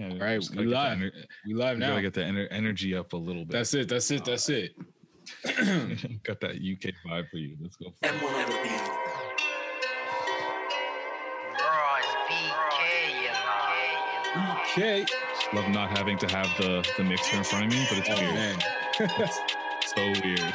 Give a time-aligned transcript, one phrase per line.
[0.00, 0.98] Yeah, All right, we gotta get the live.
[0.98, 1.88] ener- We live we now.
[1.90, 3.52] gotta get the ener- energy up a little bit.
[3.52, 3.88] That's it.
[3.88, 4.24] That's it.
[4.24, 4.74] That's it.
[6.24, 7.56] Got that UK vibe for you.
[7.60, 7.92] Let's go.
[8.02, 8.80] M1 on the beat.
[11.60, 12.80] Royce BK,
[13.22, 14.56] you know.
[14.72, 15.04] Okay.
[15.52, 18.14] Love not having to have the the mixer in front of me, but it's Oh
[18.20, 18.34] weird.
[18.34, 18.58] man.
[19.86, 20.54] So weird.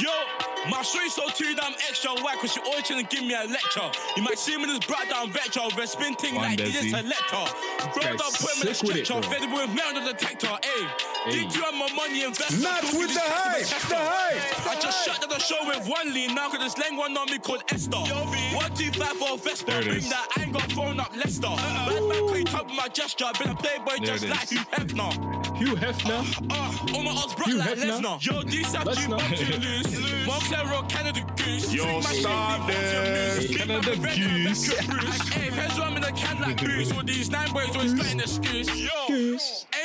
[0.00, 0.23] Yo,
[0.70, 3.46] my shorty so too damn extra whack cause she always trying to give me a
[3.46, 3.88] lecture.
[4.16, 6.90] You might see me in this bright down vector, red spin ting like Desi.
[6.90, 7.44] DJ selector.
[7.92, 9.30] Bro, guy's don't put me in a sick with it, stretcher, bro.
[9.30, 11.30] fed with metal detector, ayy.
[11.30, 12.62] Did you have my money invested?
[12.62, 14.68] Not with the hype, the hype.
[14.68, 17.30] I just shut down the show with one lean now cause this lang one on
[17.30, 17.96] me called Esther.
[17.96, 19.70] One, two, five, four, Vespa.
[19.70, 21.48] There it Bring that, I ain't got phone up Leicester.
[21.48, 23.26] Bad man, clean top with my gesture.
[23.38, 24.50] Been a playboy There just it like is.
[24.50, 25.56] Hugh Hefner.
[25.56, 26.50] Hugh Hefner.
[26.50, 28.24] Uh, uh, All my odds brought like Lesnar.
[28.24, 29.86] Yo, these have you bump to lose.
[30.26, 31.72] Moncler or Canada Goose.
[31.72, 33.56] Yo, stop this.
[33.56, 34.68] Canada Big Mac, red, Goose.
[34.68, 35.28] red, red, Bruce.
[35.28, 36.92] Hey, heads rum in a can like Bruce.
[36.92, 38.68] All these nine boys always got an excuse.
[38.80, 38.90] Yo,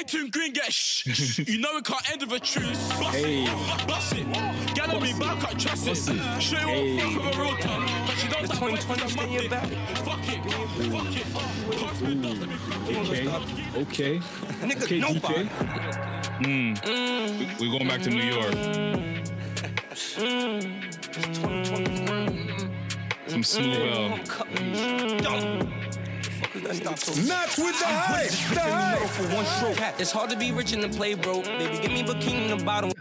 [0.01, 1.39] A2 Green get shh.
[1.49, 2.89] You know it can't end with a truce.
[2.99, 3.43] Bust Hey.
[3.45, 4.75] it, bust it.
[4.75, 5.95] Gather me back, I trust it.
[6.41, 7.89] Show you what fuck with a real tongue.
[8.05, 9.75] But she don't stop waiting for 2020, the stay in your Monday.
[9.75, 9.97] back.
[10.05, 10.41] Fuck it,
[10.91, 11.79] fuck it.
[11.79, 12.55] Pass me dust, let me
[12.99, 13.27] Okay.
[13.81, 14.19] Okay.
[14.65, 14.99] Nigga, Okay.
[14.99, 16.18] nobody.
[16.39, 17.59] DK.
[17.59, 18.53] We, we going back to New York.
[23.27, 24.09] Some smooth L.
[26.59, 29.09] Not with the hype, the hype.
[29.09, 29.79] for one stroke.
[29.99, 31.45] It's hard to be rich and to play broke.
[31.45, 32.91] Baby, give me bikini in the bottom.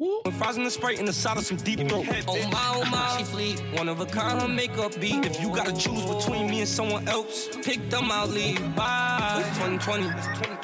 [0.00, 2.04] With fries and the sprite and the side of some deep throat.
[2.26, 3.62] Oh my, oh my, she fleet.
[3.78, 5.24] One of a kind, her makeup beat.
[5.24, 8.58] If you gotta choose between me and someone else, pick them, I'll leave.
[8.74, 9.44] Bye.
[9.46, 10.08] It's 2020.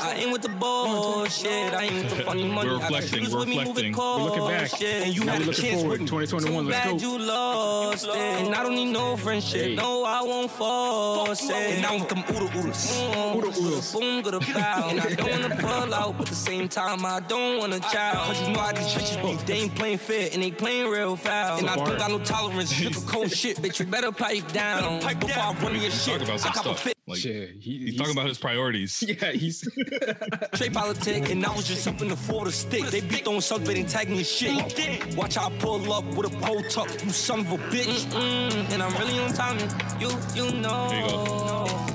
[0.00, 1.72] I ain't with the bullshit.
[1.72, 2.70] I ain't with the funny money.
[2.70, 3.92] We're reflecting, we're with me reflecting.
[3.96, 4.82] We're looking back.
[4.82, 5.98] And you Now had we're a looking chance forward.
[6.00, 6.96] 2021, Too let's go.
[6.98, 8.16] you lost it.
[8.16, 9.60] And I don't need no friendship.
[9.62, 9.74] Hey.
[9.76, 11.54] No, I won't force it.
[11.54, 12.98] And now with them oodle oodles.
[12.98, 13.36] Mm.
[13.36, 13.92] Oodle oodles.
[13.92, 14.88] Boom, good bow.
[14.90, 18.26] And I don't wanna pull out, but at the same time, I don't wanna child.
[18.34, 19.34] Cause you know how these bitches be.
[19.46, 21.58] They ain't playing fair and they playing real foul.
[21.58, 21.86] And I bar.
[21.86, 22.72] don't got no tolerance.
[22.72, 23.78] Flip a cold shit, bitch.
[23.80, 25.00] You better pipe down.
[25.00, 26.22] pipe Before I run your Talk shit.
[26.22, 26.80] about I some got a stuff.
[26.82, 26.96] fit.
[27.06, 27.56] Like Shit.
[27.60, 29.02] He, he's talking about his priorities.
[29.10, 29.32] Yeah.
[29.32, 29.60] He's.
[30.54, 32.84] Straight politic, and I was just up in the floor to stick.
[32.86, 35.16] They be throwing stuff, they didn't tag me shit.
[35.16, 38.04] Watch how I pull up with a pole tuck, you son of a bitch.
[38.06, 39.68] Mm-mm, and I'm really on timing.
[39.98, 40.88] You, you know.
[40.88, 41.89] There you go.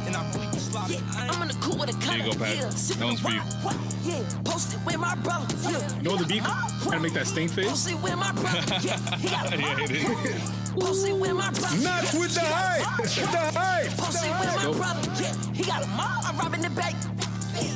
[1.85, 2.39] With a There you cutter.
[2.39, 2.55] go, Pat.
[2.57, 3.39] Yeah, sipping That one's for you.
[3.41, 3.75] the rock.
[4.03, 5.55] Yeah, posted with my brother.
[5.71, 6.43] Yeah, You know the beat?
[6.43, 7.67] Trying to make that stink face.
[7.69, 8.61] posted with my brother.
[8.85, 10.51] Yeah, he got a Yeah, it is.
[10.75, 11.77] Posted with my brother.
[11.83, 13.89] Not with the hype, the hype.
[13.97, 15.11] Posted with my brother.
[15.21, 16.21] Yeah, he got a mom.
[16.25, 16.95] I'm robbing the bank.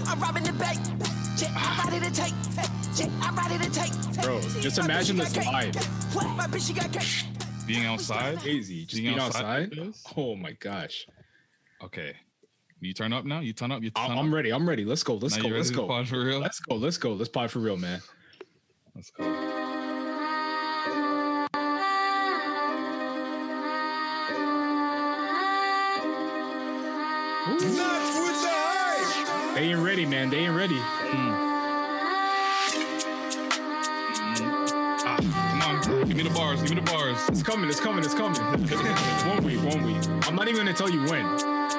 [0.08, 0.80] I'm robbing the bank.
[1.38, 2.34] Yeah, I'm ready to take.
[2.96, 3.94] Yeah, I'm ready to take.
[4.24, 6.36] Bro, just My imagine this got vibe.
[6.36, 7.26] My bitch, she got cake.
[7.66, 8.40] Being outside.
[8.40, 8.86] Crazy.
[8.86, 10.18] Just Being being outside outside.
[10.18, 11.08] Oh my gosh.
[11.84, 12.14] Okay.
[12.82, 13.42] You turn up now.
[13.42, 13.84] You turn up.
[13.84, 14.18] You turn I'm, up.
[14.20, 14.52] I'm ready.
[14.54, 14.86] I'm ready.
[14.86, 15.16] Let's go.
[15.16, 15.50] Let's Now go.
[15.50, 15.86] Let's go.
[15.86, 16.40] pod for real?
[16.40, 16.76] Let's go.
[16.76, 17.14] Let's go.
[17.14, 18.02] Let's pod for real, man.
[18.96, 19.24] Let's go.
[27.50, 29.54] Not with the.
[29.56, 30.30] They ain't ready, man.
[30.30, 30.80] They ain't ready.
[35.02, 36.08] Ah, come on.
[36.08, 36.62] Give me the bars.
[36.62, 37.18] Give me the bars.
[37.28, 37.70] It's coming.
[37.70, 38.06] It's coming.
[38.06, 38.42] It's coming.
[39.28, 39.62] one week.
[39.64, 40.28] One week.
[40.28, 41.59] I'm not even gonna tell you when.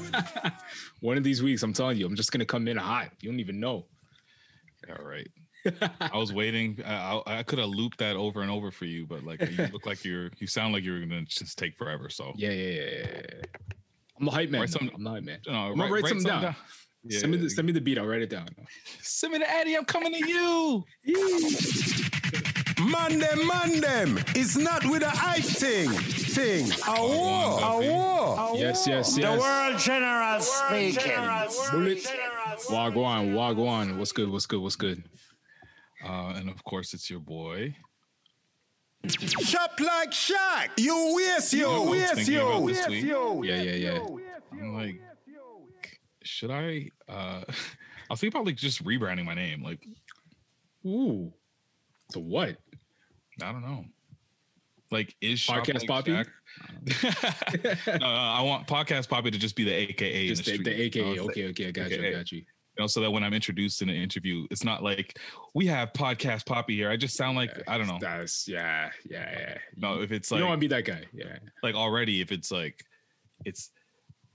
[1.00, 3.10] One of these weeks, I'm telling you, I'm just gonna come in hot.
[3.20, 3.86] You don't even know.
[4.88, 5.28] All right.
[6.00, 6.78] I was waiting.
[6.86, 9.66] I, I, I could have looped that over and over for you, but like you
[9.72, 12.08] look like you're, you sound like you're gonna just take forever.
[12.08, 13.20] So Yeah, yeah, yeah, yeah.
[14.18, 14.60] I'm the hype man.
[14.60, 15.40] Write some- I'm the hype man.
[15.46, 16.54] No, I'm gonna write, something down.
[17.02, 17.98] Yeah, send me the send me the beat.
[17.98, 18.48] I'll write it down.
[19.00, 19.76] send me the Addy.
[19.76, 20.84] I'm coming to you.
[22.78, 24.18] Man them, man them.
[24.34, 25.90] It's not with the hype thing.
[25.90, 26.70] Thing.
[26.86, 27.60] A war.
[27.62, 28.52] A war.
[28.56, 29.34] Yes, yes, yes.
[29.34, 31.12] The world General speaking.
[31.72, 32.06] Bullet.
[32.68, 33.96] Wagwan, Wagwan.
[33.98, 34.28] What's good?
[34.30, 34.60] What's good?
[34.60, 35.02] What's good?
[36.04, 37.74] Uh, and of course, it's your boy.
[39.08, 40.70] Shop like Shaq.
[40.76, 41.80] You waste You know yo.
[41.82, 42.66] what I was Waste thinking about yo.
[42.66, 43.04] this week?
[43.04, 44.06] Yeah, yeah, yeah.
[44.52, 45.00] I'm like,
[46.22, 46.90] should I?
[47.08, 49.62] Uh, I was thinking about like just rebranding my name.
[49.62, 49.82] Like,
[50.84, 51.32] Ooh.
[52.12, 52.56] To what?
[53.42, 53.84] I don't know.
[54.90, 56.12] Like, is Podcast Poppy?
[56.12, 60.28] Shaq- no, I want podcast Poppy to just be the AKA.
[60.28, 61.20] Just the, the, the AKA.
[61.20, 62.38] Okay, okay, I got you, I got you.
[62.38, 65.18] You know, so that when I'm introduced in an interview, it's not like
[65.54, 66.90] we have podcast Poppy here.
[66.90, 67.98] I just sound like I don't know.
[68.00, 69.58] That's yeah, yeah, yeah.
[69.76, 71.02] No, if it's like you don't want to be that guy.
[71.12, 72.84] Yeah, like already, if it's like
[73.44, 73.70] it's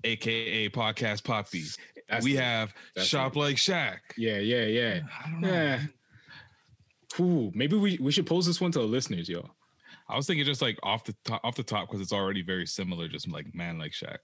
[0.03, 1.63] AKA podcast Poppy.
[2.09, 2.41] That's we it.
[2.41, 3.39] have That's shop it.
[3.39, 3.99] like Shaq.
[4.17, 4.99] yeah, yeah, yeah.
[5.23, 5.47] I don't know.
[5.47, 5.81] Yeah.
[7.19, 9.49] Ooh, maybe we, we should pose this one to the listeners, yo.
[10.09, 12.65] I was thinking just like off the top, off the top because it's already very
[12.65, 14.17] similar, just like man like Shaq,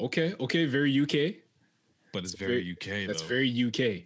[0.00, 1.36] Okay, okay, very UK.
[2.12, 3.06] but it's very, UK.
[3.06, 3.28] That's though.
[3.28, 4.04] very UK.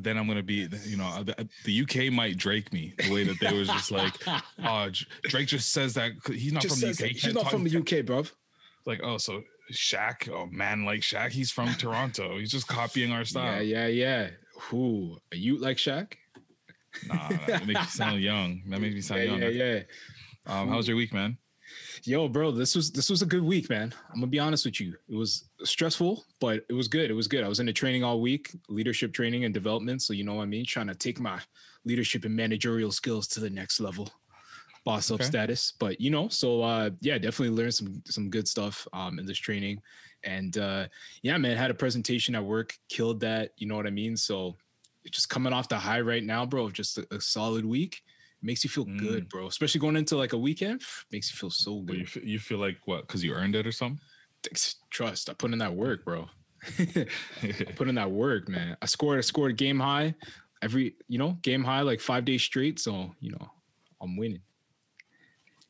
[0.00, 3.40] then I'm gonna be, you know, the, the UK might Drake me the way that
[3.40, 4.14] they was just like,
[4.64, 4.90] oh,
[5.24, 7.10] Drake just says that he's not Just from the UK.
[7.12, 8.32] He's can't from the UK, bruv.
[8.84, 9.42] Like, oh, so
[9.72, 12.38] Shaq, oh man, like Shaq, he's from Toronto.
[12.38, 13.62] He's just copying our style.
[13.62, 14.30] Yeah, yeah, yeah.
[14.72, 16.14] Ooh, a you like Shaq?
[17.06, 18.62] Nah, that makes me sound young.
[18.68, 19.40] That makes me sound Yeah, young.
[19.40, 19.82] yeah, yeah.
[20.46, 21.36] Um, how was your week, man?
[22.04, 23.92] Yo, bro, this was this was a good week, man.
[24.10, 24.94] I'm gonna be honest with you.
[25.08, 27.10] It was stressful, but it was good.
[27.10, 27.42] It was good.
[27.44, 30.02] I was in the training all week, leadership training and development.
[30.02, 31.40] So you know what I mean, trying to take my
[31.84, 34.08] leadership and managerial skills to the next level,
[34.84, 35.72] boss up status.
[35.78, 39.38] But you know, so uh, yeah, definitely learned some some good stuff um, in this
[39.38, 39.80] training,
[40.24, 40.86] and uh,
[41.22, 43.50] yeah, man, had a presentation at work, killed that.
[43.56, 44.16] You know what I mean?
[44.16, 44.56] So
[45.10, 48.02] just coming off the high right now, bro, of just a, a solid week.
[48.42, 49.46] Makes you feel good, bro.
[49.46, 51.96] Especially going into like a weekend, makes you feel so good.
[51.96, 53.06] you, f- you feel like what?
[53.06, 53.98] Because you earned it or something?
[54.90, 55.28] trust.
[55.30, 56.28] I put in that work, bro.
[57.76, 58.76] Put in that work, man.
[58.80, 59.18] I scored.
[59.18, 60.14] I scored game high
[60.62, 62.78] every, you know, game high like five days straight.
[62.78, 63.50] So you know,
[64.00, 64.40] I'm winning.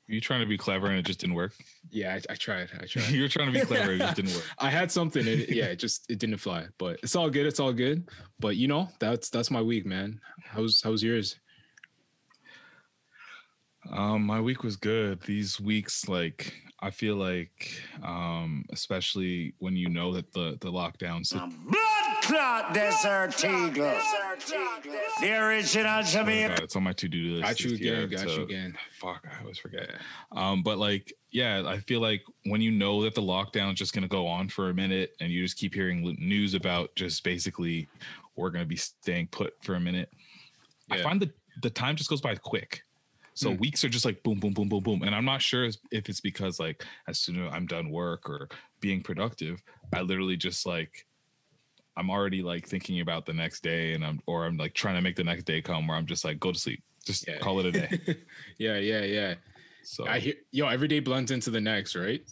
[0.09, 1.53] You trying to be clever and it just didn't work.
[1.91, 2.69] Yeah, I, I tried.
[2.81, 3.11] I tried.
[3.11, 4.45] You're trying to be clever, it just didn't work.
[4.59, 5.27] I had something.
[5.27, 6.67] It, yeah, it just it didn't fly.
[6.79, 7.47] But it's all good.
[7.47, 8.09] It's all good.
[8.39, 10.21] But you know, that's that's my week, man.
[10.45, 11.37] How's how's yours?
[13.91, 15.21] Um, my week was good.
[15.23, 21.25] These weeks, like I feel like, um, especially when you know that the the lockdown.
[21.25, 23.99] So, Blood clot desert eagle.
[25.21, 26.49] The original oh Jamaican.
[26.51, 27.43] God, it's on my to do list.
[27.43, 28.19] Got you this year again.
[28.19, 28.79] Got to- you again.
[28.99, 29.91] Fuck, I always forget.
[30.33, 33.93] Um, but like, yeah, I feel like when you know that the lockdown is just
[33.93, 37.89] gonna go on for a minute, and you just keep hearing news about just basically
[38.37, 40.11] we're gonna be staying put for a minute.
[40.91, 41.31] I find that
[41.63, 42.83] the time just goes by quick.
[43.35, 43.59] So Hmm.
[43.59, 45.03] weeks are just like boom, boom, boom, boom, boom.
[45.03, 48.29] And I'm not sure if if it's because like as soon as I'm done work
[48.29, 48.49] or
[48.81, 49.63] being productive,
[49.93, 51.06] I literally just like
[51.97, 55.01] I'm already like thinking about the next day and I'm or I'm like trying to
[55.01, 56.83] make the next day come where I'm just like go to sleep.
[57.05, 57.39] Just Yeah.
[57.39, 58.01] call it a day.
[58.59, 59.35] Yeah, yeah, yeah.
[59.83, 62.23] So I hear yo, every day blends into the next, right?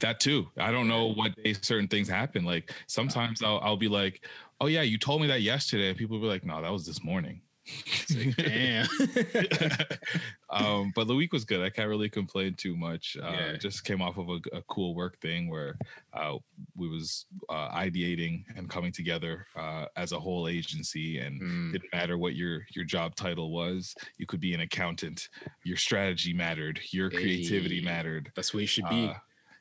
[0.00, 0.48] that too.
[0.58, 2.44] I don't know what day certain things happen.
[2.44, 4.26] Like sometimes I'll I'll be like,
[4.60, 5.92] oh yeah, you told me that yesterday.
[5.94, 7.42] People will be like, no, that was this morning.
[8.36, 8.86] Damn.
[10.50, 11.60] um, but the week was good.
[11.62, 13.16] I can't really complain too much.
[13.20, 13.56] Uh, Yeah.
[13.56, 15.76] Just came off of a, a cool work thing where
[16.12, 16.34] uh,
[16.76, 21.72] we was uh, ideating and coming together uh, as a whole agency, and Mm.
[21.72, 23.94] didn't matter what your your job title was.
[24.18, 25.28] You could be an accountant.
[25.64, 26.80] Your strategy mattered.
[26.92, 27.84] Your creativity Hey.
[27.84, 28.32] mattered.
[28.34, 29.06] That's where you should be.
[29.08, 29.14] Uh,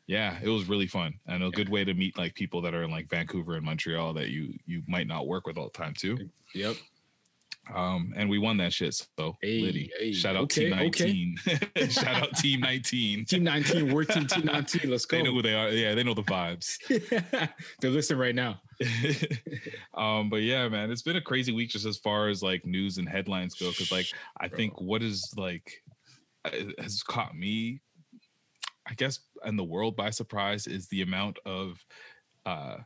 [0.08, 2.84] yeah, it was really fun and a good way to meet like people that are
[2.84, 5.94] in like Vancouver and Montreal that you you might not work with all the time
[5.96, 6.30] too.
[6.54, 6.76] yep.
[7.74, 8.94] Um, and we won that shit.
[8.94, 11.36] So Hey, Liddy, hey, shout out okay, Team okay.
[11.76, 11.90] 19.
[11.90, 13.26] shout out Team 19.
[13.26, 14.90] Team 19, work team, team 19.
[14.90, 15.18] Let's go.
[15.18, 15.70] They know who they are.
[15.70, 16.78] Yeah, they know the vibes.
[17.82, 18.62] They're listening right now.
[19.94, 22.98] um, but yeah, man, it's been a crazy week just as far as like news
[22.98, 23.72] and headlines go.
[23.72, 24.08] Cause like
[24.40, 25.82] I think what is like
[26.44, 27.82] uh, has caught me,
[28.88, 31.84] I guess, and the world by surprise is the amount of
[32.46, 32.78] uh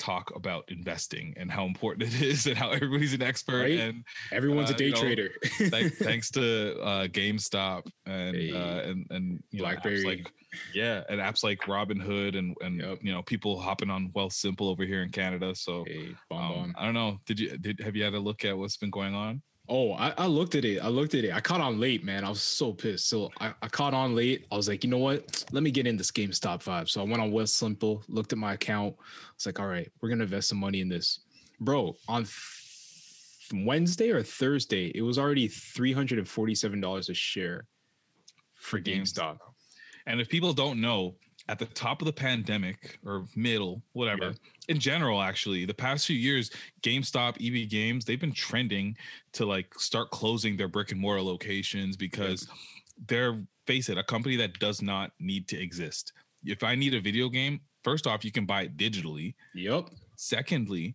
[0.00, 3.78] talk about investing and how important it is and how everybody's an expert Right?
[3.80, 4.02] and
[4.32, 5.28] Everyone's Uh, a day you know, trader.
[5.70, 8.50] thanks, thanks to uh, GameStop and Hey.
[8.52, 10.02] uh, and and you know, BlackBerry.
[10.04, 10.32] like
[10.74, 12.98] yeah, and apps like Robinhood and and Yep.
[13.02, 15.54] you know people hopping on Wealthsimple over here in Canada.
[15.54, 16.74] So hey, um.
[16.76, 17.18] I don't know.
[17.26, 19.42] Did you did have you had a look at what's been going on?
[19.72, 20.80] Oh, I, I looked at it.
[20.80, 21.32] I looked at it.
[21.32, 22.24] I caught on late, man.
[22.24, 23.08] I was so pissed.
[23.08, 24.46] So I, I caught on late.
[24.50, 25.44] I was like, you know what?
[25.52, 26.88] Let me get in this GameStop vibe.
[26.88, 28.96] So I went on Wealthsimple, looked at my account.
[29.36, 31.20] It's like, all right, we're gonna invest some money in this,
[31.60, 31.94] bro.
[32.08, 37.66] On th- Wednesday or Thursday, it was already three hundred and forty-seven dollars a share
[38.56, 39.38] for GameStop.
[40.06, 41.14] And if people don't know,
[41.48, 44.32] at the top of the pandemic or middle, whatever, Yeah.
[44.70, 46.50] In general, actually, the past few years,
[46.82, 48.96] GameStop, EB Games, they've been trending
[49.32, 52.46] to like start closing their brick and mortar locations because
[53.08, 53.36] they're,
[53.66, 56.12] face it, a company that does not need to exist.
[56.44, 59.34] If I need a video game, first off, you can buy it digitally.
[59.56, 59.90] Yep.
[60.14, 60.94] Secondly,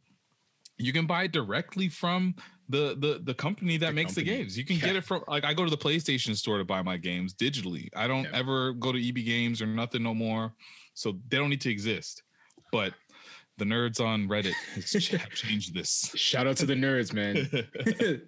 [0.78, 2.34] you can buy it directly from
[2.70, 4.58] the the the company that The makes the games.
[4.58, 4.86] You can Yeah.
[4.88, 7.90] get it from like I go to the PlayStation store to buy my games digitally.
[7.96, 8.32] I don't Yeah.
[8.40, 10.54] ever go to EB Games or nothing no more.
[10.94, 12.24] So they don't need to exist.
[12.72, 12.94] But
[13.58, 14.54] the nerds on Reddit
[15.18, 16.12] have changed this.
[16.16, 17.48] Shout out to the nerds, man.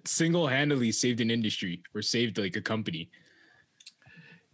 [0.04, 3.10] Single-handedly saved an industry or saved like a company.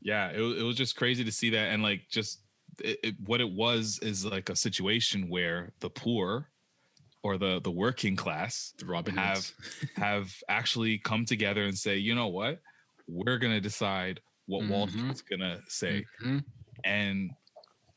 [0.02, 2.40] yeah, it, it was just crazy to see that and like just
[2.82, 6.50] it, it, what it was is like a situation where the poor
[7.22, 9.48] or the the working class The Robin have
[9.96, 12.60] have actually come together and say, you know what,
[13.06, 14.90] we're gonna decide what Wall Mhm.
[14.90, 16.44] Street's gonna say, Mhm.
[16.84, 17.30] and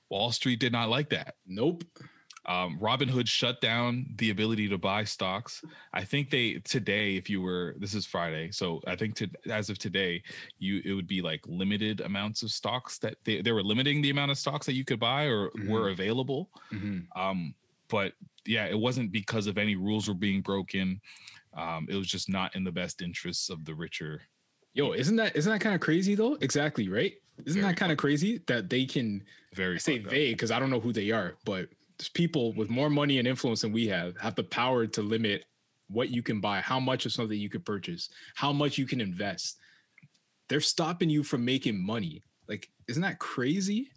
[0.10, 1.36] Wall Street did not like that.
[1.46, 1.84] Nope.
[2.48, 5.64] Um, Robinhood shut down the ability to buy stocks.
[5.94, 9.70] I think they today, if you were this is Friday, so I think to as
[9.70, 10.24] of today,
[10.58, 14.12] you it would be like limited amounts of stocks that they, they were limiting the
[14.12, 16.50] amount of stocks that you could buy or were available.
[16.72, 17.08] Mhm.
[17.16, 17.54] Um,
[17.90, 18.14] but
[18.46, 21.02] yeah, it wasn't because of any rules were being broken.
[21.54, 24.22] Um, it was just not in the best interests of the richer.
[24.74, 26.36] Yo, isn't that isn't that kind of crazy though?
[26.36, 27.16] Exactly, right?
[27.46, 29.24] Isn't Very that kind of crazy that they can
[29.54, 31.70] Very I say they because I don't know who they are, but
[32.14, 35.46] people with more money and influence than we have have the power to limit
[35.90, 39.02] what you can buy, how much of something you could purchase, how much you can
[39.02, 39.58] invest.
[40.50, 42.24] They're stopping you from making money.
[42.48, 43.90] Like, isn't that crazy?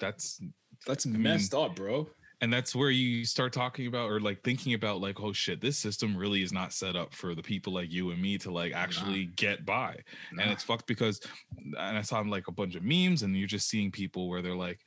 [0.00, 0.40] That's
[0.86, 2.08] That's mean, messed up, bro.
[2.40, 5.76] and that's where you start talking about or like thinking about like oh shit this
[5.76, 8.72] system really is not set up for the people like you and me to like
[8.72, 9.96] actually get by
[10.30, 11.20] and it's fucked because
[11.56, 14.54] and i saw like a bunch of memes and you're just seeing people where they're
[14.54, 14.84] like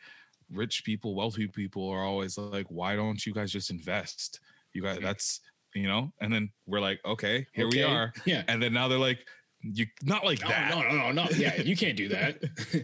[0.52, 4.40] rich people wealthy people are always like why don't you guys just invest
[4.74, 5.40] you guys that's
[5.74, 8.44] you know and then we're like okay here we are Yeah.
[8.48, 9.26] and then now they're like
[9.62, 11.28] you not like No, that no, no, no, no.
[11.36, 12.42] Yeah, you can't do that.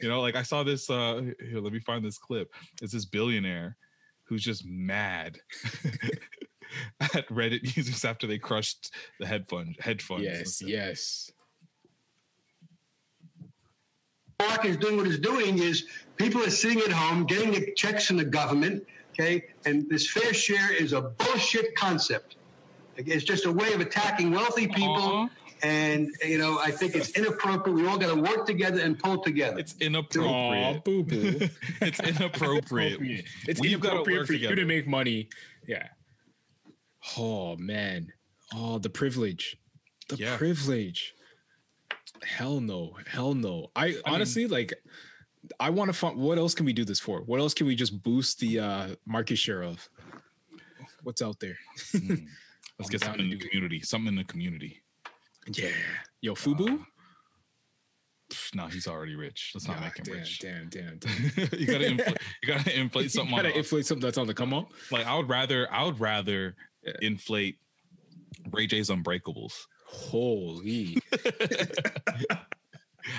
[0.00, 0.88] you know, like I saw this.
[0.88, 2.52] uh Here, let me find this clip.
[2.80, 3.76] It's this billionaire
[4.28, 5.38] who's just mad
[7.00, 10.24] at Reddit users after they crushed the head fund, hedge funds.
[10.24, 11.30] yes, yes.
[14.40, 15.86] Mark is doing what he's doing is
[16.16, 19.44] people are sitting at home getting the checks from the government, okay?
[19.64, 22.36] And this fair share is a bullshit concept.
[22.96, 24.94] It's just a way of attacking wealthy people.
[24.96, 25.28] Uh-huh.
[25.62, 27.74] And, you know, I think it's inappropriate.
[27.76, 29.58] We all got to work together and pull together.
[29.58, 30.84] It's Aw, inappropriate.
[30.84, 31.48] boo boo.
[31.80, 33.24] it's inappropriate.
[33.48, 35.28] It's We've gotta inappropriate work for you to make money.
[35.66, 35.88] Yeah.
[37.16, 38.12] Oh man.
[38.54, 39.56] Oh, the privilege.
[40.08, 40.36] The Yeah.
[40.36, 41.13] privilege.
[42.22, 42.96] Hell no.
[43.06, 43.70] Hell no.
[43.76, 44.72] I, honestly like
[45.60, 47.20] I want to find what else can we do this for?
[47.22, 49.88] What else can we just boost the uh market share of?
[51.02, 51.56] What's out there?
[51.94, 53.50] Let's I'm get something in the do it.
[53.50, 53.80] community.
[53.82, 54.82] Something in the community.
[55.52, 55.68] Yeah.
[56.22, 56.84] Yo, Fubu?
[58.32, 59.52] Pff, No, he's already rich.
[59.54, 60.38] Let's not Ah, make him damn, rich.
[60.38, 60.98] damn, damn,
[61.36, 61.48] damn.
[61.60, 62.18] you gotta inflate.
[62.42, 63.36] You gotta inflate you something.
[63.36, 64.68] gotta on, inflate something that's on the come up.
[64.90, 65.70] like I would rather.
[65.72, 66.92] I would rather Yeah.
[67.02, 67.58] inflate
[68.50, 69.52] Ray J's Unbreakables.
[69.94, 70.96] Holy.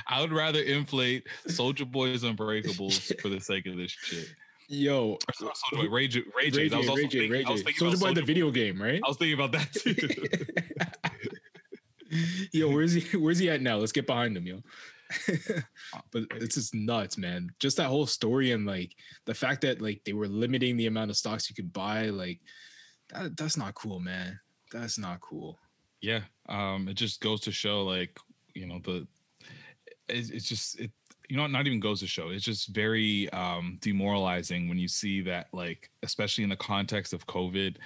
[0.07, 4.27] I would rather inflate Soulja Boy's Unbreakables for the sake of this shit.
[4.67, 6.23] Yo, Or so- Soulja Boy, Ray J.
[6.35, 6.63] Ray J.
[6.67, 8.25] Ray I was also Ray J, thinking, Ray I was thinking Soulja Boy, the Soulja
[8.27, 8.99] video game, right?
[9.03, 9.71] I was thinking about that
[12.09, 12.17] too.
[12.51, 13.17] yo, where's he?
[13.17, 13.77] Where's he at now?
[13.77, 14.61] Let's get behind him, yo.
[15.29, 17.49] Uh, but it's just nuts, man.
[17.59, 21.11] Just that whole story and like the fact that like they were limiting the amount
[21.11, 22.39] of stocks you could buy, like
[23.09, 24.39] that, that's not cool, man.
[24.71, 25.59] That's not cool.
[26.05, 28.17] Yeah, um, it just goes to show, like
[28.53, 29.07] you know, the
[30.07, 30.91] it, it's just it.
[31.27, 32.29] You know, not even goes to show.
[32.29, 37.25] It's just very um, demoralizing when you see that, like, especially in the context of
[37.25, 37.77] COVID,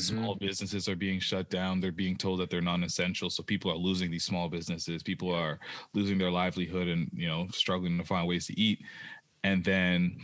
[0.00, 1.80] small businesses are being shut down.
[1.80, 5.04] They're being told that they're non-essential, so people are losing these small businesses.
[5.04, 5.60] People are
[5.94, 8.80] losing their livelihood and you know struggling to find ways to eat.
[9.44, 10.18] And then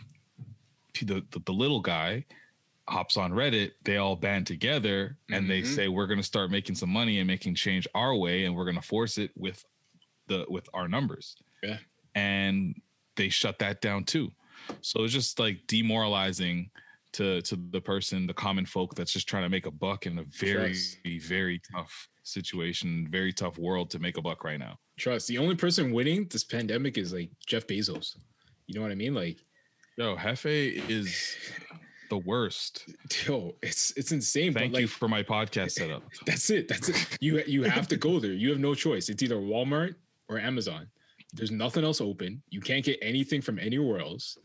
[1.01, 2.25] the the, the little guy
[2.88, 3.73] hops on Reddit.
[3.85, 5.75] They all band together and they mm-hmm.
[5.75, 8.64] say we're going to start making some money and making change our way, and we're
[8.64, 9.64] going to force it with
[10.29, 11.37] the with our numbers.
[11.62, 11.79] Yeah.
[12.14, 12.75] And
[13.17, 14.31] they shut that down too.
[14.81, 16.71] So it's just like demoralizing
[17.14, 20.19] to to the person, the common folk that's just trying to make a buck in
[20.19, 20.76] a very
[21.21, 24.79] very tough situation, very tough world to make a buck right now.
[24.99, 25.29] Trust.
[25.29, 28.17] The only person winning this pandemic is like Jeff Bezos.
[28.67, 29.14] You know what I mean?
[29.14, 29.38] Like,
[29.97, 31.37] Yo, Hefe is
[32.14, 32.85] the worst.
[33.26, 34.52] yo, it's it's insane.
[34.54, 36.02] Thank but like, you for my podcast setup.
[36.26, 36.68] That's it.
[36.68, 37.18] That's it.
[37.21, 38.33] You you have to go there.
[38.33, 39.09] You have no choice.
[39.09, 39.94] It's either Walmart
[40.28, 40.87] or Amazon.
[41.33, 42.42] There's nothing else open.
[42.50, 44.38] You can't get anything from anywhere else.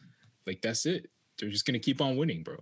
[0.48, 1.08] Like that's it.
[1.38, 2.58] They're just gonna keep on winning, bro.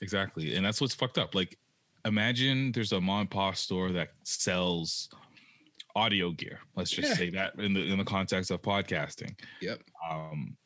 [0.00, 0.54] Exactly.
[0.54, 1.34] And that's what's fucked up.
[1.34, 1.58] Like,
[2.06, 5.10] imagine there's a mom and pop store that sells
[5.94, 6.60] audio gear.
[6.76, 7.14] Let's just Yeah.
[7.14, 9.38] say that in the in the context of podcasting.
[9.60, 9.82] Yep.
[10.10, 10.56] Um,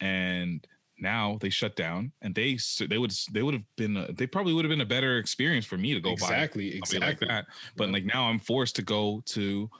[0.00, 0.64] and
[1.00, 4.52] now they shut down and they they would they would have been a, they probably
[4.52, 7.28] would have been a better experience for me to go Exactly, buy something like exactly.
[7.28, 7.92] that but Yeah.
[7.94, 9.70] like now i'm forced to go to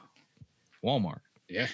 [0.84, 1.66] walmart Yeah.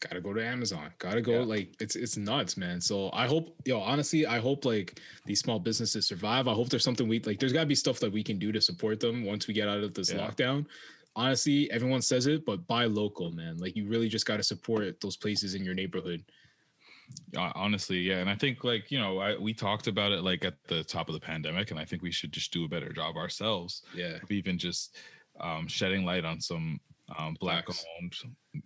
[0.00, 0.90] Gotta go to Amazon.
[0.98, 1.32] Gotta go.
[1.40, 1.46] Yeah.
[1.46, 2.82] Like it's it's nuts, man.
[2.82, 6.46] So I hope, yo, honestly, I hope like these small businesses survive.
[6.48, 7.38] I hope there's something we like.
[7.40, 9.82] There's gotta be stuff that we can do to support them once we get out
[9.82, 10.18] of this Yeah.
[10.18, 10.66] lockdown.
[11.16, 13.56] Honestly, everyone says it, but buy local, man.
[13.56, 16.22] Like you really just gotta support those places in your neighborhood.
[17.36, 20.54] Honestly yeah and i think like you know I, we talked about it like at
[20.68, 23.16] the top of the pandemic and i think we should just do a better job
[23.16, 24.18] ourselves Yeah.
[24.30, 24.96] even just
[25.38, 26.80] um, shedding light on some
[27.18, 28.14] um, black owned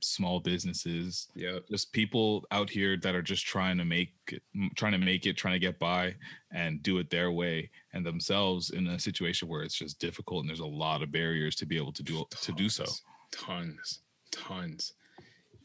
[0.00, 1.59] small businesses Yeah.
[1.68, 4.42] just people out here that are just trying to make it,
[4.76, 6.14] trying to make it trying to get by
[6.52, 10.49] and do it their way and themselves in a situation where it's just difficult and
[10.49, 12.85] there's a lot of barriers to be able to do to do so
[13.32, 14.00] Tons.
[14.32, 14.92] Tons.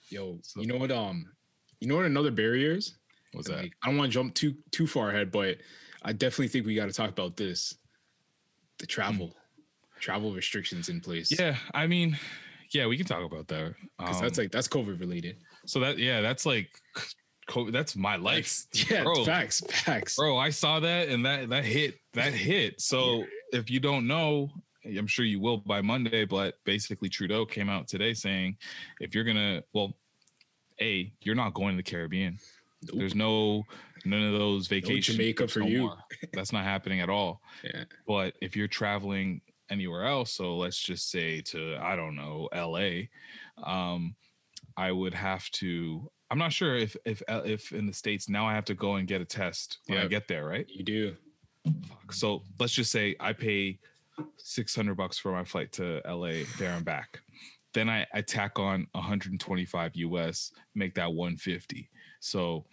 [0.10, 0.91] Yo, you know what?
[0.91, 1.25] Um,
[1.86, 2.96] you know what another barrier is?
[3.34, 5.58] what's that I don't want to jump too too far ahead, but
[6.01, 7.75] I definitely think we got to talk about this.
[8.80, 9.36] The travel,
[10.00, 11.38] travel restrictions in place.
[11.38, 12.18] Yeah i mean
[12.74, 15.38] yeah we can talk about that because that's Um, like that's COVID related.
[15.68, 16.70] so that yeah that's like
[17.48, 19.24] co- that's my life yeah, bro.
[19.24, 20.15] facts, facts.
[20.15, 23.24] bro i saw that and that that hit that hit so
[23.54, 24.50] if you don't know
[24.98, 28.58] i'm sure you will by monday but basically trudeau came out today saying
[29.00, 29.96] if you're gonna well
[30.82, 32.38] a you're not going to the caribbean
[32.84, 33.00] Nope.
[33.00, 33.63] there's no
[34.05, 35.91] none of those vacation Jamaica trips for no you.
[36.34, 39.41] that's not happening at all Yeah, but if you're traveling
[39.72, 43.01] anywhere else so let's just say to i don't know la
[43.63, 44.15] um
[44.77, 48.53] i would have to i'm not sure if if if in the states now i
[48.53, 51.15] have to go and get a test when i get there right you do.
[51.88, 52.13] Fuck.
[52.13, 53.79] so let's just say i pay
[54.38, 56.29] 600 bucks for my flight to la
[56.60, 57.22] there and back
[57.75, 61.89] then i i tack on 125 us make that 150
[62.20, 62.65] so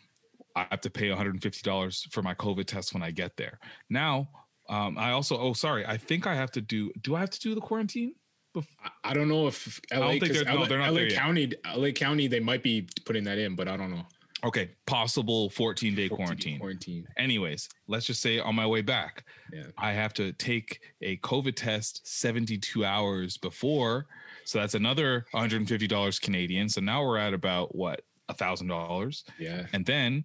[0.56, 3.58] i have to pay 150 dollars for my covid test when i get there
[3.90, 4.28] now
[4.70, 7.40] um i also oh sorry i think i have to do do i have to
[7.40, 8.14] do the quarantine
[8.54, 11.12] I, I don't know if LA, don't think 'cause they're- no, they're not LA yet.
[11.14, 14.06] County, LA County, they might be putting that in, but I don't know.
[14.44, 17.06] okay possible 14 day 14 quarantine Quarantine.
[17.16, 19.68] anyways let's just say on my way back Yeah.
[19.78, 24.04] I have to take a COVID test 72 hours before.
[24.44, 26.68] So that's another $150 Canadian.
[26.68, 29.24] So now we're at about what, a thousand dollars.
[29.38, 29.66] Yeah.
[29.72, 30.24] And then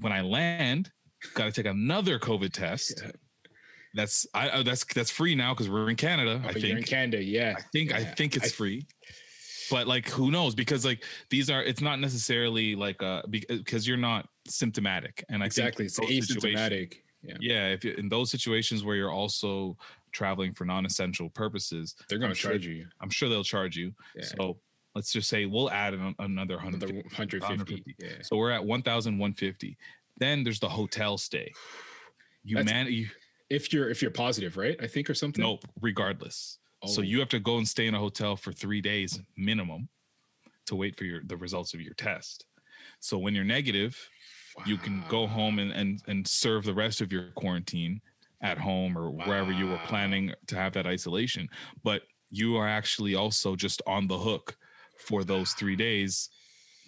[0.00, 0.90] when I land,
[1.34, 3.00] got to take another COVID test.
[3.04, 3.10] Yeah.
[3.94, 6.40] That's I uh, that's that's free now because we're in Canada.
[6.44, 7.54] Oh, I you're in Canada, yeah.
[7.58, 8.86] I think I think it's I- free.
[9.70, 13.96] But like who knows because like these are it's not necessarily like uh because you're
[13.96, 15.88] not symptomatic and I Exactly.
[15.88, 16.94] think It's asymptomatic.
[17.22, 17.36] Yeah.
[17.40, 19.76] yeah if you, in those situations where you're also
[20.12, 24.24] traveling for non-essential purposes They're I'm sure- charge you i'm sure they'll charge you Yeah.
[24.24, 24.58] so
[24.94, 27.94] let's just say we'll add an, another another 150 150.
[27.98, 28.08] Yeah.
[28.22, 29.76] so we're at 1150
[30.18, 31.50] then there's the hotel stay
[32.44, 33.08] you man you
[33.50, 34.76] If you're if you're positive, right?
[34.80, 35.42] I think or something.
[35.42, 37.04] nope regardless so Oh.
[37.04, 39.88] you have to go and stay in a hotel for three days minimum
[40.66, 42.46] to wait for your the results of your test
[43.00, 43.96] so when you're negative
[44.66, 48.00] you can go home and, and and serve the rest of your quarantine
[48.42, 51.48] at home or wherever you were planning to have that isolation
[51.84, 54.56] but you are actually also just on the hook
[54.98, 56.28] for those three days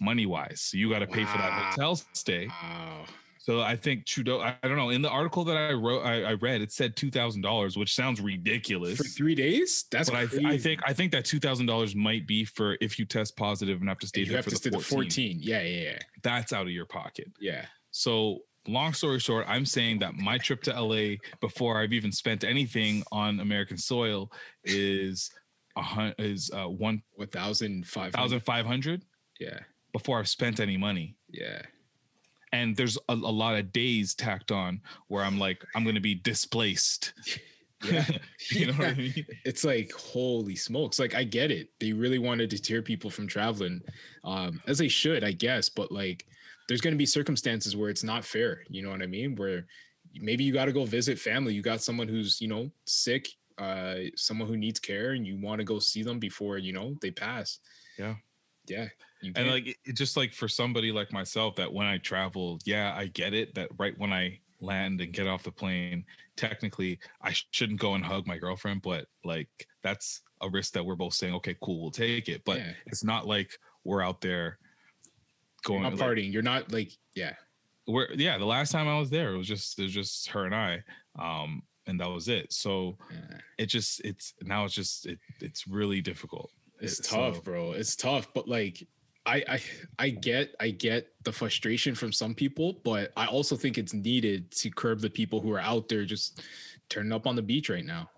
[0.00, 3.04] money wise so you got to pay for that hotel stay Wow.
[3.38, 6.22] so i think trudeau i, I don't know in the article that i wrote i,
[6.24, 9.84] I read it said $2000 which sounds ridiculous For three days?
[9.92, 10.50] That's but I.
[10.54, 13.98] I think i think that $2000 might be for if you test positive and have
[14.00, 14.80] to stay you there have for to the stay 14.
[14.80, 15.38] the 14.
[15.40, 15.98] Yeah, yeah, yeah.
[16.22, 17.66] that's out of your pocket Yeah.
[17.92, 22.44] so, long story short, I'm saying that my trip to LA before I've even spent
[22.44, 24.30] anything on American soil
[24.64, 25.30] is
[25.76, 28.12] a hun- is uh, one 1,500.
[28.12, 29.02] thousand five hundred
[29.40, 29.58] Yeah.
[29.92, 31.16] before I've spent any money.
[31.30, 31.62] Yeah.
[32.52, 36.00] And there's a, a lot of days tacked on where I'm like, I'm going to
[36.00, 37.12] be displaced.
[37.84, 38.06] Yeah.
[38.50, 39.26] you know what I mean?
[39.44, 40.98] It's like holy smokes.
[40.98, 41.68] Like I get it.
[41.80, 43.82] They really want to deter people from traveling.
[44.24, 46.24] Um, as they should, I guess, but like
[46.68, 48.64] there's gonna be circumstances where it's not fair.
[48.68, 49.34] You know what I mean?
[49.36, 49.66] Where
[50.14, 51.54] maybe you gotta go visit family.
[51.54, 55.60] You got someone who's, you know, sick, uh, someone who needs care, and you want
[55.60, 57.60] to go see them before, you know, they pass.
[57.98, 58.16] Yeah.
[58.66, 58.88] Yeah.
[59.36, 63.06] And like, it, just like for somebody like myself, that when I travel, yeah, I
[63.06, 63.54] get it.
[63.54, 66.04] That right when I land and get off the plane,
[66.36, 69.48] technically I sh- shouldn't go and hug my girlfriend, but like
[69.82, 72.42] that's a risk that we're both saying, okay, cool, we'll take it.
[72.44, 72.72] But Yeah.
[72.86, 74.58] it's not like we're out there
[75.68, 76.32] you're going not like, partying.
[76.32, 77.34] You're not like, yeah.
[77.86, 78.38] we're yeah.
[78.38, 80.82] The last time I was there, it was just it was just her and I,
[81.18, 82.52] um, and that was it.
[82.52, 83.38] So yeah.
[83.58, 86.50] it just it's now it's just it, it's really difficult.
[86.80, 87.72] It's It- tough, so- bro.
[87.72, 88.86] It's tough, but like
[89.26, 89.60] I, I
[89.98, 94.50] I get I get the frustration from some people, but I also think it's needed
[94.52, 96.42] to curb the people who are out there just
[96.90, 98.10] turning up on the beach right now.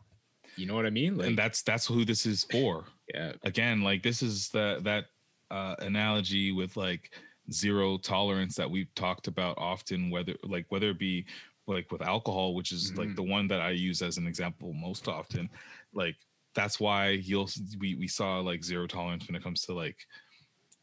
[0.56, 1.20] You know what I mean?
[1.20, 2.86] and that's that's who this is for.
[3.14, 5.04] yeah, Again, like this is the that
[5.50, 7.12] uh, analogy with like
[7.52, 11.26] zero tolerance that we've talked about often, whether like whether it be
[11.66, 13.16] like with alcohol, which is like Mhm.
[13.16, 15.50] the one that I use as an example most often.
[15.92, 16.16] Like
[16.54, 20.06] that's why you'll we we saw like zero tolerance when it comes to like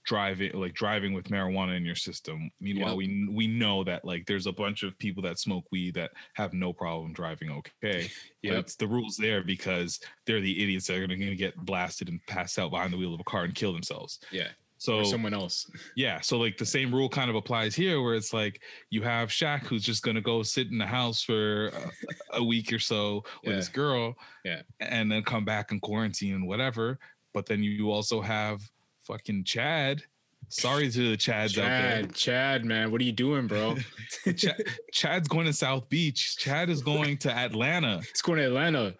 [0.06, 2.98] driving like driving with marijuana in your system meanwhile Yep.
[2.98, 6.52] we we know that like there's a bunch of people that smoke weed that have
[6.52, 11.08] no problem driving okay yeah it's the rules there because they're the idiots that are
[11.08, 13.72] going to get blasted and pass out behind the wheel of a car and kill
[13.72, 14.50] themselves yeah.
[14.84, 15.66] So Or someone else.
[15.96, 19.30] yeah, so like the same rule kind of applies here, where it's like you have
[19.30, 21.92] Shaq who's just gonna go sit in the house for a,
[22.34, 23.56] a week or so with Yeah.
[23.56, 24.62] his girl, Yeah.
[24.82, 27.00] and then come back and quarantine and whatever.
[27.34, 28.60] But then you also have
[29.04, 30.04] fucking Chad.
[30.50, 33.78] Sorry to the Chads out Chad, Chad, man, what are you doing, bro?
[34.26, 34.34] there.
[34.34, 36.36] Chad, Chad's going to South Beach.
[36.38, 38.94] Chad is going to Atlanta, He's going to Atlanta.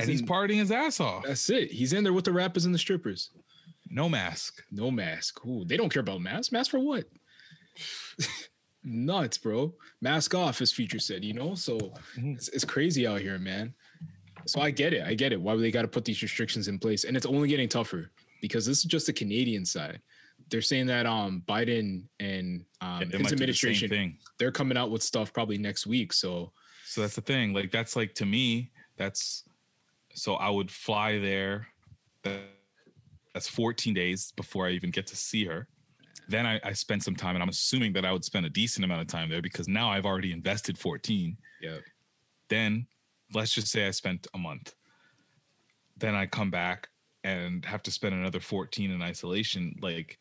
[0.00, 1.24] and he's partying his ass off.
[1.24, 1.70] That's it.
[1.70, 3.30] He's in there with the rappers and the strippers.
[3.90, 4.62] No mask.
[4.70, 5.44] No mask.
[5.46, 6.52] Ooh, they don't care about mask.
[6.52, 7.04] Mask for what?
[8.82, 9.72] Nuts, bro.
[10.02, 11.24] Mask off, as Future said.
[11.24, 11.78] You know, so
[12.16, 12.34] Mhm.
[12.36, 13.72] it's, it's crazy out here, man.
[14.46, 15.02] So I get it.
[15.06, 15.40] I get it.
[15.40, 18.10] Why they got to put these restrictions in place, and it's only getting tougher
[18.42, 20.00] because this is just the Canadian side.
[20.50, 24.18] They're saying that um Biden and um they his the administration thing.
[24.38, 26.12] they're coming out with stuff probably next week.
[26.12, 26.52] So
[26.84, 27.54] So that's the thing.
[27.54, 29.44] Like that's like to me, that's
[30.12, 31.68] so I would fly there.
[32.24, 32.40] That,
[33.34, 35.66] that's 14 days before I even get to see her.
[36.28, 38.84] Then I, I spend some time, and I'm assuming that I would spend a decent
[38.84, 41.36] amount of time there because now I've already invested 14.
[41.60, 41.78] yeah,
[42.48, 42.86] Then
[43.34, 44.74] let's just say I spent a month.
[45.98, 46.88] Then I come back
[47.24, 49.74] and have to spend another 14 in isolation.
[49.82, 50.18] Like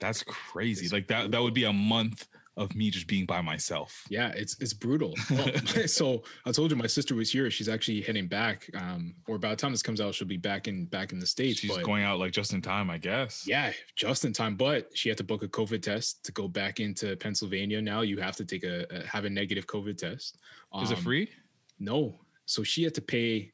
[0.00, 0.88] that's crazy.
[0.88, 4.04] Like that that would be a month of me just being by myself.
[4.10, 5.14] yeah, it's it's brutal.
[5.32, 7.50] Oh, so I told you my sister was here.
[7.50, 8.68] She's actually heading back.
[8.74, 11.26] Um, or by the time this comes out, she'll be back in back in the
[11.26, 11.60] states.
[11.60, 13.44] She's but- going out like just in time, I guess.
[13.46, 14.56] Yeah, just in time.
[14.56, 17.80] But she had to book a COVID test to go back into Pennsylvania.
[17.80, 20.38] Now you have to take a, a have a negative COVID test.
[20.82, 21.30] Is it Um, free?
[21.78, 22.20] No.
[22.46, 23.52] So she had to pay.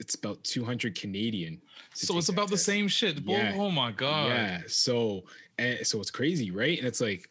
[0.00, 1.60] It's about two hundred Canadian.
[1.94, 3.20] So it's about the same shit.
[3.24, 3.52] Yeah.
[3.56, 4.28] Oh my god.
[4.30, 4.60] Yeah.
[4.66, 5.24] So
[5.58, 6.76] and so it's crazy, right?
[6.78, 7.28] And it's like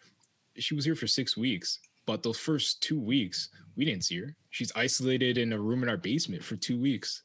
[0.58, 4.36] she was here for six weeks, but those first two weeks we didn't see her.
[4.50, 7.24] She's isolated in a room in our basement for two weeks.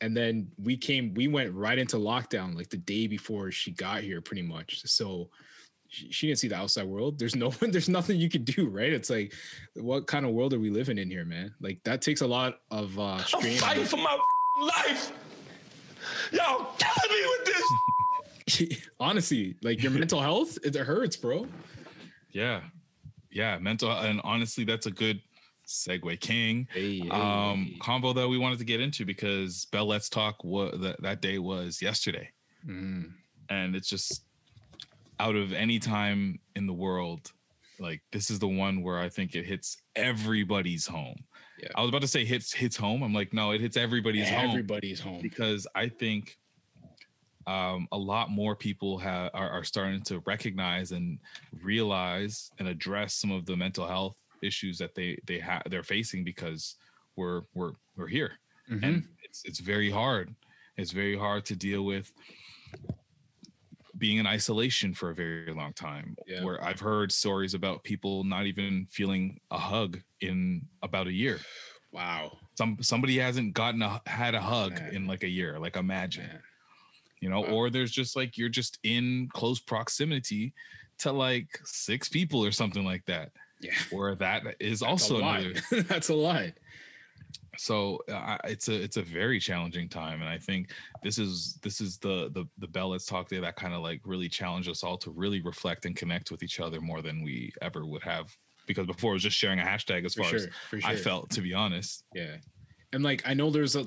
[0.00, 4.02] And then we came, we went right into lockdown like the day before she got
[4.02, 4.82] here, pretty much.
[4.86, 5.30] So
[5.88, 7.18] she, she didn't see the outside world.
[7.18, 8.92] There's no one, there's nothing you could do, right?
[8.92, 9.32] It's like,
[9.74, 11.54] what kind of world are we living in here, man?
[11.60, 14.18] Like that takes a lot of uh I'm fighting for my
[14.60, 15.12] life.
[16.32, 18.78] Y'all killing me with this.
[19.00, 21.46] Honestly, like your mental health, it hurts, bro.
[22.34, 22.60] Yeah.
[23.30, 23.58] Yeah.
[23.58, 25.22] Mental and honestly, that's a good
[25.66, 26.20] segue.
[26.20, 26.68] King.
[26.72, 27.76] Hey, Um hey.
[27.80, 31.38] combo that we wanted to get into because Bell Let's Talk what that, that day
[31.38, 32.28] was yesterday.
[32.66, 33.12] Mm.
[33.48, 34.24] And it's just
[35.20, 37.32] out of any time in the world,
[37.78, 41.16] like this is the one where I think it hits everybody's home.
[41.60, 41.68] Yeah.
[41.76, 43.02] I was about to say hits hits home.
[43.02, 44.50] I'm like, no, it hits everybody's home.
[44.50, 45.20] Everybody's home.
[45.22, 46.36] because I think
[47.46, 51.18] um, a lot more people have are, are starting to recognize and
[51.62, 56.24] realize and address some of the mental health issues that they they have they're facing
[56.24, 56.76] because
[57.16, 58.32] we're we're we're here
[58.70, 58.82] Mhm.
[58.82, 60.34] and it's it's very hard.
[60.76, 62.12] It's very hard to deal with
[63.98, 66.16] being in isolation for a very long time.
[66.26, 66.42] Yeah.
[66.42, 71.38] Where I've heard stories about people not even feeling a hug in about a year.
[71.92, 72.38] Wow.
[72.58, 74.94] Some somebody hasn't gotten a had a hug Man.
[74.94, 75.58] in like a year.
[75.60, 76.42] Like imagine, Man.
[77.24, 77.54] You know, Wow.
[77.54, 80.52] or there's just like you're just in close proximity
[80.98, 83.30] to like six people or something like that.
[83.60, 83.72] Yeah.
[83.90, 85.40] Or that is That's a also lot.
[85.40, 86.50] another That's a lot.
[87.56, 90.70] so uh, it's a it's a very challenging time and i think
[91.04, 94.00] this is this is the the the bell let's talk day that kind of like
[94.04, 97.52] really challenged us all to really reflect and connect with each other more than we
[97.62, 98.26] ever would have
[98.66, 100.38] because before it was just sharing a hashtag as For far sure.
[100.40, 100.80] as sure.
[100.84, 102.36] i felt to be honest Yeah.
[102.92, 103.86] And like I know there's a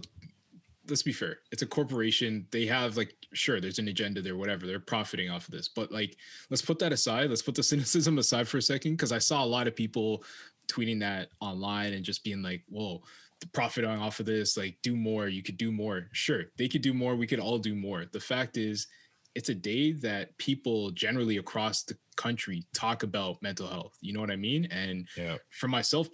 [0.89, 1.39] let's be fair.
[1.51, 2.47] It's a corporation.
[2.51, 4.65] They have like sure there's an agenda there, whatever.
[4.65, 5.67] They're profiting off of this.
[5.67, 6.17] But like
[6.49, 7.29] let's put that aside.
[7.29, 8.97] Let's put the cynicism aside for a second.
[8.97, 10.23] Cause I saw a lot of people
[10.67, 13.01] tweeting that online and just being like, whoa,
[13.39, 15.27] the profiting off of this, like do more.
[15.27, 16.07] You could do more.
[16.11, 17.15] Sure, they could do more.
[17.15, 18.05] We could all do more.
[18.11, 18.87] The fact is
[19.35, 23.95] it's a day that people generally across the country talk about mental health.
[24.01, 24.65] You know what I mean?
[24.71, 26.07] And yeah for myself,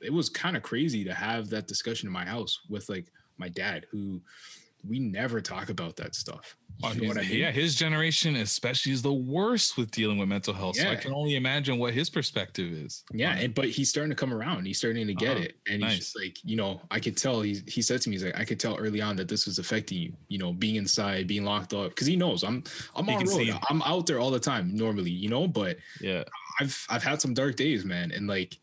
[0.00, 3.06] it was kind of crazy to have that discussion in my house with like
[3.38, 4.20] my dad, who
[4.86, 6.56] we never talk about that stuff.
[6.84, 7.38] Oh, what I mean?
[7.38, 10.76] Yeah, his generation especially is the worst with dealing with mental health.
[10.76, 13.02] So I can only imagine what his perspective is.
[13.10, 14.66] Yeah, and but he's starting to come around.
[14.66, 15.44] He's starting to get Uh-huh.
[15.46, 15.92] it, and Nice.
[15.92, 17.40] he's just like, you know, I could tell.
[17.40, 19.58] He he said to me, he's like, I could tell early on that this was
[19.58, 20.12] affecting you.
[20.28, 22.62] You know, being inside, being locked up, because he knows I'm
[22.94, 23.48] I'm on road.
[23.70, 25.48] I'm out there all the time normally, you know.
[25.48, 26.24] But yeah,
[26.60, 28.58] I've I've had some dark days, man, and like,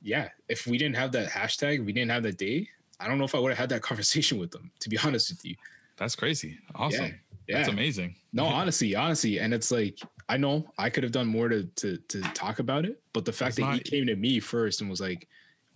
[0.00, 2.68] yeah, if we didn't have that hashtag, we didn't have that day.
[3.00, 4.70] I don't know if I would have had that conversation with them.
[4.80, 5.54] To be honest with you,
[5.96, 6.58] that's crazy.
[6.74, 7.14] Awesome.
[7.46, 7.56] yeah.
[7.58, 8.14] That's amazing.
[8.32, 11.96] No, honestly, honestly, and it's like I know I could have done more to to
[11.96, 14.90] to talk about it, but the fact It's that he came to me first and
[14.90, 15.26] was like,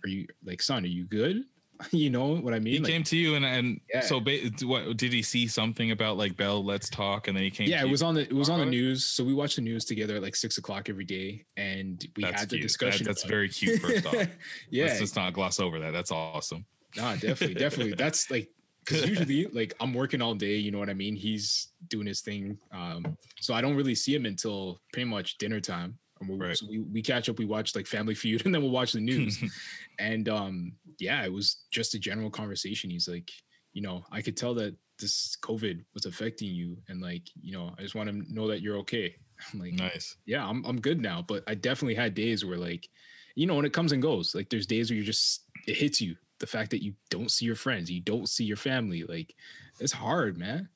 [0.05, 0.83] "Are you like, son?
[0.83, 1.43] Are you good?"
[1.91, 2.73] you know what I mean?
[2.75, 4.01] He Like, came to you and and Yeah.
[4.01, 6.63] so ba- what did he see something about like Bell?
[6.63, 7.67] Let's talk, and then he came.
[7.67, 9.03] yeah, to it was on the it was on the news.
[9.05, 12.41] So we watched the news together at like six o'clock every day, and we That's
[12.41, 12.61] had the cute.
[12.61, 13.05] That- discussion.
[13.07, 13.81] that's very cute.
[13.81, 14.27] First off,
[14.69, 15.91] yeah, let's just not gloss over that.
[15.91, 16.63] That's awesome.
[16.95, 17.93] Nah, definitely, definitely.
[17.93, 18.49] That's like
[18.85, 20.55] because usually, like, I'm working all day.
[20.57, 21.15] You know what I mean?
[21.15, 25.59] He's doing his thing, um, so I don't really see him until pretty much dinner
[25.61, 25.97] time.
[26.19, 26.57] And we, Right.
[26.57, 27.39] so we we catch up.
[27.39, 29.41] We watch like Family Feud, and then we'll watch the news.
[29.99, 32.89] and um, yeah, it was just a general conversation.
[32.89, 33.31] He's like,
[33.73, 37.73] you know, I could tell that this COVID was affecting you, and like, you know,
[37.77, 39.15] I just want to know that you're okay.
[39.53, 40.15] I'm like, nice.
[40.25, 41.21] yeah, I'm I'm good now.
[41.21, 42.87] But I definitely had days where like,
[43.35, 45.99] you know, when it comes and goes, like there's days where you just it hits
[46.01, 46.15] you.
[46.43, 49.33] The fact that you don't see your friends, you don't see your family, like
[49.79, 50.67] it's hard, man.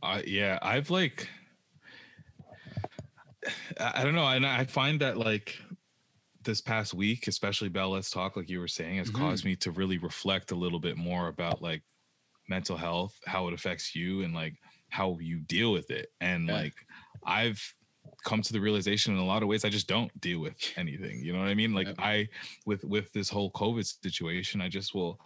[0.00, 1.28] Uh, yeah, I've like,
[3.80, 5.60] I, don't know, and I find that like
[6.44, 9.18] this past week, especially Bell Let's Talk, like you were saying, has Mhm.
[9.18, 11.82] caused me to really reflect a little bit more about like
[12.48, 14.54] mental health, how it affects you, and like
[14.90, 16.12] how you deal with it.
[16.20, 16.54] And Yeah.
[16.54, 16.74] like,
[17.26, 17.74] I've
[18.24, 21.20] come to the realization in a lot of ways I just don't deal with anything.
[21.22, 21.72] You know what I mean?
[21.74, 21.88] Like.
[21.98, 22.28] I
[22.66, 25.20] with with this whole COVID situation, I just will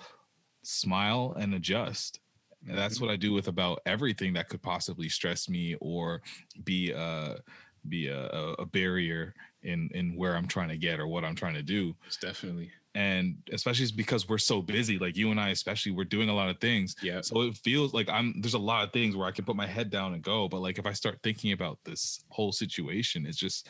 [0.63, 2.21] smile and adjust.
[2.69, 6.23] And that's what I do with about everything that could possibly stress me or
[6.63, 7.41] be a
[7.89, 11.55] be a- a barrier in in where I'm trying to get or what I'm trying
[11.55, 11.97] to do.
[12.07, 16.29] It's definitely And especially because we're so busy, like you and I, especially, we're doing
[16.29, 16.95] a lot of things.
[17.01, 17.23] yeah.
[17.23, 19.67] So it feels like I'm there's a lot of things where I can put my
[19.67, 20.49] head down and go.
[20.49, 23.69] But like if I start thinking about this whole situation, it's just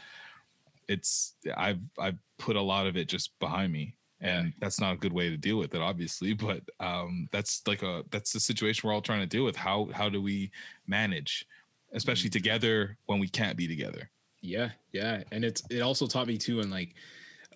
[0.89, 3.97] it's I've I've put a lot of it just behind me.
[4.21, 6.35] And that's not a good way to deal with it, obviously.
[6.35, 9.57] But um that's like a that's the situation we're all trying to deal with.
[9.57, 10.51] How how do we
[10.87, 11.47] manage,
[11.93, 12.39] especially Mm-hmm.
[12.39, 14.11] together when we can't be together?
[14.41, 16.95] Yeah, yeah, and it's it also taught me too, and like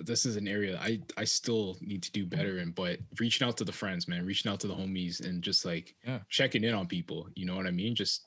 [0.01, 2.37] this is an area I I still need to do mm-hmm.
[2.37, 5.43] better in, but reaching out to the friends, man, reaching out to the homies, and
[5.43, 6.21] just like Yeah.
[6.29, 7.29] checking in on people.
[7.35, 7.95] You know what I mean?
[7.95, 8.23] Just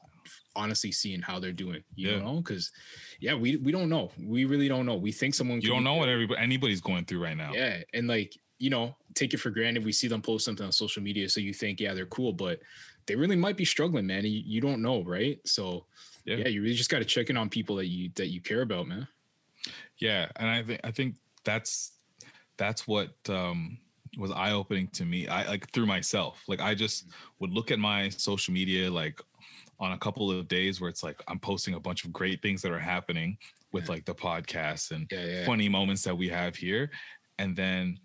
[0.56, 1.84] honestly seeing how they're doing.
[1.96, 2.20] You Yeah.
[2.20, 2.72] know, because
[3.20, 4.12] yeah, we we don't know.
[4.18, 4.96] We really don't know.
[4.96, 7.54] We think someone You don't know what everybody anybody's going through right now.
[7.54, 9.86] Yeah, and like you know, take it for granted.
[9.86, 12.60] We see them post something on social media, so you think, yeah, they're cool, but
[13.06, 14.26] they really might be struggling, man.
[14.26, 15.40] You, you don't know, right?
[15.46, 15.86] So
[16.26, 16.36] Yeah.
[16.36, 18.62] yeah, you really just got to check in on people that you that you care
[18.62, 19.08] about, man.
[20.00, 21.94] yeah and i think i think that's
[22.58, 23.78] that's what um
[24.18, 25.28] was eye-opening to me.
[25.28, 26.44] I like through myself.
[26.48, 27.06] Like i just
[27.40, 29.22] would look at my social media like
[29.80, 32.62] on a couple of days where it's like i'm posting a bunch of great things
[32.62, 33.38] that are happening
[33.72, 35.46] with like the podcast and Yeah, yeah.
[35.46, 36.90] funny moments that we have here.
[37.38, 37.98] And then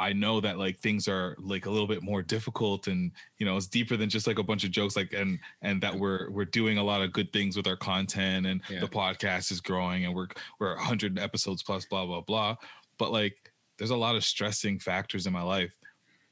[0.00, 3.56] I know that like things are like a little bit more difficult and you know
[3.56, 6.44] it's deeper than just like a bunch of jokes like and and that we're we're
[6.44, 8.80] doing a lot of good things with our content and Yeah.
[8.80, 10.28] the podcast is growing and we're
[10.58, 12.56] we're 100 episodes plus blah blah blah.
[12.98, 13.36] But like
[13.78, 15.72] there's a lot of stressing factors in my life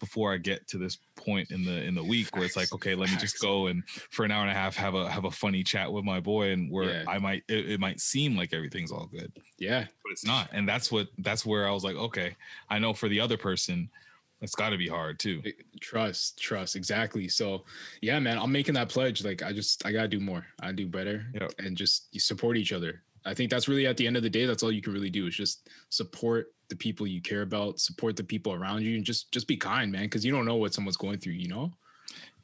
[0.01, 2.95] before I get to this point in the in the week where it's like okay
[2.95, 5.31] let me just go and for an hour and a half have a have a
[5.31, 7.05] funny chat with my boy and where Yeah.
[7.07, 9.31] I might it, it might seem like everything's all good.
[9.59, 10.49] Yeah, but it's not.
[10.53, 12.35] And that's what that's where i was like okay
[12.71, 13.89] i know for the other person
[14.43, 15.43] it's got to be hard too.
[15.81, 16.75] Trust trust.
[16.75, 17.29] Exactly.
[17.29, 17.65] So
[18.01, 19.23] yeah man i'm making that pledge.
[19.23, 20.47] Like i just i gotta do more.
[20.61, 21.53] I do better Yep.
[21.59, 23.03] and just you support each other.
[23.27, 25.11] I think that's really at the end of the day that's all you can really
[25.11, 29.05] do is just support the people you care about support the people around you and
[29.05, 31.71] just just be kind man because you don't know what someone's going through you know?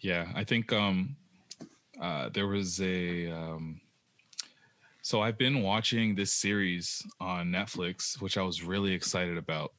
[0.00, 1.16] Yeah i think um
[2.00, 3.80] uh there was a um
[5.00, 9.72] so i've been watching this series on netflix which i was really excited about.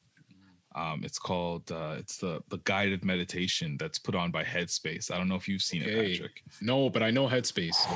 [0.74, 5.10] Um it's called uh it's the the guided meditation that's put on by headspace.
[5.10, 6.42] I don't know if you've seen it patrick.
[6.60, 7.74] No but i know headspace.
[7.74, 7.90] So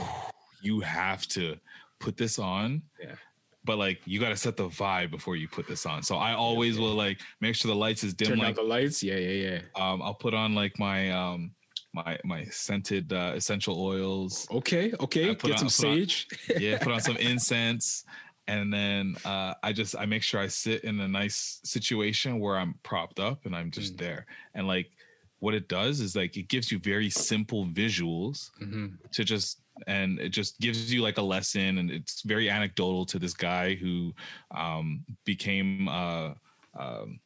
[0.62, 1.56] you have to
[1.98, 3.16] put this on Yeah.
[3.64, 6.02] But like you got to set the vibe before you put this on.
[6.02, 8.62] So i always will like make sure the lights is dim turn like out the
[8.62, 9.02] lights?
[9.02, 9.60] Yeah yeah yeah.
[9.76, 11.52] Um i'll put on like my um
[11.94, 14.46] my my scented uh essential oils.
[14.50, 15.34] Okay okay.
[15.34, 15.68] Get on- some put on-
[16.06, 16.26] sage.
[16.58, 18.04] Yeah put on some incense.
[18.48, 22.56] And then uh i just i make sure i sit in a nice situation where
[22.58, 23.98] i'm propped up and i'm just Mm.
[23.98, 24.26] there.
[24.54, 24.90] And like
[25.38, 28.94] what it does is like it gives you very simple visuals Mhm.
[29.12, 33.18] to just and it just gives you like a lesson and it's very anecdotal to
[33.18, 34.12] this guy who
[34.54, 36.32] um became uh
[36.78, 37.20] um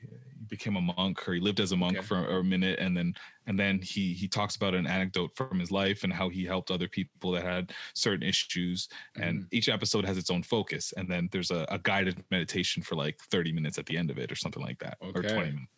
[0.00, 0.08] he
[0.48, 2.06] became a monk or he lived as a monk Okay.
[2.06, 3.14] for a minute and then
[3.46, 6.70] and then he he talks about an anecdote from his life and how he helped
[6.70, 9.46] other people that had certain issues and Mm-hmm.
[9.52, 13.18] each episode has its own focus and then there's a, a guided meditation for like
[13.30, 15.70] 30 minutes at the end of it or something like that or 20 minutes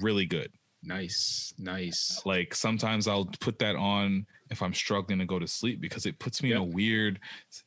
[0.00, 0.50] really good
[0.82, 2.22] Nice, nice.
[2.24, 6.18] like sometimes I'll put that on if I'm struggling to go to sleep because it
[6.20, 7.18] puts me in a weird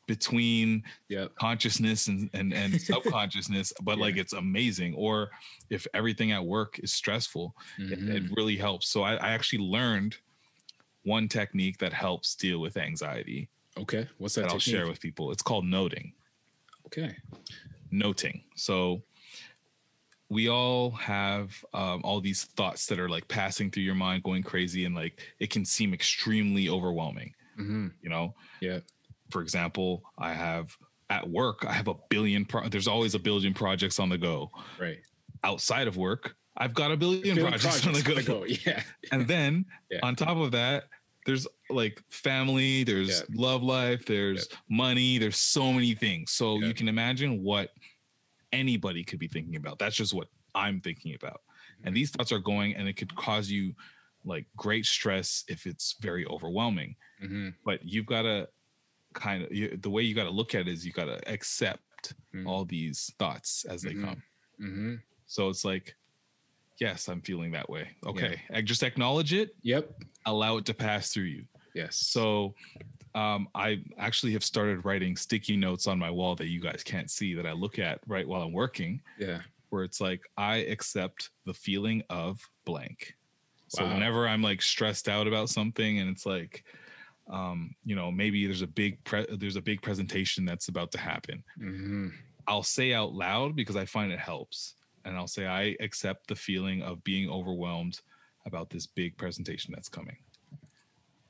[0.08, 1.36] between Yep.
[1.36, 4.96] consciousness and and, and subconsciousness, but like it's amazing.
[4.96, 5.30] Or
[5.70, 8.36] if everything at work is stressful, it, it Mhm.
[8.38, 8.88] really helps.
[8.90, 10.16] So I, I actually learned
[11.04, 14.44] one technique that helps deal with anxiety Okay, what's that?
[14.44, 15.32] that I'll share with people.
[15.32, 16.14] It's called noting
[16.88, 17.16] Okay.
[17.92, 18.44] noting.
[18.56, 19.04] So
[20.32, 24.42] we all have um, all these thoughts that are like passing through your mind, going
[24.44, 27.34] crazy, and like it can seem extremely overwhelming.
[27.60, 27.88] Mm-hmm.
[28.02, 28.80] You know, Yeah.
[29.30, 30.76] for example, I have
[31.10, 32.46] at work, I have a billion.
[32.46, 34.50] Pro- there's always a billion projects on the go.
[34.80, 35.00] Right.
[35.44, 38.14] Outside of work, I've got a billion, Billion projects, on the go.
[38.14, 38.84] projects on the go, yeah.
[39.12, 40.00] and then Yeah.
[40.04, 40.86] on top of that,
[41.26, 43.26] there's like family, there's Yeah.
[43.36, 46.32] love life, there's money, there's so many things.
[46.32, 46.68] So Yeah.
[46.68, 47.72] you can imagine what
[48.54, 49.80] anybody could be thinking about.
[49.80, 51.42] That's just what I'm thinking about.
[51.80, 51.88] Mm-hmm.
[51.88, 53.74] And these thoughts are going and it could cause you
[54.26, 56.96] like great stress if it's very overwhelming.
[57.24, 57.50] Mm-hmm.
[57.66, 58.48] But you've got to
[59.14, 61.20] kind of you, the way you got to look at it is you got to
[61.32, 61.82] accept
[62.34, 62.48] Mm.
[62.48, 64.04] all these thoughts as they Mhm.
[64.04, 64.24] come.
[64.60, 64.96] Mm-hmm.
[65.28, 65.96] So it's like,
[66.80, 67.90] yes, I'm feeling that way.
[68.08, 68.42] Okay.
[68.52, 70.02] I just acknowledge it Yep.
[70.26, 71.46] allow it to pass through you.
[71.76, 71.98] Yes.
[71.98, 72.56] So
[73.16, 77.10] um, I actually have started writing sticky notes on my wall that you guys can't
[77.10, 79.42] see that I look at right while I'm working, yeah.
[79.70, 83.16] where it's like I accept the feeling of blank.
[83.74, 83.88] Wow.
[83.88, 86.64] So whenever I'm like stressed out about something and it's like
[87.30, 90.98] um, you know, maybe there's a big pre- there's a big presentation that's about to
[90.98, 91.44] happen.
[91.60, 92.10] Mm-hmm.
[92.48, 94.76] I'll say out loud because I find it helps.
[95.06, 98.02] And I'll say I accept the feeling of being overwhelmed
[98.46, 100.18] about this big presentation that's coming.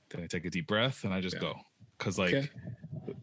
[0.10, 1.42] Then I take a deep breath and I just Yeah.
[1.42, 1.60] go.
[2.02, 2.50] Cause like Okay.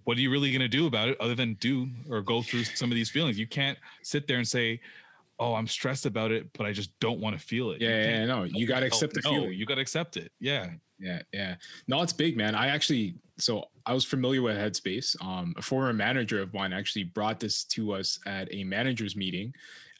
[0.05, 2.93] what are you really gonna do about it other than do or go through some
[2.93, 3.39] of these feelings?
[3.39, 4.81] You can't sit there and say,
[5.41, 7.81] Oh, I'm stressed about it, but I just don't want to feel it.
[7.81, 9.53] Yeah, yeah, no, you gotta accept the no, feeling.
[9.53, 10.31] You gotta accept it.
[10.41, 10.71] Yeah.
[11.01, 11.57] Yeah, yeah.
[11.87, 12.55] No, it's big, man.
[12.55, 15.21] I actually so I was familiar with Headspace.
[15.25, 19.53] Um, a former manager of mine actually brought this to us at a managers meeting.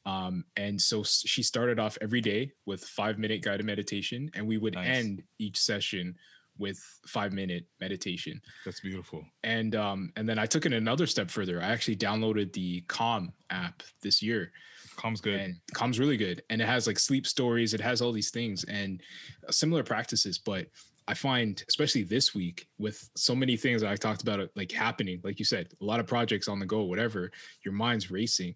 [0.07, 4.57] Um, and so she started off every day with five minute guided meditation, and we
[4.57, 4.89] would Nice.
[4.89, 6.17] end each session
[6.59, 8.41] with five minute meditation.
[8.65, 9.25] That's beautiful.
[9.45, 11.63] And um, and then I took it another step further.
[11.63, 14.53] I actually downloaded the Calm app this year.
[14.97, 15.41] Calm's good.
[15.41, 16.43] And Calm's really good.
[16.51, 19.01] And it has like sleep stories, it has all these things and
[19.47, 20.39] uh, similar practices.
[20.39, 20.67] But
[21.09, 25.21] I find, especially this week, with so many things that I talked about, like happening,
[25.25, 27.31] like you said, a lot of projects on the go, whatever,
[27.65, 28.55] your mind's racing.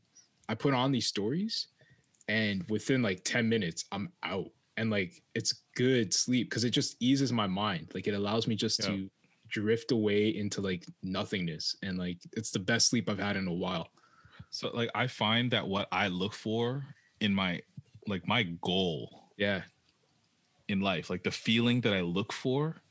[0.51, 1.69] I put on these stories,
[2.29, 4.51] and within like 10 minutes, I'm out.
[4.77, 7.91] And like it's good sleep because it just eases my mind.
[7.95, 8.87] Like it allows me just Yeah.
[8.87, 9.11] to
[9.49, 11.77] drift away into like nothingness.
[11.83, 13.89] And like it's the best sleep I've had in a while.
[14.51, 16.85] So like I find that what I look for
[17.21, 17.61] in my
[18.07, 19.63] like my goal Yeah.
[20.69, 22.83] in life, like the feeling that I look for,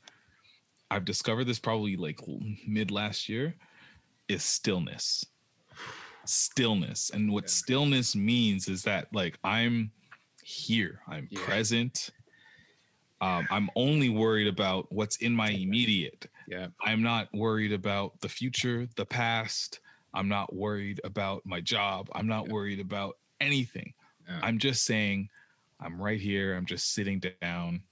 [0.90, 2.20] I've discovered this probably like
[2.66, 3.54] mid last year,
[4.28, 5.24] is stillness.
[6.24, 7.10] Stillness.
[7.10, 9.90] And what stillness means is that like I'm
[10.42, 11.44] here, I'm Yeah.
[11.44, 12.10] present.
[13.20, 16.26] Um, I'm only worried about what's in my immediate.
[16.48, 16.68] Yeah.
[16.80, 19.78] I'm not worried about the future, the past.
[20.12, 22.08] I'm not worried about my job.
[22.14, 23.94] I'm not worried about anything.
[24.28, 24.40] Yeah.
[24.42, 25.28] I'm just saying,
[25.80, 26.56] I'm right here.
[26.56, 27.82] I'm just sitting down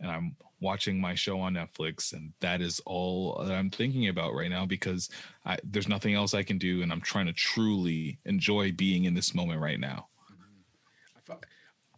[0.00, 2.12] and I'm watching my show on Netflix.
[2.12, 5.10] And that is all that I'm thinking about right now because
[5.46, 6.82] I, there's nothing else I can do.
[6.82, 10.08] And I'm trying to truly enjoy being in this moment right now.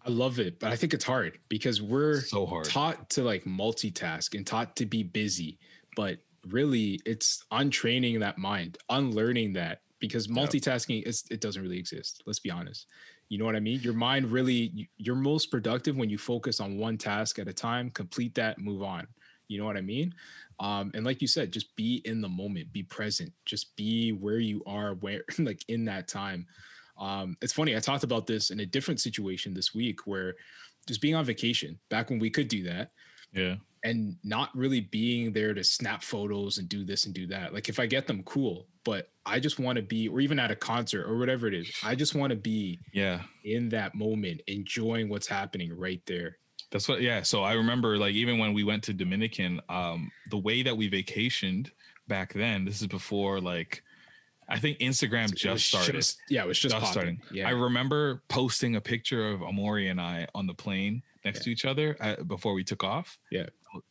[0.05, 2.67] I love it, but I think it's hard because we're So hard.
[2.67, 5.59] taught to like multitask and taught to be busy,
[5.97, 12.23] but really it's untraining that mind, unlearning that because multitasking is it doesn't really exist.
[12.27, 12.87] Let's be honest.
[13.31, 13.81] You know what I mean?
[13.81, 17.55] Your mind really you- you're most productive when you focus on one task at a
[17.55, 19.07] time, complete that, move on.
[19.49, 20.15] You know what I mean?
[20.61, 24.39] Um, and like you said, just be in the moment, be present, just be where
[24.39, 26.47] you are, where like in that time.
[26.99, 30.35] Um, it's funny, I talked about this in a different situation this week where
[30.87, 32.93] just being on vacation back when we could do that
[33.33, 33.57] Yeah.
[33.83, 37.53] and not really being there to snap photos and do this and do that.
[37.55, 40.51] Like if I get them, cool, but I just want to be, or even at
[40.51, 43.23] a concert or whatever it is, I just want to be Yeah.
[43.45, 46.39] in that moment, enjoying what's happening right there.
[46.71, 47.23] That's what, yeah.
[47.23, 50.91] So I remember, like, even when we went to Dominican, um, the way that we
[50.91, 51.71] vacationed
[52.09, 53.84] back then, this is before, like,
[54.49, 55.93] I think Instagram It just started.
[55.93, 56.91] just- yeah, it was just popping.
[56.91, 57.23] starting.
[57.33, 57.49] Yeah.
[57.49, 61.65] I remember posting a picture of Amori and I on the plane next to each
[61.65, 63.19] other uh, before we took off.
[63.31, 63.47] Yeah.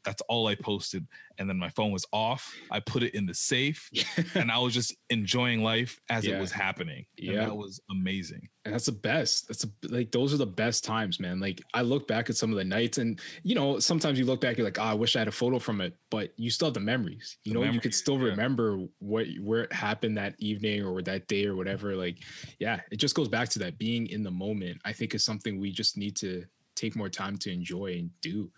[0.06, 1.06] That's all I posted.
[1.40, 2.56] And then my phone was off.
[2.72, 3.90] I put it in the safe
[4.36, 6.38] and I was just enjoying life as Yeah.
[6.38, 7.06] it was happening.
[7.18, 7.46] And Yeah.
[7.46, 8.48] that was amazing.
[8.64, 9.48] And that's the best.
[9.50, 11.42] That's a, like those are the best times, man.
[11.42, 14.40] Like I look back at some of the nights, and you know, sometimes you look
[14.40, 16.68] back, you're like, oh, I wish I had a photo from it, but you still
[16.70, 17.38] have the memories.
[17.44, 18.28] You The know, you could still yeah.
[18.28, 21.94] remember what where it happened that evening or that day or whatever.
[21.98, 22.20] Like,
[22.60, 24.80] yeah, it just goes back to that being in the moment.
[24.86, 26.46] I think is something we just need to
[26.76, 28.52] take more time to enjoy and do.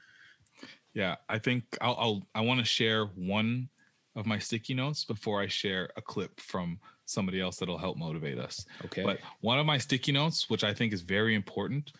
[0.93, 3.69] Yeah, I think I'll, I'll I want to share one
[4.15, 8.39] of my sticky notes before I share a clip from somebody else that'll help motivate
[8.39, 8.65] us.
[8.85, 9.03] Okay.
[9.03, 11.91] But one of my sticky notes, which I think is very important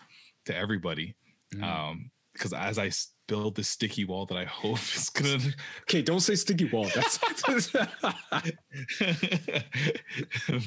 [0.46, 1.16] to everybody,
[1.54, 1.64] Mm.
[1.64, 2.90] um, because as I
[3.28, 5.40] build this sticky wall that I hope is gonna
[5.84, 6.88] Okay, don't say sticky wall.
[6.94, 7.18] That's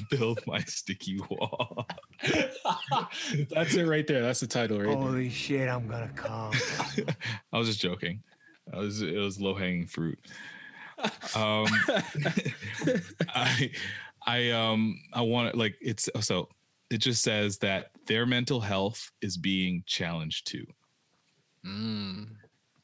[0.09, 1.87] build my sticky wall.
[3.49, 4.21] that's it right there.
[4.21, 4.97] That's the title right there.
[4.97, 6.53] Holy shit, I'm gonna come.
[7.53, 8.21] I was just joking.
[8.73, 10.19] I was it was low hanging fruit.
[11.35, 11.67] Um,
[13.29, 13.71] I
[14.25, 16.49] I um I want it like it's so
[16.89, 20.65] it just says that their mental health is being challenged too,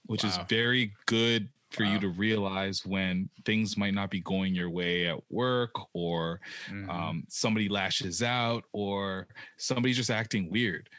[0.07, 4.69] which is very good for you to realize when things might not be going your
[4.69, 6.39] way at work or
[6.69, 6.89] Mhm.
[6.89, 9.27] um, somebody lashes out or
[9.57, 10.89] somebody's just acting weird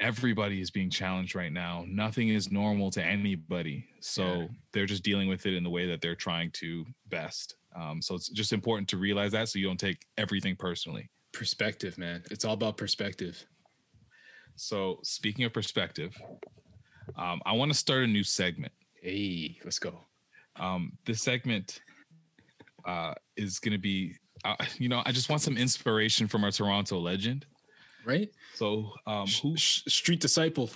[0.00, 4.48] everybody is being challenged right now nothing is normal to anybody so Yeah.
[4.72, 8.14] they're just dealing with it in the way that they're trying to best um, so
[8.14, 12.22] it's just important to realize that so you don't take everything personally perspective, man.
[12.30, 13.44] It's all about perspective.
[14.56, 16.20] so speaking of perspective
[17.16, 20.00] um, i want to start a new segment Hey, let's go.
[20.56, 21.80] um, this segment
[22.84, 26.50] uh, is going to be uh, you know i just want some inspiration from our
[26.50, 27.46] toronto legend
[28.04, 28.30] Right?
[28.54, 30.70] so um, who Street disciple.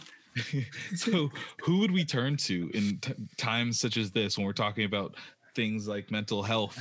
[0.97, 1.31] so
[1.63, 5.15] who would we turn to in t- times such as this when we're talking about
[5.55, 6.79] things like mental health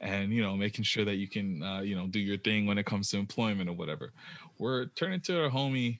[0.00, 2.76] and you know making sure that you can uh, you know do your thing when
[2.78, 4.12] it comes to employment or whatever
[4.58, 5.98] we're turning to our homie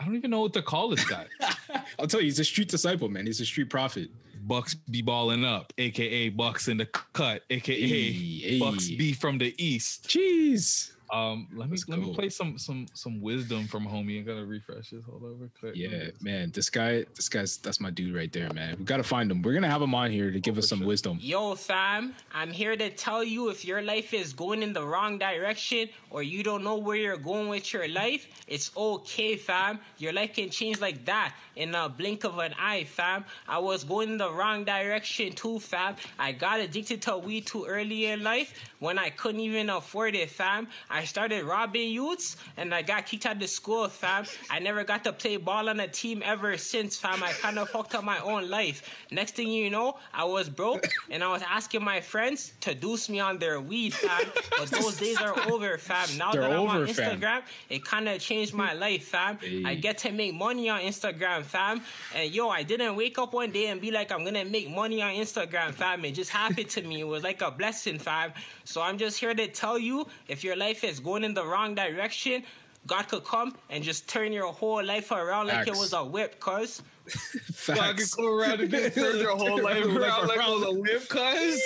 [0.00, 1.26] i don't even know what to call this guy
[1.98, 3.26] I'll tell you, he's a street disciple, man.
[3.26, 4.08] He's a street prophet.
[4.46, 8.96] bucks be balling up aka bucks in the cut aka Hey, bucks hey.
[8.96, 10.92] be from the east Jeez.
[11.12, 14.44] Um let me Let's let me play some some some wisdom from homie i gotta
[14.44, 16.50] refresh this hold over quick Yeah, man.
[16.52, 18.76] This guy, this guy's that's my dude right there, man.
[18.78, 19.42] We gotta find him.
[19.42, 21.18] We're gonna have him on here to give us some wisdom.
[21.20, 25.18] Yo, fam, I'm here to tell you if your life is going in the wrong
[25.18, 29.78] direction or you don't know where you're going with your life, it's okay, fam.
[29.98, 33.24] Your life can change like that in a blink of an eye, fam.
[33.48, 35.96] I was going in the wrong direction too, fam.
[36.18, 40.30] I got addicted to weed too early in life when I couldn't even afford it,
[40.30, 40.68] fam.
[40.88, 44.24] I started robbing youths and I got kicked out of school, fam.
[44.50, 47.22] I never got to play ball on a team ever since, fam.
[47.22, 48.82] I kind of fucked up my own life.
[49.10, 53.08] Next thing you know, I was broke and I was asking my friends to deuce
[53.08, 54.26] me on their weed, fam.
[54.58, 56.08] But those days are over, fam.
[56.18, 57.20] Now They're that I'm over, on fam.
[57.20, 59.38] Instagram, it kind of changed my life, fam.
[59.64, 61.82] I get to make money on Instagram, fam.
[62.14, 65.02] And yo, I didn't wake up one day and be like, I'm gonna make money
[65.02, 66.04] on Instagram, fam.
[66.04, 67.00] It just happened to me.
[67.00, 68.32] It was like a blessing, fam.
[68.64, 71.74] So I'm just here to tell you if your life is going in the wrong
[71.74, 72.42] direction,
[72.86, 76.40] God could come and just turn your whole life around like it was a whip,
[76.40, 76.82] cuz.
[77.68, 80.72] I could go around and just turn your whole life around like it was a
[80.72, 81.62] whip, cuz.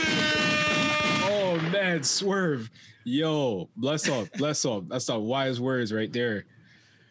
[1.28, 2.70] Oh man, swerve.
[3.04, 4.88] Yo, bless up, bless up.
[4.88, 6.44] That's the wise words right there.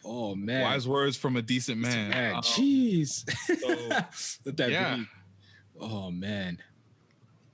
[0.04, 0.62] Oh man.
[0.62, 2.10] Wise words from a decent man.
[2.10, 2.36] man.
[2.36, 3.30] Um, Jeez.
[3.60, 4.98] so, Let that yeah.
[4.98, 5.08] be.
[5.80, 6.60] Oh man.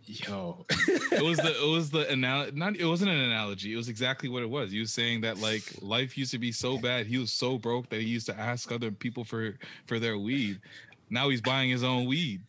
[0.05, 0.65] Yo.
[0.87, 2.51] it was the it was the analogy.
[2.57, 3.73] Not it wasn't an analogy.
[3.73, 4.73] It was exactly what it was.
[4.73, 7.05] You was saying that like life used to be so bad.
[7.07, 10.59] He was so broke that he used to ask other people for for their weed.
[11.09, 12.41] Now he's buying his own weed.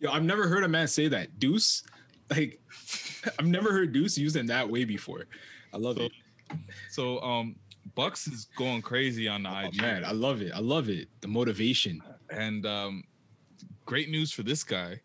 [0.00, 1.38] Yo, I've never heard a man say that.
[1.38, 1.82] Deuce.
[2.30, 2.60] Like
[3.38, 5.26] I've never heard Deuce used in that way before.
[5.72, 6.12] I love it.
[6.90, 7.56] So um,
[7.94, 9.80] Bucks is going crazy on the Oh, IG.
[9.80, 10.52] man, I love it.
[10.54, 11.08] I love it.
[11.20, 12.02] The motivation.
[12.30, 13.04] and um,
[13.84, 15.00] great news for this guy.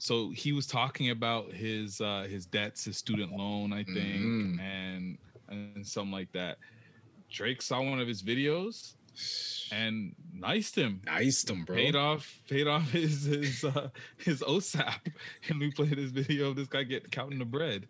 [0.00, 4.22] So he was talking about his uh, his debts, his student loan, I think,
[4.56, 4.58] Mhm.
[4.60, 6.56] and and something like that.
[7.30, 8.94] Drake saw one of his videos
[9.70, 11.76] and niced him, Nice him, bro.
[11.76, 15.12] paid off paid off his his uh, his OSAP,
[15.48, 17.86] and we played this video of this guy getting counting the bread.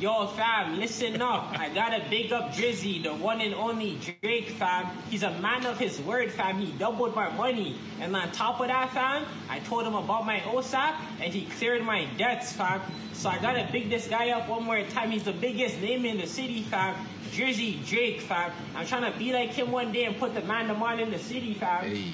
[0.00, 1.58] Yo, fam, listen up.
[1.58, 4.86] I gotta big up Drizzy, the one and only Drake, fam.
[5.10, 6.60] He's a man of his word, fam.
[6.60, 7.76] He doubled my money.
[8.00, 11.82] And on top of that, fam, I told him about my OSAP, and he cleared
[11.82, 12.80] my debts, fam.
[13.12, 15.10] So I gotta big this guy up one more time.
[15.10, 16.94] He's the biggest name in the city, fam.
[17.32, 18.52] Drizzy Drake, fam.
[18.76, 21.10] I'm trying to be like him one day and put the man to man in
[21.10, 21.84] the city, fam.
[21.84, 22.12] Hey,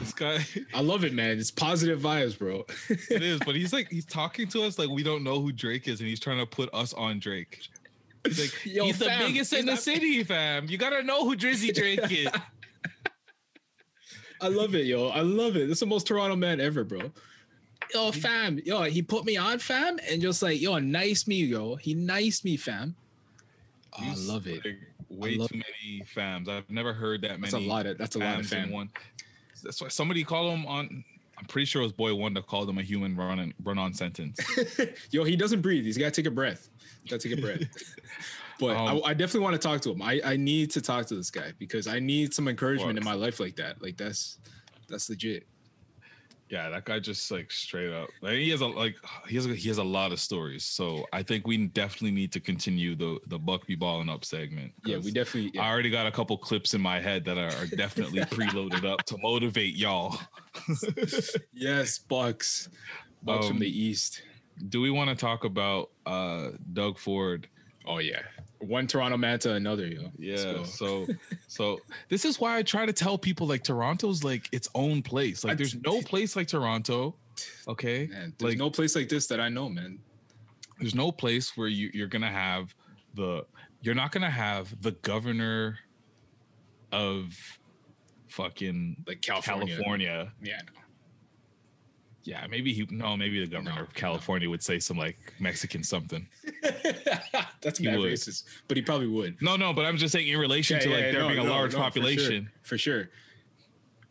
[0.00, 0.44] This guy,
[0.74, 1.38] I love it, man.
[1.38, 2.64] It's positive vibes, bro.
[2.88, 5.88] it is, but he's like he's talking to us like we don't know who Drake
[5.88, 7.60] is, and he's trying to put us on Drake.
[8.24, 10.66] He's like, Yo, he's the fam, biggest in the not- city, fam.
[10.66, 12.28] You gotta know who Drizzy Drake is.
[14.40, 15.08] I love it, yo.
[15.08, 15.66] I love it.
[15.66, 17.10] This is the most Toronto man ever, bro.
[17.92, 18.60] Yo, fam.
[18.64, 21.74] Yo, he put me on, fam, and just like, yo, nice me, yo.
[21.76, 22.94] He nice me, fam.
[23.98, 24.62] Oh, I love it.
[25.08, 26.48] way love too many fams.
[26.48, 27.50] I've never heard that many.
[27.50, 28.70] That's a lot of- that's a lot of fam.
[28.70, 28.90] one.
[29.62, 31.04] That's why somebody called him on.
[31.38, 33.94] I'm pretty sure it was Boy Wonder called him a human run and run on
[33.94, 34.40] sentence.
[35.12, 35.84] Yo, he doesn't breathe.
[35.84, 36.68] He's got to take a breath.
[37.08, 37.60] Got to take a breath.
[38.58, 40.02] but Um, I, I definitely want to talk to him.
[40.02, 43.14] I, I need to talk to this guy because I need some encouragement in my
[43.14, 43.80] life like that.
[43.80, 44.38] Like that's
[44.88, 45.46] that's legit.
[46.50, 48.08] Yeah, that guy just like straight up.
[48.22, 48.96] Like, he has a like
[49.26, 50.64] he has a, he has a lot of stories.
[50.64, 54.72] So I think we definitely need to continue the the Buck be balling up segment.
[54.86, 55.50] Yeah, we definitely.
[55.54, 55.64] yeah.
[55.64, 59.04] I already got a couple clips in my head that are, are definitely preloaded up
[59.06, 60.18] to motivate y'all.
[61.52, 62.68] yes, Bucks.
[63.22, 64.22] Bucks from Um, the East.
[64.68, 67.48] Do we want to talk about uh Doug Ford?
[67.86, 68.22] Oh yeah,
[68.60, 69.86] one Toronto man to another.
[69.86, 70.10] Yo.
[70.18, 70.64] Yeah.
[70.64, 71.06] So
[71.46, 71.78] so
[72.08, 75.44] this is why I try to tell people like Toronto's like its own place.
[75.44, 77.14] Like there's no place like Toronto.
[77.68, 78.06] Okay.
[78.08, 79.98] Man, there's like no place like this that I know, man.
[80.80, 82.74] there's no place where you, you're gonna have
[83.14, 83.44] the
[83.82, 85.78] you're not gonna have the governor
[86.90, 87.32] of
[88.28, 89.74] fucking Like California.
[89.76, 90.32] California.
[90.42, 90.60] Yeah.
[92.24, 96.26] Yeah, maybe he no, maybe the governor of California would say some like Mexican something.
[97.62, 98.12] That's He would.
[98.12, 99.40] racist, but he probably would.
[99.40, 101.40] No, no, but I'm just saying in relation Yeah, to like yeah, there no, being
[101.40, 101.84] a no, large no, for sure.
[101.84, 102.50] population.
[102.62, 103.08] For sure.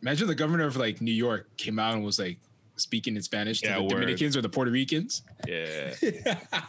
[0.02, 2.38] Imagine the governor of like New York came out and was like
[2.76, 3.90] speaking in Spanish to Yeah, the word.
[3.90, 5.22] Dominicans or the Puerto Ricans.
[5.46, 5.94] Yeah.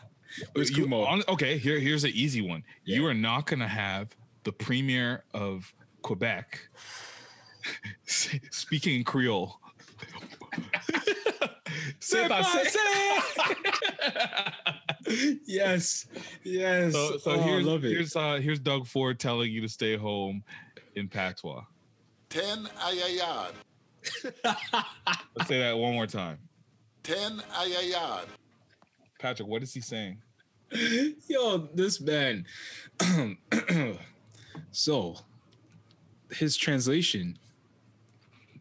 [0.55, 2.63] You- on- okay, here, here's an easy one.
[2.85, 5.73] You are not gonna have the premier of
[6.03, 6.69] Quebec
[8.05, 9.59] speaking in Creole.
[11.99, 12.59] C'est passé.
[15.45, 16.07] yes,
[16.43, 16.93] yes.
[16.93, 17.91] So, so Oh, I here's love it.
[17.91, 20.43] here's uh, here's Doug Ford telling you to stay home
[20.95, 21.63] in patois.
[22.29, 23.51] Ten ayayad.
[25.35, 26.37] Let's say that one more time.
[27.03, 28.25] Ten ayayad.
[29.19, 30.21] Patrick, what is he saying?
[31.27, 32.45] Yo, this man.
[34.71, 35.15] so,
[36.31, 37.37] his translation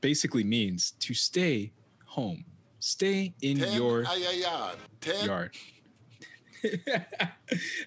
[0.01, 1.70] basically means to stay
[2.07, 2.45] home,
[2.81, 4.76] stay in Ten your ayayad.
[5.01, 5.24] Ten.
[5.26, 5.51] yard.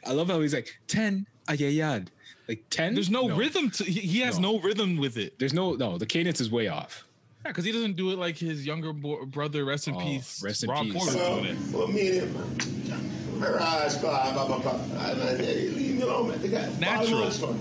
[0.05, 2.07] I love how he's like ten ayayad,
[2.47, 2.93] like ten.
[2.93, 4.59] There's no, rhythm to he, he has no.
[4.59, 5.37] rhythm with it.
[5.39, 5.97] There's no no.
[5.97, 7.05] The cadence is way off.
[7.43, 9.65] Yeah, because he doesn't do it like his younger bo- brother.
[9.65, 10.41] Rest in Oh, peace.
[10.43, 10.93] rest in Rob peace.
[10.93, 11.73] Ford was Well, doing it.
[11.73, 14.79] well, me and Mirage, blah, blah, blah, blah.
[14.99, 16.79] I- I- Leave me alone, man.
[16.79, 17.31] Natural.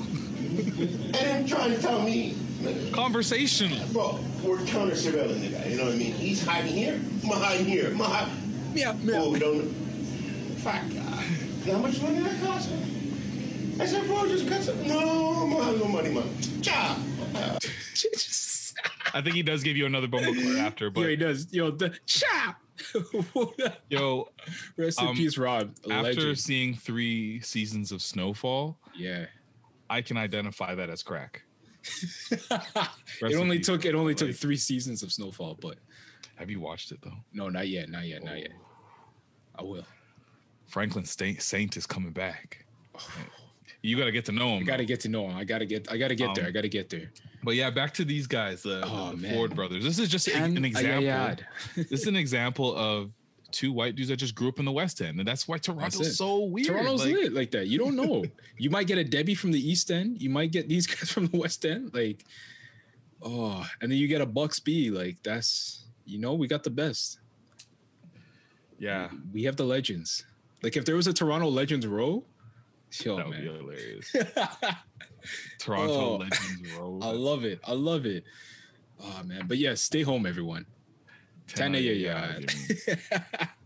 [0.51, 3.87] And him trying to tell me, man, Conversational.
[3.93, 5.65] bro, we're counter surveilling the guy.
[5.67, 6.13] You know what I mean?
[6.13, 7.01] He's hiding here.
[7.25, 7.89] I'm hiding here.
[7.89, 8.35] I'm hiding.
[8.75, 9.69] Yeah, Oh, we don't.
[10.59, 10.83] Fuck.
[10.95, 11.25] God.
[11.67, 12.71] How much money that cost?
[13.81, 14.87] I said, bro, just cut some.
[14.87, 16.29] No, I'm not no money, man.
[16.61, 16.99] Job.
[19.13, 21.53] I think he does give you another bumble card after, yeah, but he does.
[21.53, 22.57] Yo, the chop.
[23.91, 24.29] yo,
[24.77, 25.75] Rest in Um, peace, Rob.
[25.89, 26.39] a after legend.
[26.39, 29.27] seeing three seasons of Snowfall, yeah.
[29.91, 31.43] I can identify that as crack.
[33.23, 35.77] it only took it only took three seasons of Snowfall, but
[36.37, 37.17] Have you watched it though?
[37.33, 38.53] no, not yet, not yet, not yet.
[39.57, 39.85] I will.
[40.67, 42.65] Franklin Saint, Saint is coming back.
[43.83, 44.63] You got to get to know him.
[44.65, 45.37] I gotta get to know him.
[45.39, 45.91] I gotta get.
[45.91, 46.45] I gotta get there.
[46.45, 47.11] Um, I gotta get there.
[47.43, 49.35] But yeah, back to these guys, the, Oh, the man.
[49.35, 49.83] Ford brothers.
[49.83, 51.47] This is just Ten an example.
[51.77, 53.11] this is an example of
[53.53, 55.67] two white dudes that just grew up in the West End, and that's why That's
[55.67, 56.15] Toronto's it.
[56.15, 56.67] so weird.
[56.69, 57.67] Toronto's like, lit like that.
[57.69, 58.25] You don't know.
[58.59, 60.21] you might get a Debbie from the East End.
[60.21, 61.93] You might get these guys from the West End.
[61.95, 62.25] Like,
[63.23, 64.91] oh, and then you get a Bucks B.
[64.91, 67.19] Like that's you know we got the best.
[68.79, 70.25] Yeah, We have the legends.
[70.63, 72.25] Like if there was a Toronto Legends row,
[73.03, 74.11] yo that would be hilarious.
[75.59, 77.03] Toronto Oh, Legends Road.
[77.03, 77.61] I love it.
[77.67, 78.25] I love it.
[79.03, 80.65] Oh man, but yeah, stay home, everyone.
[81.55, 83.49] Ten ayayad.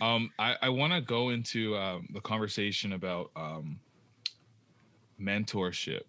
[0.00, 3.78] Um, I, I want to go into um, the conversation about um,
[5.20, 6.02] mentorship.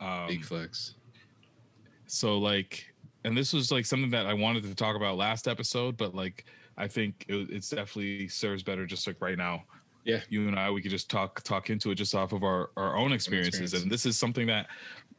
[0.00, 0.94] Um, Big flex.
[2.06, 2.86] so like,
[3.24, 6.44] and this was like something that I wanted to talk about last episode, but like,
[6.76, 9.64] I think it, it's definitely serves better just like right now.
[10.04, 10.20] Yeah.
[10.28, 12.96] You and I, we could just talk talk into it just off of our our
[12.96, 13.82] own experiences, experience.
[13.82, 14.68] and this is something that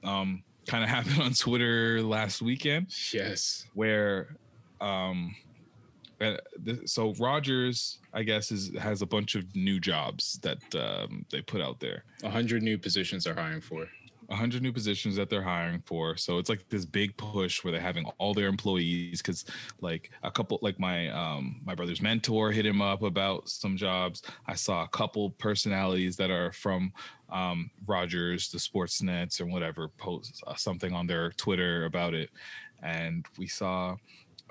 [0.06, 2.88] um kind of happened on Twitter last weekend.
[3.12, 3.66] Yes.
[3.74, 4.36] Where
[4.80, 5.36] um
[6.22, 6.36] uh,
[6.86, 11.62] so Rogers, I guess, is has a bunch of new jobs that um, they put
[11.62, 12.04] out there.
[12.24, 13.88] A hundred new positions are hiring for.
[14.30, 16.16] 100 new positions that they're hiring for.
[16.16, 19.44] So it's like this big push where they're having all their employees because
[19.82, 24.22] like a couple like my um my brother's mentor hit him up about some jobs.
[24.46, 26.94] I saw a couple personalities that are from
[27.32, 32.30] um rogers the sports nets or whatever post uh, something on their twitter about it.
[32.84, 33.96] And we saw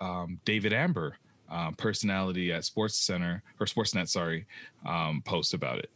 [0.00, 1.16] um david amber
[1.50, 4.46] um, personality at sports center or sportsnet sorry
[4.84, 5.90] um post about it.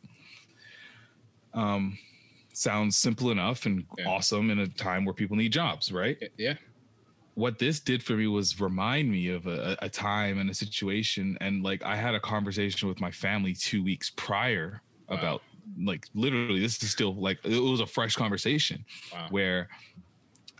[1.52, 1.98] Um
[2.52, 6.16] sounds simple enough and awesome in a time where people need jobs, right?
[6.36, 6.54] Yeah.
[7.34, 11.38] What this did for me was remind me of a, a time and a situation.
[11.40, 15.42] And like I had a conversation with my family two weeks prior about
[15.82, 19.28] like literally, this is still like it was a fresh conversation Wow.
[19.30, 19.68] where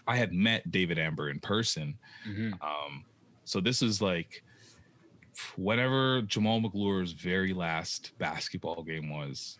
[0.07, 1.99] I had met David Amber in person.
[2.27, 2.53] Mhm.
[2.63, 3.05] Um,
[3.45, 4.43] so this is like
[5.57, 9.59] whenever Jamaal Magloire's very last basketball game was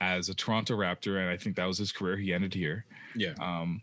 [0.00, 2.16] as a Toronto Raptor, and I think that was his career.
[2.16, 2.84] He ended here.
[3.14, 3.34] Yeah.
[3.40, 3.82] Um,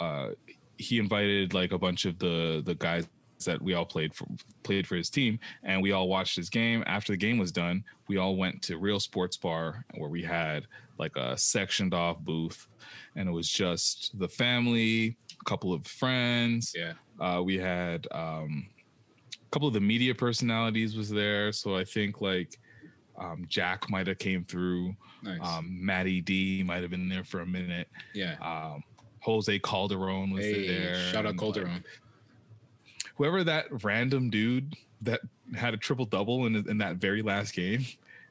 [0.00, 0.30] uh,
[0.78, 3.06] he invited like a bunch of the the guys
[3.44, 4.26] that we all played for
[4.62, 6.82] played for his team, and we all watched his game.
[6.86, 10.66] After the game was done, we all went to Real Sports Bar where we had
[10.98, 12.68] like a sectioned off booth,
[13.16, 16.74] and it was just the family, a couple of friends.
[16.76, 16.92] Yeah.
[17.20, 18.66] Uh, we had um,
[19.34, 22.58] a couple of the media personalities was there, so I think like
[23.18, 24.94] um, Jack might have came through.
[25.22, 25.40] Nice.
[25.42, 27.88] Um, Matty D might have been there for a minute.
[28.14, 28.36] Yeah.
[28.40, 28.82] Um,
[29.20, 30.96] Jose Calderon was Hey, there.
[31.12, 31.72] shout out Calderon.
[31.74, 31.84] like,
[33.16, 35.20] whoever that random dude that
[35.54, 37.84] had a triple double in in that very last game.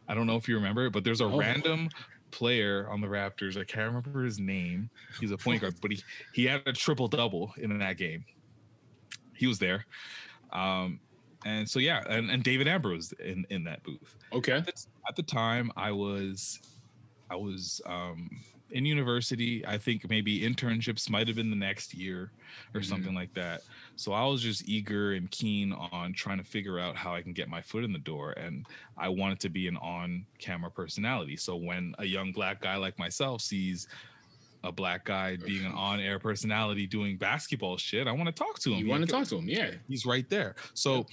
[0.08, 1.38] I don't know if you remember it, but there's a Oh.
[1.38, 1.89] random
[2.32, 3.56] player on the Raptors.
[3.60, 4.89] I can't remember his name.
[5.20, 6.02] He's a point guard, but he
[6.34, 8.26] he had a triple double in that game.
[9.36, 9.86] He was there.
[10.52, 11.00] Um,
[11.46, 14.16] and so yeah, and, and David Amber's in in that booth.
[14.34, 14.54] Okay.
[14.54, 14.74] At the,
[15.08, 16.60] at the time, I was
[17.32, 18.30] I was um,
[18.72, 19.66] in university.
[19.66, 22.32] I think maybe internships might have been the next year
[22.74, 22.86] or Mhm.
[22.86, 23.62] something like that.
[23.96, 27.32] So I was just eager and keen on trying to figure out how I can
[27.34, 28.32] get my foot in the door.
[28.34, 28.66] And
[28.98, 31.38] I wanted to be an on camera personality.
[31.38, 33.88] So when a young black guy like myself sees
[34.64, 38.60] a black guy being an on air personality doing basketball shit, I want to talk
[38.60, 38.80] to him.
[38.80, 39.48] You want to talk to him?
[39.48, 39.72] Yeah.
[39.88, 40.56] he's right there.
[40.74, 41.08] So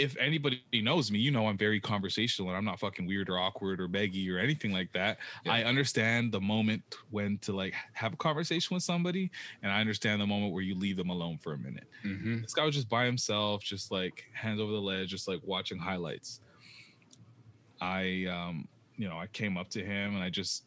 [0.00, 3.38] if anybody knows me, you know I'm very conversational and I'm not fucking weird or
[3.38, 5.18] awkward or beggy or anything like that.
[5.46, 9.30] I understand the moment when to like have a conversation with somebody,
[9.62, 11.86] and I understand the moment where you leave them alone for a minute.
[12.04, 12.42] Mm-hmm.
[12.42, 15.78] This guy was just by himself, just like hands over the ledge, just like watching
[15.78, 16.40] highlights.
[17.80, 20.64] I um, you know, I came up to him and I just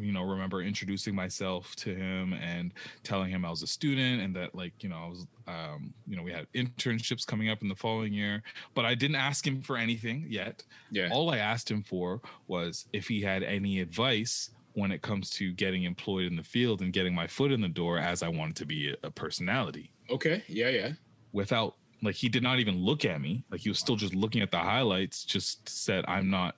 [0.00, 2.72] you know remember introducing myself to him and
[3.02, 6.16] telling him I was a student and that like you know I was um, you
[6.16, 8.42] know we had internships coming up in the following year
[8.74, 11.08] but I didn't ask him for anything yet Yeah.
[11.12, 15.52] all I asked him for was if he had any advice when it comes to
[15.54, 18.56] getting employed in the field and getting my foot in the door as I wanted
[18.56, 20.42] to be a, a personality Okay.
[20.48, 20.68] Yeah.
[20.68, 20.92] Yeah.
[21.32, 24.40] without like he did not even look at me like he was still just looking
[24.40, 26.54] at the highlights just said i'm not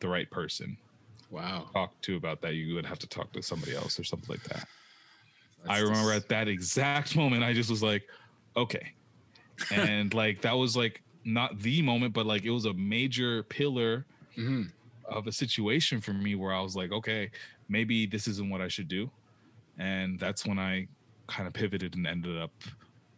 [0.00, 0.76] the right person
[1.30, 1.70] Wow.
[1.72, 4.42] talk to about that you would have to talk to somebody else or something like
[4.44, 4.66] that
[5.68, 8.02] i remember just- at that exact moment i just was like
[8.56, 8.92] okay
[9.70, 14.06] and like that was like not the moment but like it was a major pillar
[14.38, 14.70] Mhm.
[15.04, 17.30] of a situation for me where i was like okay
[17.68, 19.10] maybe this isn't what i should do
[19.78, 20.86] and that's when i
[21.28, 22.52] kind of pivoted and ended up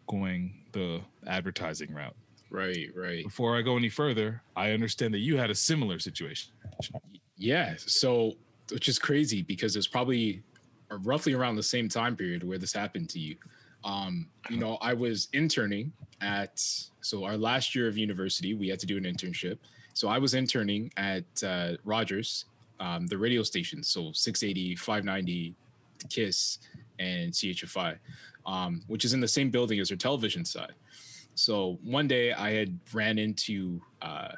[0.08, 2.16] going the advertising route
[2.50, 2.88] Right.
[2.94, 3.24] Right.
[3.24, 6.52] before I go any further, I understand that you had a similar situation.
[7.42, 7.74] Yeah.
[7.76, 8.34] So,
[8.70, 10.42] which is crazy because it's probably
[11.02, 13.36] roughly around the same time period where this happened to you.
[13.84, 16.60] Um, you know, I was interning at
[17.00, 19.58] so our last year of university, we had to do an internship.
[19.92, 22.44] So I was interning at uh, Rogers,
[22.78, 25.56] um, the radio station, so 680, 590,
[26.08, 26.58] Kiss,
[27.00, 27.96] and CHFI,
[28.46, 30.74] um, which is in the same building as our television side.
[31.34, 34.28] So one day I had ran into uh,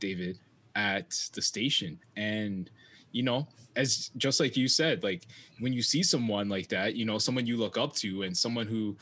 [0.00, 0.40] David
[0.76, 2.70] at the station, and
[3.12, 3.46] you know,
[3.76, 5.26] as just like you said, like
[5.60, 8.66] when you see someone like that, you know, someone you look up to, and someone
[8.66, 8.96] who,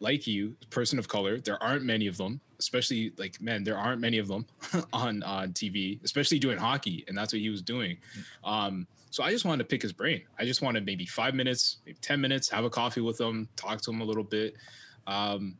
[0.00, 2.40] like you, person of color, there aren't many of them.
[2.58, 4.46] Especially like man, there aren't many of them
[4.92, 7.96] on on TV, especially doing hockey, and that's what he was doing.
[8.44, 10.22] Um, so I just wanted to pick his brain.
[10.38, 13.80] I just wanted maybe five minutes, maybe ten minutes, have a coffee with him, talk
[13.82, 14.54] to him a little bit.
[15.06, 15.56] Um,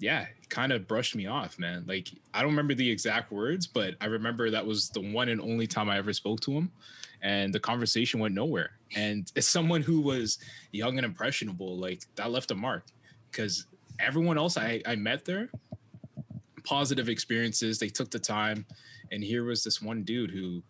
[0.00, 1.84] yeah, kind of brushed me off, man.
[1.86, 5.40] Like I don't remember the exact words, but I remember that was the one and
[5.40, 6.72] only time I ever spoke to him,
[7.22, 8.72] and the conversation went nowhere.
[8.96, 10.38] And as someone who was
[10.72, 12.86] young and impressionable, like that left a mark,
[13.30, 13.66] because
[13.98, 15.50] everyone else I, I met there,
[16.64, 17.78] positive experiences.
[17.78, 18.66] They took the time,
[19.12, 20.62] and here was this one dude who,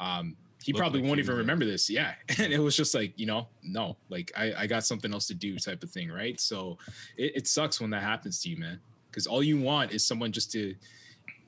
[0.00, 0.36] um,
[0.66, 1.88] he Looked probably like won't even remember this.
[1.88, 5.26] Yeah, and it was just like you know, no, like I, I got something else
[5.28, 6.38] to do, type of thing, right?
[6.40, 6.76] So
[7.16, 10.32] it, it sucks when that happens to you, man, because all you want is someone
[10.32, 10.74] just to,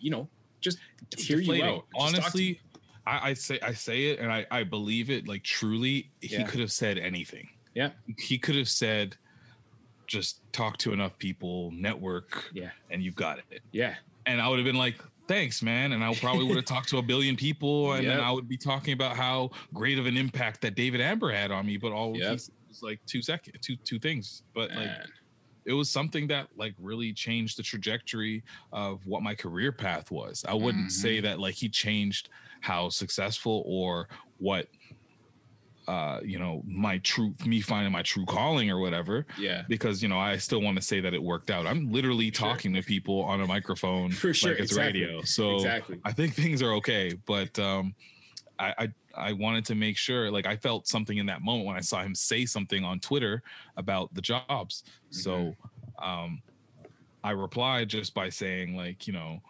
[0.00, 0.28] you know,
[0.60, 0.78] just
[1.16, 1.68] hear you deflating.
[1.68, 1.84] out.
[1.94, 2.00] you.
[2.00, 2.60] Honestly,
[3.06, 6.10] I, I say I say it and I, I believe it like truly.
[6.20, 6.44] He Yeah.
[6.46, 7.48] could have said anything.
[7.74, 7.90] Yeah.
[8.18, 9.16] He could have said,
[10.06, 12.70] just talk to enough people, network, Yeah.
[12.90, 13.60] and you've got it.
[13.72, 13.94] Yeah.
[14.26, 14.96] And I would have been like,
[15.28, 15.92] thanks, man.
[15.92, 18.58] And I probably would have talked to a billion people, and then I would be
[18.58, 21.76] talking about how great of an impact that David Amber had on me.
[21.76, 22.40] But all Yep.
[22.68, 24.42] was like two seconds, two two things.
[24.54, 24.92] But like
[25.66, 30.44] it was something that like really changed the trajectory of what my career path was.
[30.48, 30.92] I wouldn't Mm-hmm.
[30.92, 32.30] say that like he changed
[32.62, 34.08] how successful or
[34.38, 34.68] what
[35.88, 39.62] uh you know my true me finding my true calling or whatever Yeah.
[39.68, 41.66] because you know I still want to say that it worked out.
[41.66, 45.00] I'm literally talking to people on a microphone For sure, like it's exactly.
[45.02, 45.22] radio.
[45.22, 45.98] So Exactly.
[46.04, 47.94] I think things are okay, but um
[48.58, 51.76] I, I I wanted to make sure like I felt something in that moment when
[51.76, 53.42] I saw him say something on Twitter
[53.76, 54.84] about the jobs.
[55.10, 55.54] So
[56.02, 56.42] um
[57.24, 59.40] I replied just by saying like, you know,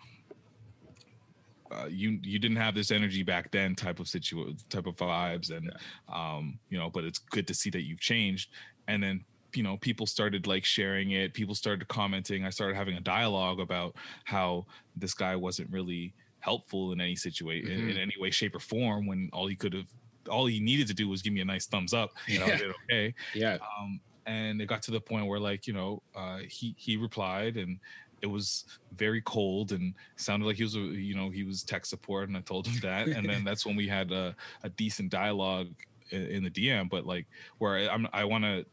[1.70, 5.50] uh, you you didn't have this energy back then type of situation type of vibes
[5.50, 5.70] and
[6.08, 8.52] um you know but it's good to see that you've changed
[8.86, 12.96] and then you know people started like sharing it people started commenting i started having
[12.96, 13.94] a dialogue about
[14.24, 14.64] how
[14.94, 17.90] this guy wasn't really helpful in any situation in, Mhm.
[17.90, 19.88] in any way shape or form when all he could have
[20.30, 22.56] all he needed to do was give me a nice thumbs up and i Yeah.
[22.56, 23.58] did okay Yeah.
[23.80, 27.56] um, and it got to the point where like you know uh, he he replied
[27.56, 27.78] and
[28.22, 28.64] it was
[28.96, 32.40] very cold and sounded like he was you know he was tech support and i
[32.40, 33.06] told him that.
[33.08, 35.68] And then that's when we had a, a decent dialogue
[36.10, 37.26] in, the dm but like
[37.58, 38.64] where i'm i want to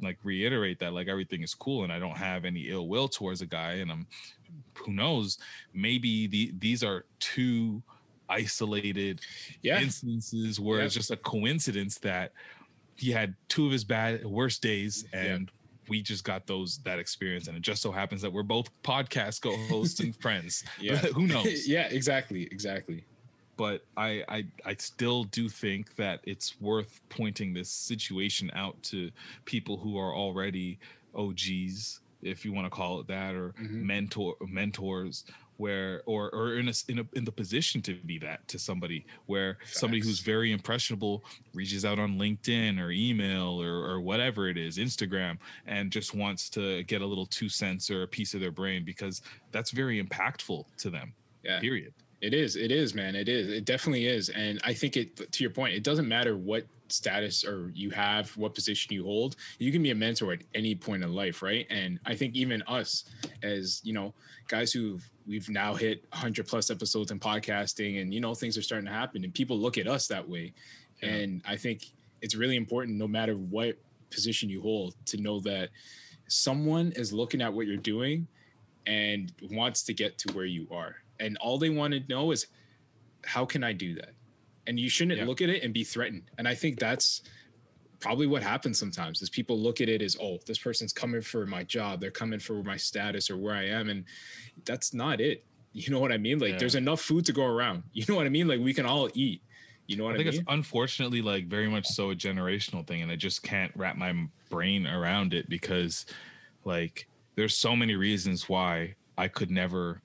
[0.00, 3.40] like reiterate that like everything is cool and i don't have any ill will towards
[3.42, 4.06] a guy and i'm
[4.74, 5.38] who knows
[5.72, 7.82] maybe the these are two
[8.28, 9.20] isolated
[9.62, 9.80] Yeah.
[9.80, 12.32] instances where it's just a coincidence that
[12.96, 15.50] he had two of his bad worst days and
[15.88, 19.40] we just got those that experience and it just so happens that we're both podcast
[19.42, 20.96] co-hosts and friends Yeah.
[21.16, 21.86] who knows yeah.
[21.90, 22.44] Exactly.
[22.50, 23.04] Exactly.
[23.56, 29.10] but I, I i still do think that it's worth pointing this situation out to
[29.44, 30.78] people who are already
[31.14, 33.86] og's if you want to call it that or Mm-hmm.
[33.86, 35.24] mentor mentors
[35.56, 39.06] where or or in a, in a in the position to be that to somebody
[39.26, 41.24] where somebody who's very impressionable
[41.54, 46.48] reaches out on linkedin or email or or whatever it is instagram and just wants
[46.50, 50.02] to get a little two cents or a piece of their brain because that's very
[50.02, 51.12] impactful to them
[51.44, 51.60] Yeah.
[51.60, 52.56] period It is.
[52.56, 53.14] It is, man.
[53.14, 53.48] It is.
[53.50, 54.30] It definitely is.
[54.30, 56.64] And I think it, to your point, it doesn't matter what
[56.94, 59.36] status or you have, what position you hold.
[59.58, 61.66] You can be a mentor at any point in life, right?
[61.70, 63.04] And I think even us,
[63.42, 64.14] as you know,
[64.48, 68.62] guys who we've now hit 100 plus episodes in podcasting, and you know things are
[68.62, 70.52] starting to happen, and people look at us that way.
[71.02, 71.86] And I think
[72.22, 73.76] it's really important, no matter what
[74.10, 75.70] position you hold, to know that
[76.28, 78.26] someone is looking at what you're doing
[78.86, 80.96] and wants to get to where you are.
[81.20, 82.46] And all they want to know is,
[83.24, 84.13] how can I do that?
[84.66, 85.26] And you shouldn't Yeah.
[85.26, 86.30] look at it and be threatened.
[86.38, 87.22] And I think that's
[88.00, 91.46] probably what happens sometimes is people look at it as, oh, this person's coming for
[91.46, 92.00] my job.
[92.00, 93.88] They're coming for my status or where I am.
[93.88, 94.04] And
[94.64, 95.44] that's not it.
[95.76, 96.38] You know what I mean?
[96.38, 96.58] Like Yeah.
[96.58, 97.82] there's enough food to go around.
[97.94, 98.46] You know what I mean?
[98.46, 99.42] Like we can all eat.
[99.88, 100.40] You know what I I, think mean?
[100.40, 104.14] it's unfortunately like very much so a generational thing, and I just can't wrap my
[104.50, 106.06] brain around it because,
[106.64, 110.00] like, there's so many reasons why I could never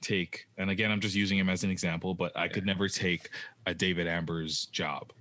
[0.00, 0.46] take.
[0.56, 3.28] And again, I'm just using him as an example, but I could never take
[3.66, 5.12] a David Amber's job.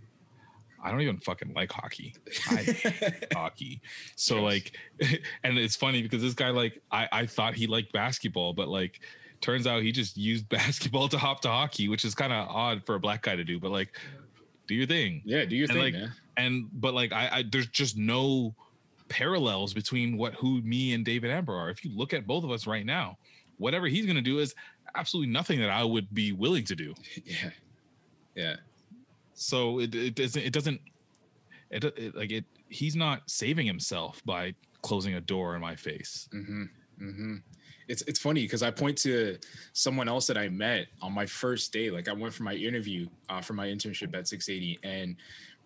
[0.83, 2.15] I don't even fucking like hockey.
[2.49, 3.81] I hate hockey.
[4.15, 4.73] So like,
[5.43, 9.01] and it's funny because this guy like I I thought he liked basketball, but like
[9.41, 12.85] turns out he just used basketball to hop to hockey, which is kind of odd
[12.85, 13.59] for a black guy to do.
[13.59, 13.95] But like,
[14.67, 15.21] do your thing.
[15.25, 16.13] Yeah, do your and thing, like, man.
[16.37, 18.55] And but like I, I there's just no
[19.09, 21.69] parallels between what who me and David Amber are.
[21.69, 23.17] If you look at both of us right now,
[23.57, 24.55] whatever he's gonna do is
[24.95, 26.95] absolutely nothing that I would be willing to do.
[27.25, 27.51] Yeah.
[28.35, 28.55] Yeah.
[29.33, 30.81] So it, it doesn't it doesn't
[31.69, 36.29] it, it like it he's not saving himself by closing a door in my face.
[36.33, 36.63] Mm-hmm.
[37.01, 37.35] Mm-hmm.
[37.87, 39.37] It's it's funny because I point to
[39.73, 41.89] someone else that I met on my first day.
[41.89, 45.15] Like I went for my interview uh, for my internship at 680, and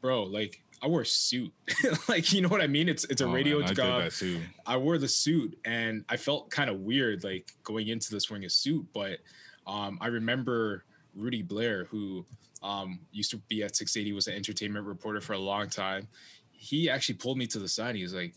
[0.01, 1.51] bro, like I wore a suit.
[2.07, 2.89] like, you know what I mean?
[2.89, 4.01] It's it's a Oh, radio man, I did job.
[4.03, 4.41] that too.
[4.65, 8.45] I wore the suit and I felt kind of weird like going into this wearing
[8.45, 9.19] a suit, but
[9.67, 10.85] um, I remember
[11.15, 12.25] Rudy Blair, who
[12.65, 16.07] um, used to be at 680, was an entertainment reporter for a long time.
[16.51, 17.95] He actually pulled me to the side.
[17.95, 18.33] He was like,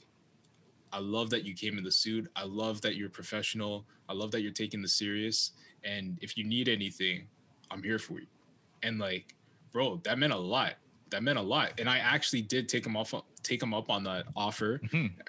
[0.93, 2.31] I love that you came in the suit.
[2.37, 3.87] I love that you're professional.
[4.09, 5.53] I love that you're taking this serious.
[5.83, 7.27] And if you need anything,
[7.71, 8.27] I'm here for you.
[8.83, 9.35] And like,
[9.73, 10.75] bro, that meant a lot.
[11.11, 11.73] That meant a lot.
[11.79, 14.79] And I actually did take him off take him up on that offer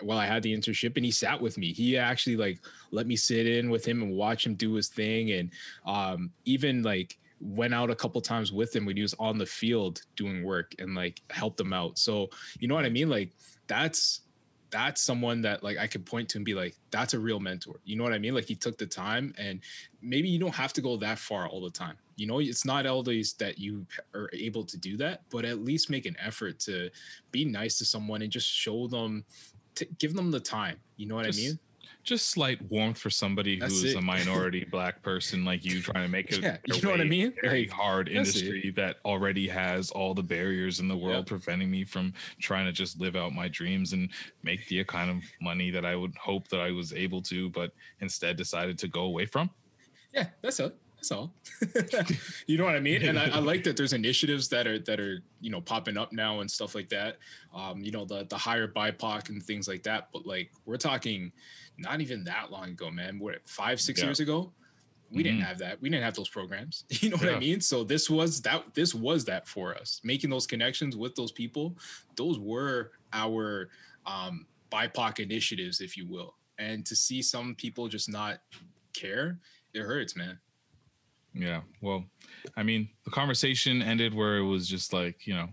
[0.01, 1.71] while I had the internship and he sat with me.
[1.71, 2.59] He actually like
[2.91, 5.51] let me sit in with him and watch him do his thing and
[5.85, 9.45] um even like went out a couple times with him when he was on the
[9.45, 11.97] field doing work and like helped him out.
[11.97, 12.29] So,
[12.59, 13.09] you know what I mean?
[13.09, 13.31] Like
[13.67, 14.21] that's
[14.71, 17.79] that's someone that like I could point to and be like, that's a real mentor.
[17.85, 18.35] You know what I mean?
[18.35, 19.61] Like he took the time and
[20.01, 21.97] maybe you don't have to go that far all the time.
[22.17, 25.89] You know, it's not always that you are able to do that, but at least
[25.89, 26.89] make an effort to
[27.31, 29.23] be nice to someone and just show them,
[29.75, 30.77] to give them the time.
[30.97, 31.59] You know what Just- I mean?
[32.09, 33.97] Just slight warmth for somebody That's who's it.
[33.97, 36.41] a minority black person like you trying to make it.
[36.41, 37.33] Yeah, you know what I mean?
[37.39, 38.15] Very Like, hard it.
[38.15, 42.71] industry that already has all the barriers in the world preventing me from trying to
[42.71, 44.09] just live out my dreams and
[44.41, 47.71] make the kind of money that I would hope that I was able to, but
[48.01, 49.51] instead decided to go away from.
[50.11, 50.75] Yeah, that's it.
[50.99, 51.33] That's all.
[52.47, 53.03] you know what I mean?
[53.03, 56.11] And I, I like that there's initiatives that are that are you know popping up
[56.11, 57.17] now and stuff like that.
[57.55, 60.09] Um, you know the the higher BIPOC and things like that.
[60.11, 61.31] But like we're talking,
[61.77, 63.17] not even that long ago, man.
[63.17, 64.07] What five six Yeah.
[64.07, 64.51] years ago?
[65.09, 65.45] We didn't Mhm.
[65.45, 65.81] have that.
[65.81, 66.83] We didn't have those programs.
[67.01, 67.37] You know what Yeah.
[67.37, 67.61] I mean?
[67.61, 68.73] So this was that.
[68.73, 70.01] This was that for us.
[70.03, 71.77] Making those connections with those people.
[72.17, 73.69] Those were our
[74.05, 76.35] um, BIPOC initiatives, if you will.
[76.57, 78.41] And to see some people just not
[78.93, 79.39] care,
[79.73, 80.37] it hurts, man.
[81.33, 81.61] Yeah.
[81.81, 82.05] Well,
[82.57, 85.49] I mean, the conversation ended where it was just like, you know,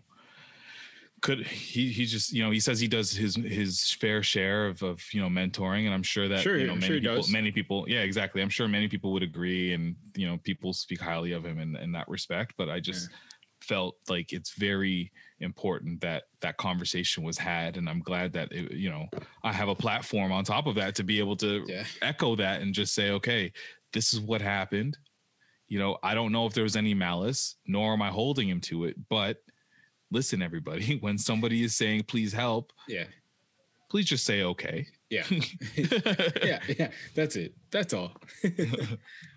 [1.22, 4.82] could he he just, you know, he says he does his his fair share of
[4.82, 7.30] of, you know, mentoring and I'm sure that Sure, you know many sure people does.
[7.30, 8.42] many people yeah, exactly.
[8.42, 11.76] I'm sure many people would agree and you know, people speak highly of him in
[11.76, 13.10] in that respect, but I just
[13.62, 15.10] felt like it's very
[15.40, 19.06] important that that conversation was had and i'm glad that it, you know
[19.44, 21.66] i have a platform on top of that to be able to
[22.02, 23.52] echo that and just say okay
[23.92, 24.96] this is what happened
[25.68, 28.60] you know i don't know if there was any malice nor am i holding him
[28.60, 29.42] to it but
[30.10, 33.04] listen everybody when somebody is saying please help Yeah.
[33.90, 35.24] please just say okay Yeah.
[36.42, 36.90] yeah, yeah.
[37.14, 37.54] That's it.
[37.70, 38.12] That's all.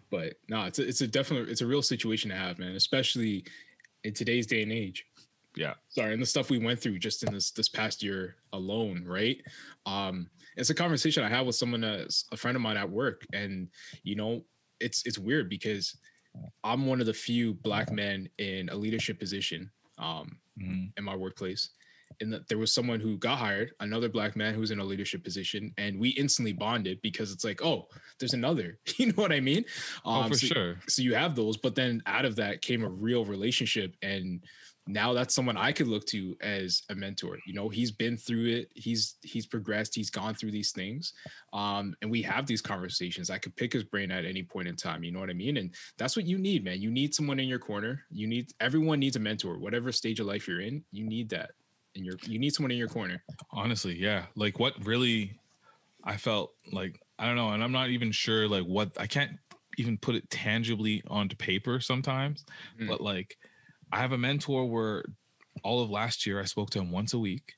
[0.09, 2.75] but no, it's a, it's a definitely it's a real situation to have, man.
[2.75, 3.45] Especially
[4.03, 5.05] in today's day and age.
[5.55, 5.73] Yeah.
[5.89, 9.37] Sorry, and the stuff we went through just in this this past year alone, right?
[9.85, 13.25] Um, it's a conversation I had with someone, uh, a friend of mine at work,
[13.33, 13.67] and
[14.03, 14.43] you know,
[14.79, 15.95] it's it's weird because
[16.63, 20.37] I'm one of the few black men in a leadership position um,
[20.97, 21.69] in my workplace.
[22.21, 24.83] And that there was someone who got hired, another black man who was in a
[24.83, 27.87] leadership position, and we instantly bonded because it's like, oh,
[28.19, 28.77] there's another.
[28.97, 29.63] You know what I mean?
[30.03, 30.75] Oh, for so, sure.
[30.87, 34.41] So you have those, but then out of that came a real relationship, and
[34.91, 37.37] now that's someone I could look to as a mentor.
[37.45, 38.71] You know, he's been through it.
[38.75, 39.93] He's he's progressed.
[39.95, 41.13] He's gone through these things,
[41.53, 43.29] um, and we have these conversations.
[43.29, 45.03] I could pick his brain at any point in time.
[45.03, 45.57] You know what I mean?
[45.57, 46.81] And that's what you need, man.
[46.81, 48.03] You need someone in your corner.
[48.09, 50.83] You need everyone needs a mentor, whatever stage of life you're in.
[50.91, 51.51] You need that
[51.95, 52.15] in your.
[52.25, 53.23] You need someone in your corner.
[53.51, 55.39] honestly yeah like what really
[56.03, 59.31] i felt like i don't know and i'm not even sure like what i can't
[59.77, 62.45] even put it tangibly onto paper sometimes
[62.79, 62.87] Mm.
[62.87, 63.37] but like
[63.91, 65.03] i have a mentor where
[65.63, 67.53] all of last year i spoke to him once a week.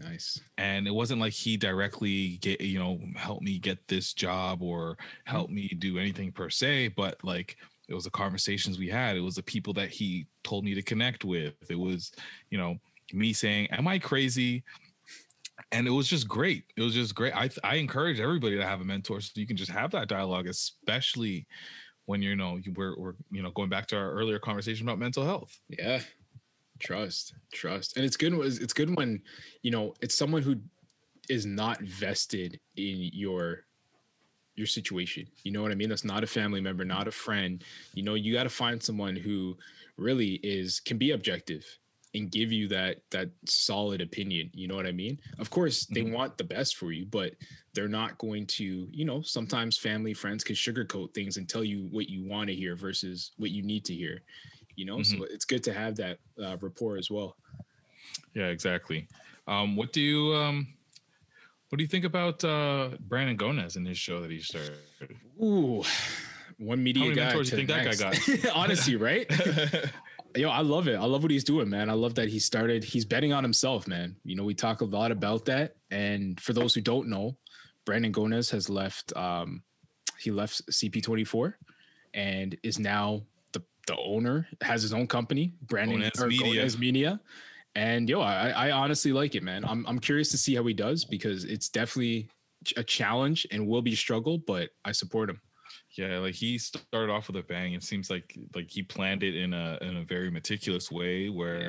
[0.00, 0.40] Nice.
[0.58, 4.96] and it wasn't like he directly get you know help me get this job or
[5.24, 7.56] help me do anything per se but like
[7.88, 9.16] it was the conversations we had.
[9.16, 11.54] It was the people that he told me to connect with.
[11.68, 12.12] It was
[12.50, 12.76] you know
[13.12, 14.62] me saying am i crazy?
[15.72, 16.64] And it was just great.
[16.76, 17.34] It was just great.
[17.34, 20.46] I i encourage everybody to have a mentor so you can just have that dialogue
[20.46, 21.46] especially
[22.08, 24.98] when you know you- we're, we're you know going back to our earlier conversation about
[24.98, 26.00] mental health Yeah.
[26.80, 27.96] Trust, trust.
[27.96, 29.20] And it's good it's good when,
[29.62, 30.54] you know, it's someone who
[31.28, 33.64] is not vested in your
[34.54, 35.26] your situation.
[35.42, 35.88] You know what I mean?
[35.88, 37.64] That's not a family member, not a friend.
[37.94, 39.56] You know, you got to find someone who
[39.96, 41.64] really is can be objective
[42.14, 44.50] and give you that that solid opinion.
[44.52, 45.18] You know what I mean?
[45.38, 47.34] Of course, they want the best for you, but
[47.74, 51.88] they're not going to, you know, sometimes family, friends can sugarcoat things and tell you
[51.90, 54.22] what you want to hear versus what you need to hear.
[54.74, 57.36] You know, so it's good to have that uh, rapport as well.
[58.34, 59.08] Yeah, exactly.
[59.48, 60.68] Um, what do you um,
[61.68, 64.78] what do you think about uh, Brandon Gonez and his show that he started?
[65.42, 65.82] Ooh,
[66.58, 67.26] one media How many guy.
[67.26, 68.54] mentors do you think that guy got?
[68.56, 69.26] Honestly, right?
[70.38, 70.96] yo, I love it.
[70.96, 71.90] I love what he's doing, man.
[71.90, 72.84] I love that he started.
[72.84, 74.16] He's betting on himself, man.
[74.24, 75.76] You know, we talk a lot about that.
[75.90, 77.36] And for those who don't know,
[77.84, 79.16] Brandon Gonez has left.
[79.16, 79.62] Um,
[80.18, 81.54] he left CP24
[82.14, 83.22] and is now
[83.52, 84.46] the the owner.
[84.62, 86.54] Has his own company, Brandon Gonez or Media.
[86.54, 87.20] Gonez Media.
[87.74, 89.64] And yo, I, I honestly like it, man.
[89.64, 92.28] I'm I'm curious to see how he does because it's definitely
[92.76, 95.40] a challenge and will be a struggle, but I support him.
[95.98, 97.72] Yeah, like he started off with a bang.
[97.74, 101.60] It seems like like he planned it in a in a very meticulous way where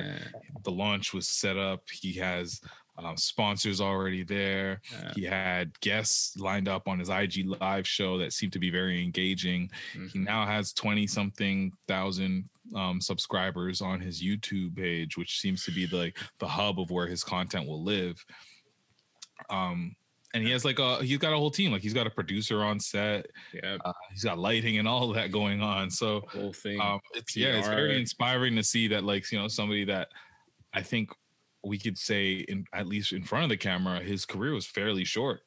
[0.62, 1.82] the launch was set up.
[1.90, 2.60] He has
[2.96, 4.80] um, sponsors already there.
[4.92, 5.12] Yeah.
[5.16, 9.02] He had guests lined up on his IG live show that seemed to be very
[9.02, 9.68] engaging.
[9.92, 10.24] He Mm-hmm.
[10.24, 15.86] now has 20 something thousand um, subscribers on his YouTube page, which seems to be
[15.88, 18.22] like the hub of where his content will live.
[19.48, 19.96] Um,
[20.34, 21.72] and he has like a he's got a whole team.
[21.72, 23.26] Like he's got a producer on set.
[23.52, 25.90] Yeah, uh, he's got lighting and all that going on.
[25.90, 26.80] So whole thing.
[26.80, 30.08] um, it's yeah, it's very inspiring to see that like you know somebody that
[30.72, 31.10] I think
[31.64, 35.04] we could say in at least in front of the camera, his career was fairly
[35.04, 35.40] short.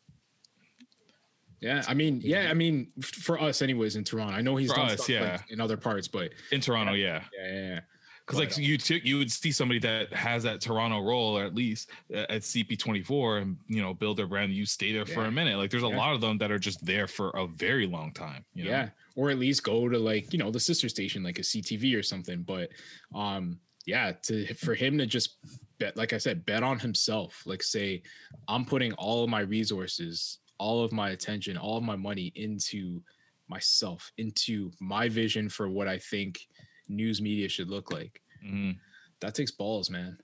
[1.61, 4.33] Yeah, I mean, yeah, I mean, for us, anyways, in Toronto.
[4.33, 5.31] I know he's For done us, stuff yeah.
[5.31, 7.23] like, in other parts, but In Toronto, yeah.
[7.33, 7.79] yeah, yeah, yeah.
[8.25, 11.53] Because like you took you would see somebody that has that Toronto role or at
[11.53, 14.53] least uh, at CP24 and you know build their brand.
[14.53, 15.57] You stay there for a minute.
[15.57, 15.97] Like there's a Yeah.
[15.97, 18.45] lot of them that are just there for a very long time.
[18.53, 18.69] You know?
[18.69, 21.97] yeah, or at least go to like you know the sister station, like a CTV
[21.97, 22.43] or something.
[22.43, 22.69] But
[23.13, 25.37] um, yeah, to for him to just
[25.77, 27.43] bet, like I said, bet on himself.
[27.45, 28.03] Like say,
[28.47, 33.01] I'm putting all of my resources, all of my attention, all of my money into
[33.49, 36.39] myself, into my vision for what I think
[36.87, 38.21] news media should look like.
[38.45, 38.77] Mhm.
[39.19, 40.17] That takes balls, man.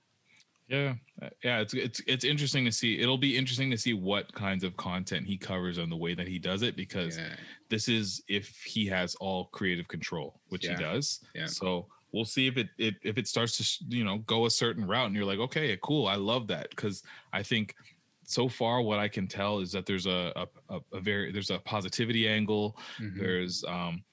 [0.68, 3.00] Yeah, uh, yeah, it's it's it's interesting to see.
[3.00, 6.28] It'll be interesting to see what kinds of content he covers and the way that
[6.28, 7.18] he does it because
[7.68, 10.76] this is if he has all creative control, which Yeah.
[10.76, 11.24] he does.
[11.34, 11.46] Yeah.
[11.46, 14.86] So we'll see if it, it if it starts to you know go a certain
[14.86, 17.02] route and you're like, okay, cool, I love that because
[17.32, 17.74] I think
[18.22, 21.50] so far what I can tell is that there's a a, a, a very there's
[21.50, 22.78] a positivity angle.
[23.00, 23.18] Mhm.
[23.18, 24.04] There's um.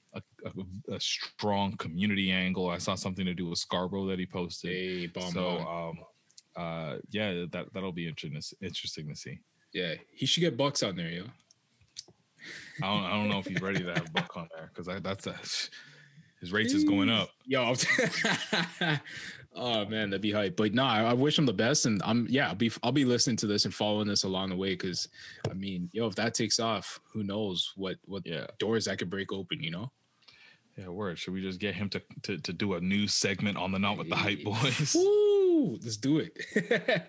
[0.44, 2.70] A, a, strong community angle.
[2.70, 4.70] I saw something to do with Scarborough that he posted.
[4.70, 5.98] Hey, bomb so um,
[6.56, 8.56] uh, yeah, that that'll be interesting.
[8.60, 9.38] Interesting to see.
[9.72, 11.24] Yeah, he should get Bucks on there, yo.
[12.82, 15.26] I don't, I don't know if he's ready to have Buck on there because that's
[15.26, 15.34] a,
[16.40, 17.30] his rates is going up.
[17.46, 17.74] Yo,
[19.56, 20.56] oh man, that'd be hype.
[20.56, 23.04] But nah, I, I wish him the best, and I'm yeah, I'll be I'll be
[23.04, 25.08] listening to this and following this along the way because
[25.50, 28.24] I mean, yo, if that takes off, who knows what what
[28.58, 29.90] doors that could break open, you know?
[30.78, 31.18] Yeah, word.
[31.18, 33.98] Should we just get him to to, to do a new segment on the Not
[33.98, 34.94] with the Hype Boys?
[34.96, 36.38] Woo, let's do it.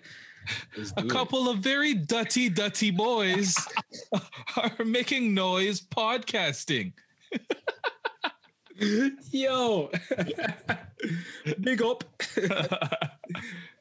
[0.76, 1.10] Let's a do it.
[1.10, 3.54] couple of very dutty dutty boys
[4.56, 6.94] are making noise podcasting.
[9.30, 9.90] Yo,
[11.60, 12.02] big up.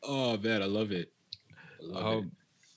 [0.03, 1.13] oh man, I love it.
[1.81, 2.17] I love it.
[2.17, 2.31] Um,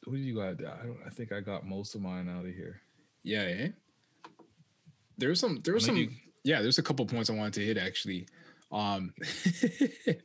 [0.05, 0.65] what do you got?
[0.65, 0.99] I don't.
[1.05, 2.81] I think I got most of mine out of here.
[3.25, 3.69] Yeah, yeah.
[5.19, 7.79] There's some there was some Maybe- yeah, there's a couple points I wanted to hit
[7.79, 8.29] actually.
[8.71, 9.13] Um
[9.63, 10.21] Give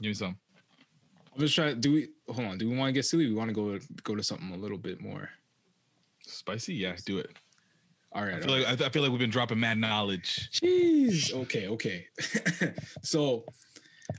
[0.00, 0.36] me some.
[1.34, 3.26] I'm just trying do we hold on, do we want to get silly?
[3.26, 5.30] We want to go go to something a little bit more
[6.20, 6.74] spicy?
[6.74, 7.30] Yeah, do it.
[8.14, 8.34] All right.
[8.34, 10.50] I feel like I, I feel like we've been dropping mad knowledge.
[10.52, 11.32] Jeez.
[11.32, 12.06] Okay, okay.
[13.02, 13.44] so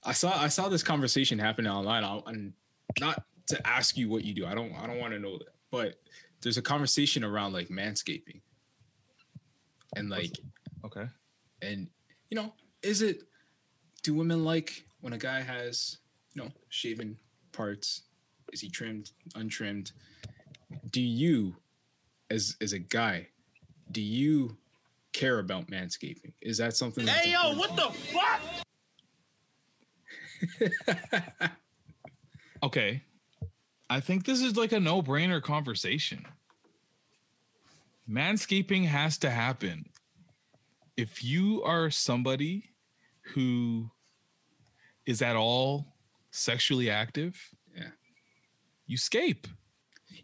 [0.04, 2.04] I saw I saw this conversation happening online.
[2.26, 2.54] And
[3.00, 4.46] not to ask you what you do.
[4.46, 5.54] I don't I don't want to know that.
[5.72, 5.96] But
[6.42, 8.42] there's a conversation around like manscaping.
[9.96, 10.32] And like
[10.86, 11.06] Okay.
[11.64, 11.88] And
[12.30, 13.24] you know, is it
[14.03, 15.97] do women like when a guy has,
[16.34, 17.18] you know, shaven
[17.51, 18.03] parts?
[18.51, 19.91] Is he trimmed, untrimmed?
[20.91, 21.55] Do you
[22.30, 23.28] as as a guy,
[23.91, 24.57] do you
[25.14, 26.34] care about manscaping?
[26.41, 28.41] Is that something that's Hey yo, what the fuck?
[32.64, 33.03] Okay.
[33.89, 36.26] I think this is like a no-brainer conversation.
[38.09, 39.86] Manscaping has to happen.
[40.98, 42.70] If you are somebody
[43.34, 43.89] who
[45.06, 45.96] is at all
[46.32, 47.39] sexually active,
[47.76, 47.89] yeah.
[48.86, 49.48] You scape.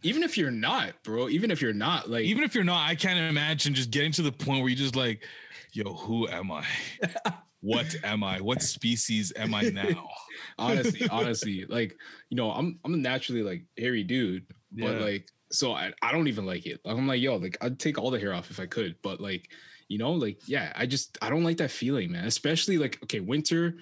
[0.04, 2.96] Even if you're not, bro, even if you're not like even if you're not, I
[2.96, 5.26] can't imagine just getting to the point where you just like,
[5.74, 6.66] yo, who am I?
[7.62, 8.40] what am I?
[8.40, 10.08] What species am I now?
[10.60, 11.98] honestly, honestly, like
[12.30, 15.04] you know, I'm I'm a naturally like hairy dude, but Yeah.
[15.04, 16.80] like so I, I don't even like it.
[16.86, 19.50] I'm like, yo, like I'd take all the hair off if I could, but like,
[19.90, 22.26] you know, like yeah, I just I don't like that feeling, man.
[22.26, 23.76] Especially like okay, winter.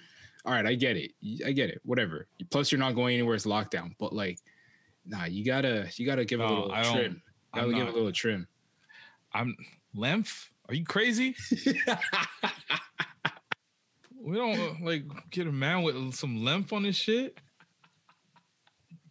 [0.45, 1.11] All right, I get it.
[1.45, 1.81] I get it.
[1.83, 2.27] Whatever.
[2.49, 3.35] Plus, you're not going anywhere.
[3.35, 3.93] It's lockdown.
[3.99, 4.39] But like,
[5.05, 7.21] nah, you gotta you gotta give a little I trim.
[7.53, 7.89] Gotta give not.
[7.89, 8.47] a little trim.
[9.33, 9.55] I'm
[9.93, 10.49] lymph.
[10.69, 11.35] Are you crazy?
[14.21, 17.37] we don't like get a man with some length on his shit.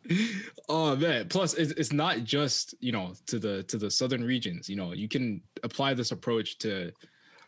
[0.69, 1.29] Oh man!
[1.29, 4.69] Plus, it's, it's not just you know to the to the southern regions.
[4.69, 6.91] You know, you can apply this approach to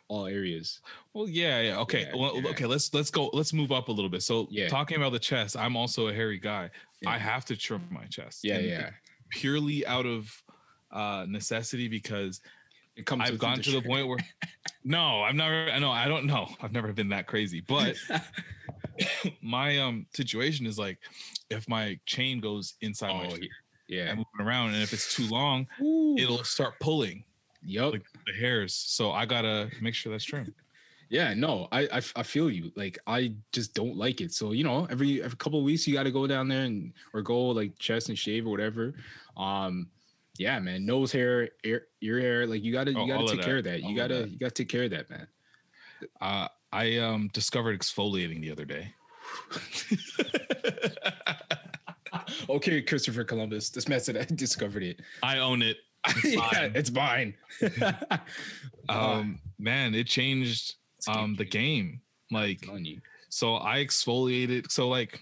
[0.08, 0.80] all areas.
[1.12, 1.78] Well, yeah, yeah.
[1.80, 2.06] Okay.
[2.08, 2.50] Yeah, well, yeah.
[2.50, 2.66] okay.
[2.66, 3.28] Let's let's go.
[3.32, 4.22] Let's move up a little bit.
[4.22, 4.68] So, Yeah.
[4.68, 6.70] talking about the chest, I'm also a hairy guy.
[7.06, 8.40] I have to trim my chest.
[8.42, 8.90] Yeah, yeah.
[9.30, 10.30] Purely out of
[10.90, 12.40] uh necessity because
[12.96, 13.22] It comes.
[13.28, 14.18] I've gotten to the point where
[14.84, 15.70] no, I've never.
[15.70, 16.48] I know I don't know.
[16.60, 17.96] I've never been that crazy, but
[19.42, 20.98] my um situation is like
[21.50, 23.38] if my chain goes inside my Oh,
[23.88, 24.10] yeah.
[24.10, 25.66] I'm moving around, and if it's too long,
[26.16, 27.24] it'll start pulling
[27.62, 27.92] Yep.
[27.92, 28.74] like the hairs.
[28.74, 30.54] So I gotta make sure that's trimmed.
[31.10, 32.70] Yeah, no, I, I I feel you.
[32.76, 34.32] Like I just don't like it.
[34.32, 36.92] So you know, every every couple of weeks you got to go down there and
[37.14, 38.94] or go like chest and shave or whatever.
[39.36, 39.90] Um,
[40.38, 43.40] yeah, man, nose hair, ear, ear hair, like you gotta Oh, you gotta of take
[43.42, 43.82] care of that, that.
[43.82, 44.30] all You gotta that.
[44.30, 45.26] you gotta take care of that, man.
[46.20, 48.92] Uh, I um discovered exfoliating the other day.
[52.50, 55.00] Okay, Christopher Columbus, this method I discovered it.
[55.22, 55.78] I own it.
[56.08, 56.72] It's yeah, mine.
[56.74, 57.34] it's mine.
[58.88, 62.00] um, man, it changed It's a game um the game.
[62.30, 62.66] Like,
[63.28, 64.70] so I exfoliated.
[64.70, 65.20] So like,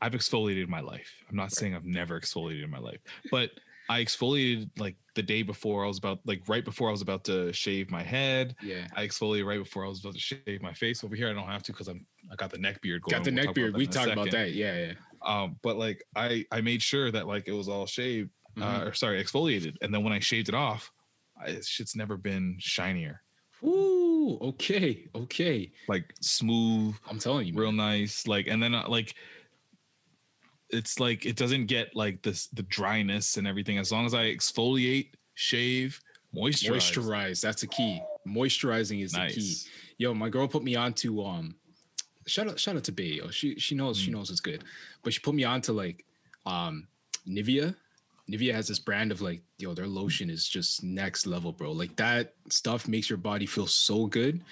[0.00, 1.10] I've exfoliated my life.
[1.28, 3.50] I'm not saying I've never exfoliated my life, but
[3.88, 7.24] I exfoliated like the day before I was about, like right before I was about
[7.24, 8.56] to shave my head.
[8.62, 8.86] Yeah.
[8.94, 11.04] I exfoliated right before I was about to shave my face.
[11.04, 13.18] Over here, I don't have to because I'm I got the neck beard going.
[13.18, 13.76] Got the We'll neck beard.
[13.76, 14.52] We talked about that.
[14.52, 14.92] Yeah, yeah.
[15.24, 18.30] Um, but like I I made sure that like it was all shaved,
[18.60, 20.90] uh, or sorry, exfoliated, and then when I shaved it off,
[21.40, 23.22] I, shit's never been shinier.
[23.64, 25.72] Ooh, okay, okay.
[25.88, 28.26] Like smooth, I'm telling you, real nice.
[28.26, 29.14] Like and then uh, like
[30.70, 34.24] it's like it doesn't get like this the dryness and everything as long as I
[34.24, 36.00] exfoliate, shave,
[36.34, 36.92] moisturize.
[36.92, 37.40] Moisturize.
[37.40, 38.00] That's a key.
[38.26, 39.56] Moisturizing is the key.
[39.98, 41.54] Yo, my girl put me on to um
[42.26, 43.14] shout out shout out to Bay.
[43.14, 43.30] Yo.
[43.30, 44.04] She she knows Mm.
[44.04, 44.64] she knows it's good.
[45.02, 46.04] But she put me on to like
[46.44, 46.88] um
[47.28, 47.74] Nivea.
[48.30, 51.70] Nivea has this brand of like, yo, their lotion is just next level, bro.
[51.70, 54.42] Like that stuff makes your body feel so good.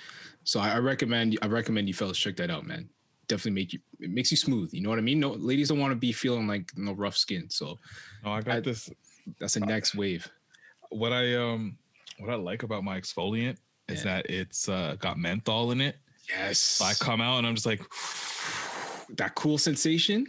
[0.44, 2.88] So I, I recommend I recommend you fellas check that out, man.
[3.28, 4.72] Definitely make you it makes you smooth.
[4.72, 5.20] You know what I mean?
[5.20, 7.48] No ladies don't want to be feeling like no rough skin.
[7.50, 7.78] So
[8.24, 8.90] No, I got this.
[9.40, 10.28] that's the next wave.
[10.90, 11.76] What I um
[12.18, 13.56] what I like about my exfoliant
[13.88, 15.96] is that it's uh got menthol in it.
[16.28, 16.58] Yes.
[16.58, 17.80] So I come out and I'm just like
[19.16, 20.26] that cool sensation.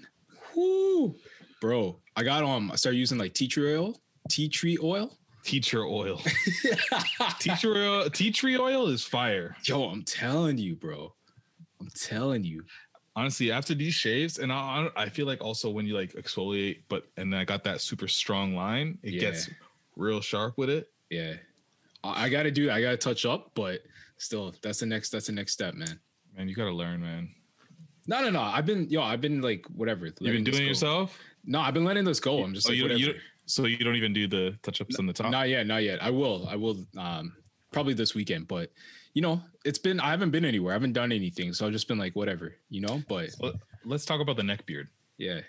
[0.55, 1.15] Woo.
[1.61, 3.99] Bro, I got um I started using like tea tree oil.
[4.29, 5.11] Tea tree oil.
[5.43, 6.21] teacher oil.
[7.39, 9.55] teacher oil tea tree oil is fire.
[9.63, 11.13] Yo, I'm telling you, bro.
[11.79, 12.63] I'm telling you.
[13.17, 17.07] Honestly, after these shaves, and I, I feel like also when you like exfoliate, but
[17.15, 19.19] and then I got that super strong line, it Yeah.
[19.21, 19.49] gets
[19.95, 20.91] real sharp with it.
[21.09, 21.35] Yeah.
[22.03, 23.81] I, I gotta do I gotta touch up, but
[24.17, 25.97] still, that's the next that's the next step, man.
[26.35, 27.29] Man, you gotta learn, man.
[28.07, 28.41] No, no, no.
[28.41, 30.05] I've been yo, I've been like whatever.
[30.07, 31.17] You've been doing it yourself?
[31.45, 32.43] No, I've been letting this go.
[32.43, 32.99] I'm just Oh, like you, whatever.
[32.99, 33.13] you
[33.45, 35.31] so you don't even do the touch ups on the top.
[35.31, 36.03] Not yet, not yet.
[36.03, 36.47] I will.
[36.49, 37.33] I will um
[37.71, 38.71] probably this weekend, but
[39.15, 40.73] you know, it's been I haven't been anywhere.
[40.73, 41.53] I haven't done anything.
[41.53, 43.01] So I've just been like whatever, you know?
[43.09, 44.89] But Let- Let's talk about the neck beard.
[45.17, 45.41] yeah.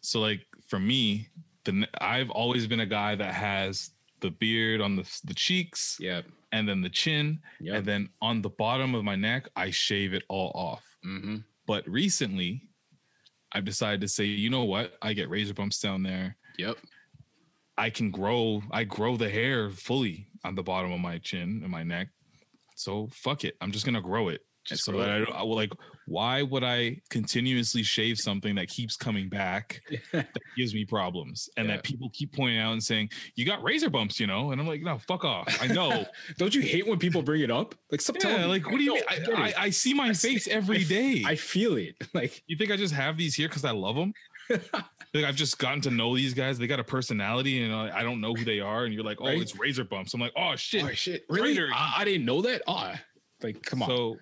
[0.00, 1.28] So like for me,
[1.64, 3.90] the I've always been a guy that has
[4.20, 6.22] the beard on the the cheeks, Yeah.
[6.52, 7.74] and then the chin, Yep.
[7.76, 10.84] and then on the bottom of my neck, I shave it all off.
[11.06, 11.36] Mm-hmm.
[11.66, 12.62] But recently,
[13.52, 14.96] I've decided to say, you know what?
[15.02, 16.36] I get razor bumps down there.
[16.58, 16.76] Yep.
[17.78, 18.62] I can grow.
[18.70, 22.08] I grow the hair fully on the bottom of my chin and my neck.
[22.82, 23.54] So fuck it.
[23.60, 24.40] I'm just gonna grow it.
[24.64, 25.72] Just so that I, don't- I will like.
[26.06, 29.80] Why would I continuously shave something that keeps coming back
[30.12, 31.76] that gives me problems and Yeah.
[31.76, 34.50] that people keep pointing out and saying you got razor bumps, you know?
[34.52, 35.48] And I'm like, no, fuck off.
[35.60, 36.04] I know.
[36.38, 37.74] Don't you hate when people bring it up?
[37.90, 38.50] Like stop telling yeah, me.
[38.50, 39.02] like what do you mean?
[39.08, 39.54] I I, I.
[39.66, 41.24] I see my face every day.
[41.26, 41.96] I feel it.
[42.14, 44.12] Like You think I just have these here because I love them?
[45.14, 46.58] like I've just gotten to know these guys.
[46.58, 48.84] They got a personality, and I I don't know who they are.
[48.84, 49.40] And you're like, oh, Right.
[49.40, 50.14] it's razor bumps.
[50.14, 51.58] I'm like, oh shit, oh shit, really?
[51.72, 52.62] I, I didn't know that.
[52.66, 53.00] Ah,
[53.42, 53.88] like come on.
[53.88, 54.16] So,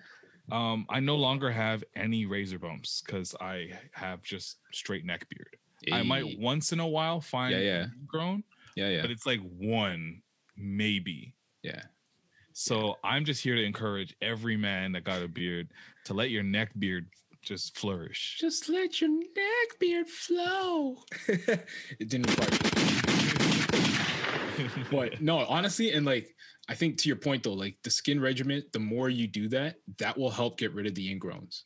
[0.51, 5.55] um, I no longer have any razor bumps because I have just straight neck beard.
[5.91, 7.85] I might once in a while find Yeah, yeah.
[8.05, 8.43] grown,
[8.75, 10.21] yeah, yeah, but it's like one,
[10.55, 11.33] maybe.
[11.63, 11.81] yeah.
[12.53, 15.69] So I'm just here to encourage every man that got a beard
[16.05, 17.07] to let your neck beard
[17.41, 18.37] just flourish.
[18.39, 20.97] Just let your neck beard flow.
[21.27, 22.61] it didn't quite.
[24.91, 26.35] but no, honestly, and like
[26.69, 29.75] I think to your point though, like the skin regimen, the more you do that,
[29.97, 31.63] that will help get rid of the ingrowns.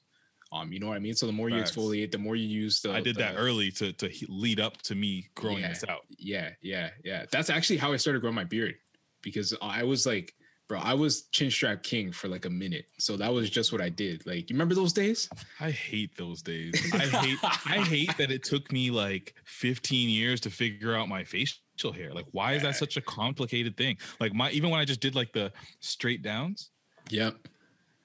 [0.51, 1.15] Um, you know what I mean?
[1.15, 1.71] So the more you Facts.
[1.71, 2.91] exfoliate, the more you use the.
[2.93, 5.69] I did that early to to lead up to me growing Yeah.
[5.69, 6.01] this out.
[6.17, 7.25] Yeah, yeah, yeah.
[7.31, 8.75] That's actually how I started growing my beard
[9.21, 10.33] because I was like
[10.67, 12.85] Bro, I was chin strap king for like a minute.
[12.97, 14.25] So that was just what I did.
[14.25, 15.29] Like, you remember those days?
[15.59, 16.73] I hate those days.
[16.93, 21.23] I hate I hate that it took me like 15 years to figure out my
[21.23, 22.11] facial hair.
[22.13, 23.97] Like, why is that such a complicated thing?
[24.19, 25.51] Like my even when I just did like the
[25.81, 26.71] straight downs,
[27.11, 27.35] Yep.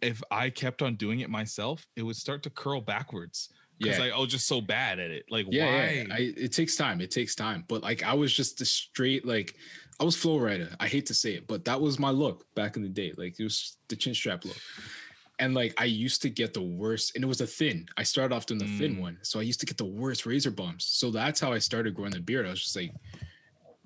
[0.03, 3.49] if I kept on doing it myself, it would start to curl backwards.
[3.78, 4.05] Because Yeah.
[4.05, 5.24] like I was just so bad at it.
[5.31, 5.93] Like Yeah, why?
[6.07, 6.15] yeah.
[6.15, 7.01] I, it takes time.
[7.01, 7.65] It takes time.
[7.69, 9.55] But like I was just a straight like
[10.01, 10.70] I was flow rider.
[10.81, 13.12] I hate to say it, but that was my look back in the day.
[13.16, 14.56] Like it was the chin strap look.
[15.39, 17.86] And like I used to get the worst, and it was a thin.
[17.97, 19.01] I started off doing the thin Mm.
[19.01, 19.18] one.
[19.22, 20.86] So I used to get the worst razor bumps.
[20.86, 22.47] So that's how I started growing the beard.
[22.47, 22.93] I was just like,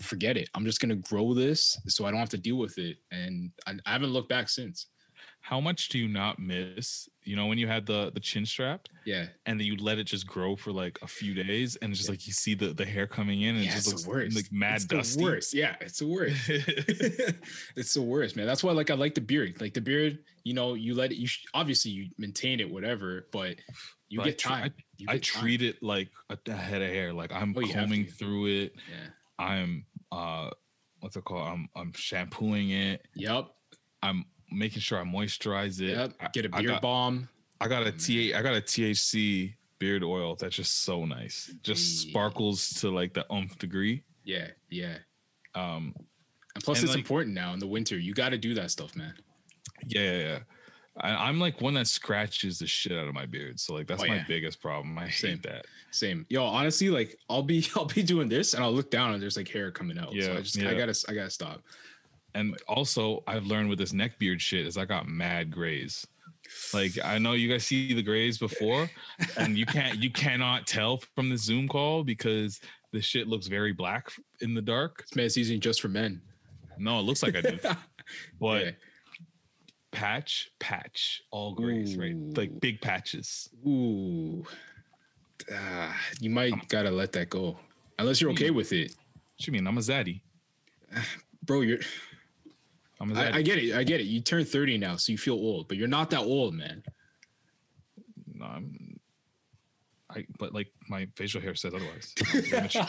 [0.00, 0.48] forget it.
[0.54, 2.96] I'm just gonna grow this so I don't have to deal with it.
[3.10, 4.86] And I, I haven't looked back since.
[5.40, 7.08] How much do you not miss?
[7.24, 9.26] You know, when you had the the chin strap Yeah.
[9.46, 12.10] and then you let it just grow for like a few days and it's just
[12.10, 14.36] like you see the, the hair coming in and Yeah, it just looks worst.
[14.36, 15.20] like mad it's dusty.
[15.20, 15.54] The worst.
[15.54, 16.36] Yeah, it's the worst.
[17.76, 18.46] it's the worst, man.
[18.46, 19.60] That's why, like, I like the beard.
[19.60, 21.16] Like the beard, you know, you let it.
[21.18, 23.56] You sh- obviously you maintain it, whatever, but
[24.08, 24.74] you But I get time.
[24.98, 25.42] You I get time.
[25.42, 27.12] treat it like a, a head of hair.
[27.12, 28.74] Like I'm Oh, combing through it.
[28.90, 29.44] Yeah.
[29.44, 30.50] I'm uh
[31.00, 31.48] what's it called?
[31.48, 33.02] I'm I'm shampooing it.
[33.16, 33.48] Yep.
[34.02, 35.90] I'm making sure I moisturize it.
[35.96, 36.32] Yep.
[36.32, 37.28] Get a beard got- balm.
[37.60, 41.52] I got a T I got a THC beard oil that's just so nice.
[41.62, 42.10] Just Hey.
[42.10, 44.02] sparkles to like the umph degree.
[44.24, 44.98] Yeah, yeah.
[45.54, 45.94] Um
[46.54, 47.98] And plus, And, it's like- important now in the winter.
[47.98, 49.14] You got to do that stuff, man.
[49.88, 50.38] yeah, yeah, yeah.
[50.96, 53.58] I, I'm like one that scratches the shit out of my beard.
[53.58, 54.24] So like that's Oh, my yeah.
[54.28, 54.96] biggest problem.
[54.98, 55.32] I Same.
[55.32, 55.66] hate that.
[55.90, 56.24] Same.
[56.28, 59.36] Yo, honestly, like I'll be I'll be doing this and I'll look down and there's
[59.36, 60.10] like hair coming out.
[60.10, 61.62] so Yeah, I just I gotta I gotta stop.
[62.34, 66.06] And also, I've learned with this neck beard shit is I got mad grays.
[66.74, 68.90] Like I know you guys see the grays before,
[69.36, 72.60] and you can't you cannot tell from the Zoom call because
[72.92, 74.98] the shit looks very black in the dark.
[74.98, 76.20] This man's using just for men.
[76.76, 77.58] No, it looks like I do,
[78.40, 78.70] but Yeah.
[79.92, 82.14] patch patch all grays, right?
[82.36, 83.48] Like big patches.
[83.66, 84.44] Ooh.
[85.52, 87.58] Ah, you might gotta let that go.
[87.98, 88.90] Unless you're okay with it.
[89.36, 89.66] What you mean?
[89.66, 90.20] I'm a zaddy.
[91.44, 91.78] Bro, you're
[93.12, 93.16] I'm.
[93.16, 93.74] I, I get it.
[93.74, 94.04] I get it.
[94.04, 96.82] You turn 30 now, so you feel old, but you're not that old, man.
[98.34, 98.98] no, I'm.
[100.10, 102.14] I but like my facial hair says otherwise.
[102.32, 102.86] I'm very mature.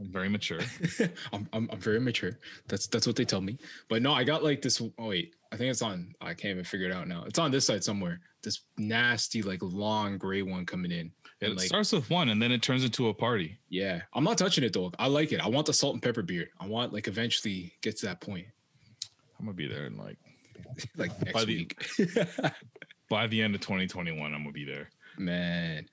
[0.00, 0.60] I'm very mature.
[1.32, 2.38] I'm, I'm very mature.
[2.68, 3.58] That's that's what they tell me.
[3.88, 4.80] But no, I got like this.
[4.80, 6.14] Oh wait, I think it's on.
[6.20, 7.24] Oh, I can't even figure it out now.
[7.26, 8.20] It's on this side somewhere.
[8.42, 11.10] This nasty, like long gray one coming in.
[11.40, 13.58] It And like, starts with one and then it turns into a party.
[13.70, 14.92] yeah, I'm not touching it though.
[14.98, 15.40] I like it.
[15.40, 16.48] I want the salt and pepper beard.
[16.60, 18.46] I want like eventually get to that point.
[19.40, 20.18] I'm gonna be there in like
[20.96, 21.86] Like next By the- week.
[23.08, 24.32] by the end of 2021.
[24.34, 24.88] I'm gonna be there.
[25.18, 25.86] man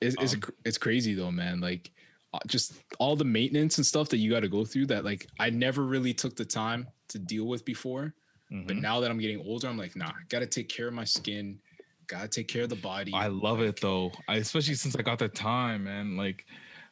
[0.00, 1.92] it's it's, Um, it's crazy though man like
[2.34, 5.28] uh, just all the maintenance and stuff that you got to go through that like
[5.38, 8.12] i never really took the time to deal with before
[8.50, 8.80] but Mhm.
[8.80, 11.60] now that i'm getting older i'm like nah gotta take care of my skin
[12.08, 14.10] gotta take care of the body I love it though.
[14.28, 16.16] I especially since I got the time, man.
[16.16, 16.44] Like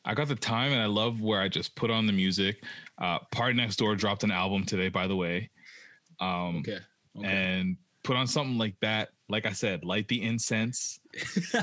[0.05, 2.65] I got the time and I love where I just put on the music.
[2.97, 5.51] Uh PartyNextDoor dropped an album today, by the way.
[6.20, 6.78] Um okay
[7.16, 9.10] okay and put on something like that.
[9.28, 10.98] Like I said, light the incense.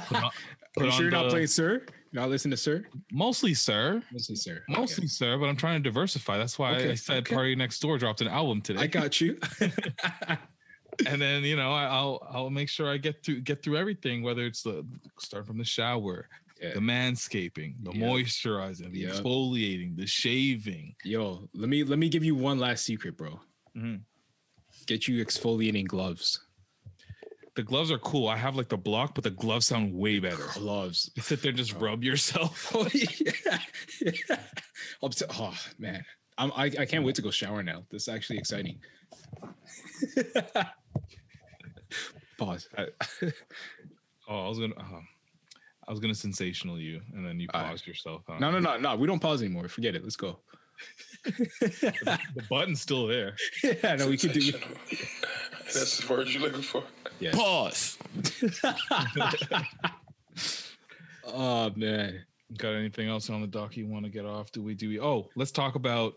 [0.08, 0.32] Put on,
[0.78, 4.02] are you sure you're not playing sir you're not listening to sir mostly sir.
[4.12, 4.80] mostly sir Okay.
[4.82, 6.38] Mostly sir, but I'm trying to diversify.
[6.38, 7.36] That's why I said okay.
[7.36, 8.82] PartyNextDoor dropped an album today.
[8.82, 9.38] i got you
[11.06, 14.24] and then you know I, I'll I'll make sure I get through get through everything,
[14.24, 14.86] whether it's the
[15.20, 16.28] start from the shower,
[16.62, 16.74] Yeah.
[16.74, 18.02] the manscaping, the Yep.
[18.04, 19.12] moisturizing, the Yep.
[19.12, 20.96] exfoliating, the shaving.
[21.04, 23.40] yo let me let me give you one last secret bro
[23.76, 24.02] Mhm.
[24.88, 26.40] Get you exfoliating gloves
[27.56, 28.28] The gloves are cool.
[28.28, 30.46] I have like the block, but the gloves sound way better.
[30.54, 32.72] gloves You sit there, and just rub yourself.
[32.76, 33.58] Oh yeah.
[35.10, 36.06] T- oh man,
[36.38, 37.84] I'm, I I can't wait to go shower now.
[37.90, 38.80] This is actually exciting.
[42.38, 42.68] Pause.
[44.30, 45.00] Oh, I was gonna, uh,
[45.88, 47.70] I was gonna sensational you, and then you All right.
[47.70, 48.24] paused yourself.
[48.28, 48.38] huh?
[48.40, 48.98] No, no, no, no.
[48.98, 49.70] We don't pause anymore.
[49.70, 50.04] Forget it.
[50.04, 50.40] Let's go.
[51.26, 53.36] the button's still there.
[53.64, 54.52] yeah, no, we can do.
[55.66, 56.84] That's the word you're looking for.
[57.20, 57.32] Yeah.
[57.34, 57.98] Pause.
[61.28, 62.24] Oh man.
[62.58, 64.52] Got anything else on the dock you want to get off?
[64.52, 64.90] Do we do?
[64.90, 66.16] We, oh, let's talk about.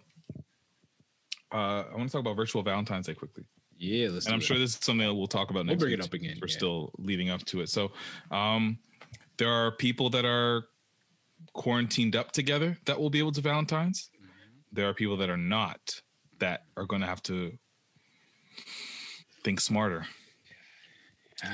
[1.52, 3.44] Uh, I want to talk about virtual Valentine's Day quickly.
[3.76, 4.26] Yeah, let's.
[4.26, 4.44] and I'm it.
[4.44, 6.46] sure this is something that we'll talk about We'll next bring it up again, We're
[6.46, 6.56] yeah.
[6.56, 7.68] still leading up to it.
[7.68, 7.90] So,
[8.30, 8.78] um,
[9.38, 10.66] there are people that are
[11.52, 14.10] quarantined up together that will be able to Valentine's.
[14.72, 16.00] There are people that are not
[16.38, 17.52] that are going to have to
[19.42, 20.06] think smarter.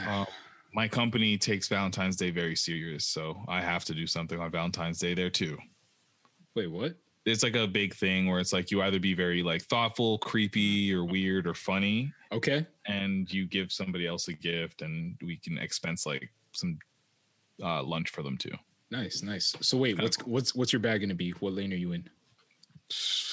[0.08, 0.26] Um,
[0.74, 4.98] my company takes Valentine's Day very serious, so I have to do something on Valentine's
[4.98, 5.56] Day there too.
[6.56, 6.96] Wait, what?
[7.26, 10.94] it's like a big thing where it's like you either be very like thoughtful, creepy,
[10.94, 12.12] or weird or funny.
[12.30, 12.64] Okay.
[12.86, 16.78] And you give somebody else a gift, and we can expense like some
[17.62, 18.52] uh, lunch for them too.
[18.92, 19.56] Nice, nice.
[19.60, 21.32] So wait, what's what's what's your bag gonna be?
[21.32, 22.08] What lane are you in?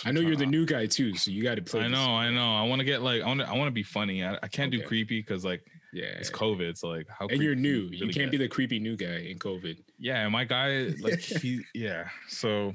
[0.06, 1.82] I know you're the new guy too, so you got to play.
[1.82, 1.92] I this.
[1.92, 2.56] know, I know.
[2.56, 4.24] I want to get like I want to I want to be funny.
[4.24, 6.78] I, I can't do creepy because like Yeah, it's COVID.
[6.78, 7.82] So like how and you're new.
[7.92, 9.78] You really can't be the creepy new guy in COVID.
[10.00, 10.24] yeah.
[10.24, 12.06] And my guy like he yeah.
[12.28, 12.74] So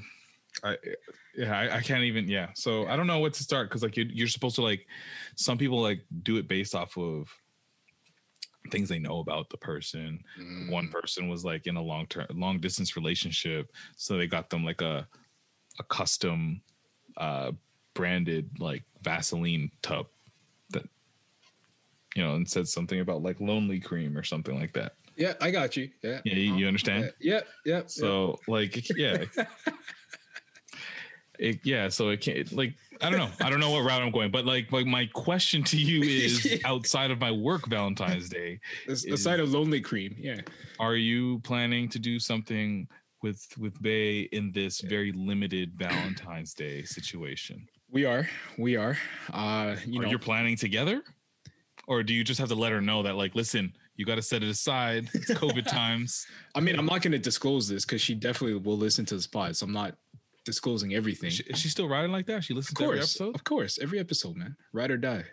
[0.62, 0.76] I
[1.36, 2.48] yeah I, I can't even yeah.
[2.55, 4.86] So I don't know what to start because like you you're supposed to like
[5.34, 7.28] some people like do it based off of
[8.70, 10.22] things they know about the person.
[10.40, 10.70] Mm.
[10.70, 14.64] One person was like in a long term long distance relationship, so they got them
[14.64, 15.09] like a
[15.78, 16.60] a custom
[17.16, 17.52] uh
[17.94, 20.06] branded like Vaseline tub
[20.70, 20.88] that
[22.14, 24.94] you know and said something about like lonely cream or something like that.
[25.16, 25.90] Yeah, I got you.
[26.02, 26.20] Yeah.
[26.24, 27.12] Yeah, you, you understand?
[27.20, 27.82] Yeah, yeah.
[27.86, 29.24] So like yeah.
[31.38, 33.30] It, yeah, so it can't like I don't know.
[33.40, 36.60] I don't know what route I'm going, but like like my question to you is
[36.64, 40.40] outside of my work Valentine's Day, As- is- aside of lonely cream, yeah.
[40.80, 42.88] are you planning to do something
[43.23, 47.66] with with Bay in this very limited Valentine's Day situation?
[47.90, 48.28] We are,
[48.59, 48.99] we are.
[49.32, 51.03] Uh, you are know, you're planning together,
[51.86, 54.23] or do you just have to let her know that like, listen, you got to
[54.23, 55.11] set it aside.
[55.12, 56.27] It's COVID times.
[56.55, 59.28] I mean, I'm not going to disclose this because she definitely will listen to the
[59.28, 59.97] pod, so I'm not
[60.45, 61.28] disclosing everything.
[61.28, 62.45] Is she, is she still riding like that?
[62.45, 64.57] She listens of to every episode, of course, every episode, man.
[64.73, 65.24] Ride or die,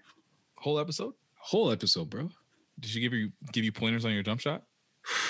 [0.57, 1.13] whole episode.
[1.37, 2.29] whole episode, bro.
[2.79, 4.63] Did she give you give you pointers on your jump shot?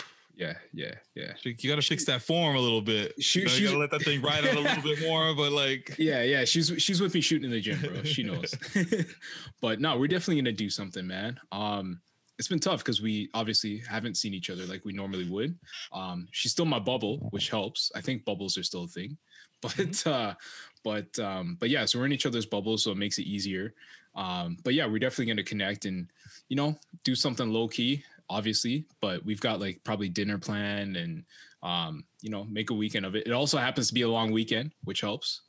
[0.37, 1.33] Yeah, yeah, yeah.
[1.41, 3.13] She- You got to fix that form a little bit.
[3.23, 5.33] She- you, know, you got to let that thing ride out a little bit more.
[5.33, 6.45] But like, Yeah, yeah.
[6.45, 8.03] She's she's with me shooting in the gym, bro.
[8.03, 8.53] She knows.
[9.61, 11.39] but no, we're definitely gonna do something, man.
[11.51, 12.01] Um,
[12.37, 15.57] it's been tough because we obviously haven't seen each other like we normally would.
[15.93, 17.91] Um, she's still my bubble, which helps.
[17.95, 19.17] I think bubbles are still a thing.
[19.61, 20.33] But uh,
[20.83, 23.73] but um, but yeah, so we're in each other's bubbles, so it makes it easier.
[24.15, 26.07] Um, but yeah, we're definitely gonna connect and
[26.49, 28.85] you know do something low key, obviously.
[29.01, 31.23] But we've got like probably dinner planned and
[31.63, 33.27] um, you know make a weekend of it.
[33.27, 35.41] It also happens to be a long weekend, which helps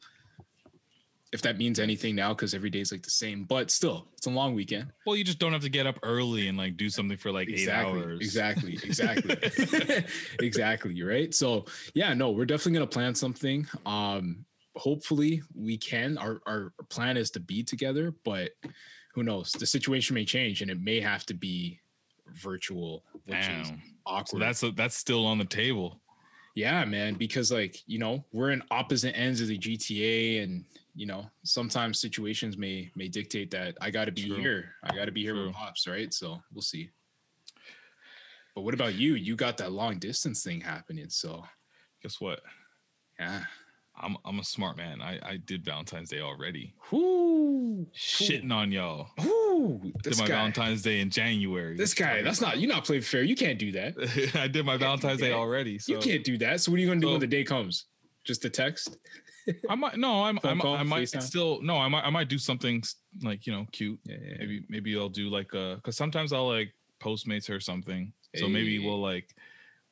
[1.33, 4.27] if that means anything now because every day is like the same but still it's
[4.27, 6.89] a long weekend well, you just don't have to get up early and like do
[6.89, 8.21] something for like exactly eight hours.
[8.21, 9.37] exactly exactly
[10.41, 14.45] exactly right so yeah no we're definitely gonna plan something um
[14.77, 18.51] hopefully we can our our plan is to be together but
[19.15, 21.81] who knows the situation may change and it may have to be
[22.35, 23.73] virtual which is
[24.05, 26.01] awkward So that's that's still on the table.
[26.55, 31.05] Yeah, man, because like, you know, we're in opposite ends of the GTA and you
[31.05, 34.37] know, sometimes situations may may dictate that I got to be True.
[34.37, 34.73] here.
[34.83, 35.49] I got to be here True.
[35.49, 36.13] with pops, right?
[36.13, 36.89] So, we'll see.
[38.55, 39.15] But what about you?
[39.15, 41.45] You got that long distance thing happening, so
[42.03, 42.41] Guess what?
[43.19, 43.43] yeah.
[43.99, 45.01] I'm I'm a smart man.
[45.01, 46.75] I I did Valentine's Day already.
[46.91, 49.09] Whoo, Shitting on y'all.
[49.19, 51.77] whoo, Did my guy, Valentine's Day in January.
[51.77, 53.23] this guy, that's not you not playing fair.
[53.23, 53.95] You can't do that.
[54.39, 55.79] I did my Valentine's Day already.
[55.79, 56.61] So you can't do that.
[56.61, 57.87] So what are you gonna do So- when the day comes?
[58.25, 58.97] Just a text?
[59.71, 61.23] I might no, I'm, I'm call, I might FaceTime?
[61.23, 62.83] still no, I might I might do something
[63.23, 63.99] like you know cute.
[64.05, 64.37] Yeah, yeah, yeah.
[64.41, 68.13] Maybe maybe I'll do like uh because sometimes I'll like Postmates or something.
[68.35, 69.35] So maybe we'll like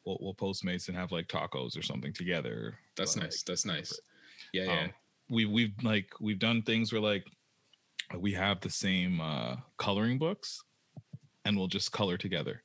[0.05, 2.75] we'll, we'll Postmates and have like tacos or something together.
[2.97, 3.39] That's But, nice.
[3.39, 4.01] like, That's nice.
[4.53, 4.81] Yeah, yeah.
[4.83, 4.91] um,
[5.31, 7.25] we we've like we've done things where like
[8.19, 10.63] we have the same uh coloring books
[11.45, 12.63] and we'll just color together.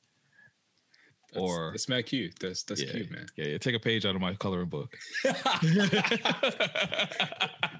[1.32, 2.34] That's, or that's mad cute.
[2.40, 3.26] That's that's yeah, cute, man.
[3.36, 4.96] Yeah, yeah, take a page out of my coloring book.
[5.24, 6.28] I,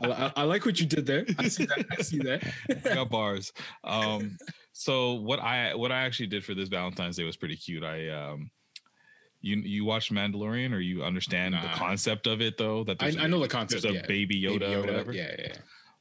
[0.02, 1.26] I, I like what you did there.
[1.38, 1.84] I see that.
[1.98, 2.44] I see that.
[2.70, 3.52] I got bars.
[3.82, 4.38] Um,
[4.72, 7.82] so what I what I actually did for this Valentine's Day was pretty cute.
[7.82, 8.50] I um,
[9.40, 12.84] you you watch Mandalorian or you understand the concept of it though?
[12.84, 13.82] That I, a- I know the concept.
[13.82, 14.06] There's a yeah.
[14.06, 15.12] baby Yoda, or whatever.
[15.12, 15.46] Yeah, yeah.
[15.48, 15.56] yeah.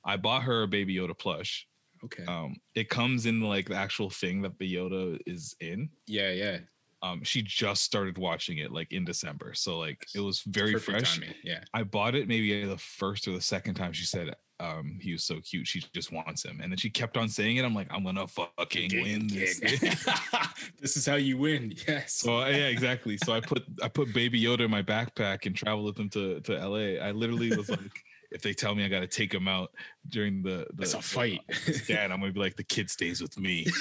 [0.05, 1.67] I bought her a baby Yoda plush.
[2.03, 2.23] Okay.
[2.25, 5.89] Um, it comes in like the actual thing that the Yoda is in.
[6.07, 6.57] yeah, yeah.
[7.01, 10.99] Um, she just started watching it like in December, so like it was very Perfect
[10.99, 11.13] fresh.
[11.19, 11.63] timing, Yeah.
[11.73, 15.23] I bought it maybe the first or the second time she said um he was
[15.23, 17.87] so cute she just wants him and then she kept on saying it i'm like
[17.91, 19.59] i'm gonna fucking win this
[20.81, 21.73] this is how you win.
[21.87, 22.13] Yes.
[22.13, 25.85] so yeah exactly so i put i put baby yoda in my backpack and traveled
[25.85, 27.79] with him to to la i literally was like
[28.31, 29.71] if they tell me i gotta take him out
[30.09, 31.41] during the, the It's a fight.
[31.65, 33.65] the scan i'm gonna be like the kid stays with me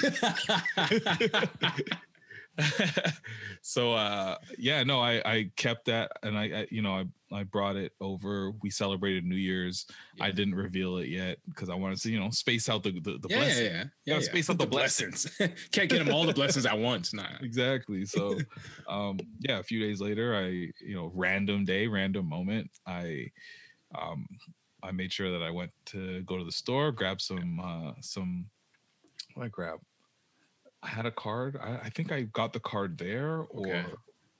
[3.61, 7.43] so uh yeah no i i kept that and i, I you know i i
[7.43, 9.85] brought it over we celebrated new year's
[10.19, 13.17] i didn't reveal it yet because i wanted to you know space out the the,
[13.19, 13.83] the yeah, yeah, blessing yeah, yeah,
[14.13, 14.31] Gotta yeah.
[14.31, 15.25] space out the blessings.
[15.71, 17.13] Can't get them all the blessings at once.
[17.13, 17.37] Nah.
[17.41, 18.37] exactly so
[18.89, 23.29] um yeah a few days later i you know random day random moment i
[23.97, 24.27] um
[24.81, 28.45] I made sure that I went to go to the store, grab some uh some
[29.33, 29.79] what I grab?
[30.83, 31.57] I had a card.
[31.61, 33.85] I, I think I got the card there or Okay.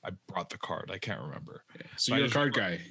[0.04, 0.90] I brought the card.
[0.92, 1.62] I can't remember.
[1.96, 2.84] So But you're a card remember- guy.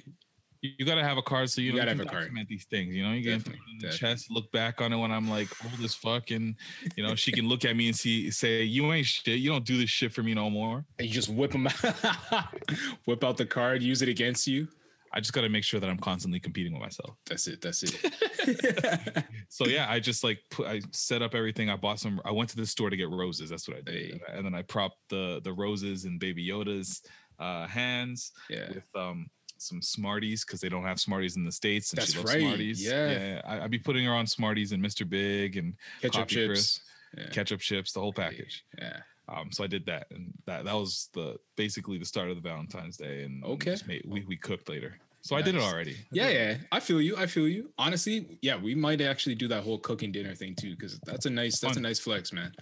[0.62, 2.30] You, you gotta have a card so you, You gotta you have a card.
[2.46, 2.94] these things.
[2.94, 5.82] You know, you get in the chest, look back on it when I'm like old
[5.82, 6.54] as fuck, and
[6.96, 9.38] you know she can look at me and see say you ain't shit.
[9.38, 10.84] You don't do this shit for me no more.
[10.98, 12.44] And you just whip them out.
[13.06, 14.68] whip out the card, use it against you.
[15.12, 17.16] I just got to make sure that I'm constantly competing with myself.
[17.26, 17.60] That's it.
[17.60, 19.24] That's it.
[19.52, 21.68] So yeah, I just like put, I set up everything.
[21.68, 22.20] I bought some.
[22.24, 23.50] I went to the store to get roses.
[23.50, 24.20] That's what I did, Hey.
[24.32, 27.02] and, then I propped the the roses in Baby Yoda's
[27.40, 28.68] uh, hands Yeah.
[28.68, 29.28] with um
[29.58, 32.40] some Smarties because they don't have Smarties in the states, and That's she loves right,
[32.40, 32.82] Smarties.
[32.82, 33.42] yeah.
[33.44, 35.06] I, I'd be putting her on Smarties and Mr.
[35.06, 36.46] Big and Ketchup Coffee chips.
[36.48, 36.80] Crisp,
[37.18, 37.28] Yeah.
[37.30, 38.64] ketchup chips, the whole package.
[38.78, 39.00] Yeah.
[39.30, 42.42] Um, so I did that, and that that was the basically the start of the
[42.48, 43.70] Valentine's Day, and Okay.
[43.72, 44.98] just made, we we cooked later.
[45.22, 45.96] So I did it already.
[46.12, 46.56] Yeah, yeah.
[46.72, 47.14] I feel you.
[47.14, 47.70] I feel you.
[47.76, 51.30] Honestly, yeah, we might actually do that whole cooking dinner thing too, because that's a
[51.30, 52.52] nice that's a nice flex, man.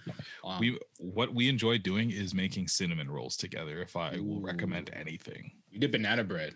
[0.43, 3.81] Um, we what we enjoy doing is making cinnamon rolls together.
[3.81, 6.53] If I will recommend anything, we did banana bread.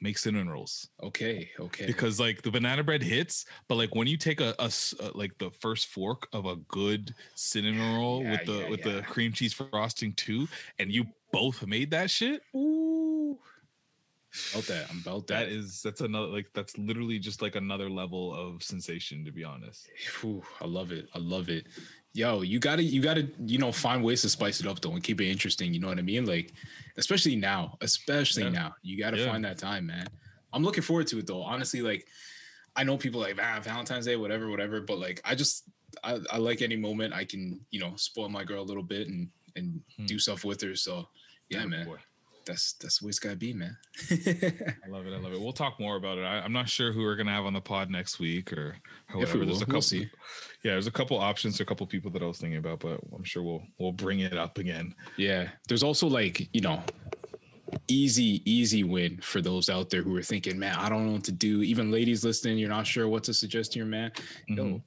[0.00, 1.86] Make cinnamon rolls Okay, okay.
[1.86, 4.70] because like the banana bread hits, but like when you take a uh,
[5.14, 8.92] like the first fork of a good cinnamon roll Yeah, with the yeah, with yeah.
[8.92, 10.48] the cream cheese frosting too,
[10.78, 12.42] and you both made that shit.
[12.54, 13.38] Ooh.
[14.52, 14.90] About that.
[14.90, 15.44] I'm about that.
[15.44, 19.44] That is that's another like that's literally just like another level of sensation to be
[19.44, 19.88] honest.
[20.20, 21.08] Whew, I love it.
[21.14, 21.68] I love it.
[22.16, 25.02] Yo, you gotta, you gotta, you know, find ways to spice it up though and
[25.02, 25.74] keep it interesting.
[25.74, 26.24] You know what I mean?
[26.26, 26.52] Like,
[26.96, 28.50] especially now, especially Yeah.
[28.50, 29.26] now, you gotta Yeah.
[29.26, 30.06] find that time, man.
[30.52, 31.42] I'm looking forward to it though.
[31.42, 32.06] Honestly, like,
[32.76, 34.80] I know people like, ah, Valentine's Day, whatever, whatever.
[34.80, 35.64] But like, I just,
[36.04, 39.08] I, I like any moment I can, you know, spoil my girl a little bit
[39.08, 40.06] and and Hmm.
[40.06, 40.74] do stuff with her.
[40.76, 41.08] So,
[41.48, 41.98] yeah, man, boy.
[42.46, 43.76] That's that's the way it's gotta be, man.
[44.10, 45.12] I love it.
[45.12, 45.40] I love it.
[45.40, 46.22] We'll talk more about it.
[46.22, 48.76] I, I'm not sure who we're gonna have on the pod next week or,
[49.12, 49.44] or we whatever.
[49.44, 49.98] There's a we'll couple.
[49.98, 51.60] Yeah, there's a couple options.
[51.60, 54.36] A couple people that I was thinking about, but I'm sure we'll we'll bring it
[54.36, 54.94] up again.
[55.16, 55.48] Yeah.
[55.68, 56.82] There's also like, you know,
[57.88, 61.24] easy, easy win for those out there who are thinking, man, I don't know what
[61.24, 61.62] to do.
[61.62, 64.12] Even ladies listening, you're not sure what to suggest to your man.
[64.48, 64.82] Yo, Mhm.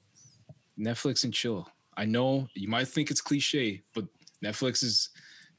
[0.78, 1.68] Netflix and chill.
[1.96, 4.06] I know you might think it's cliche, but
[4.44, 5.10] Netflix is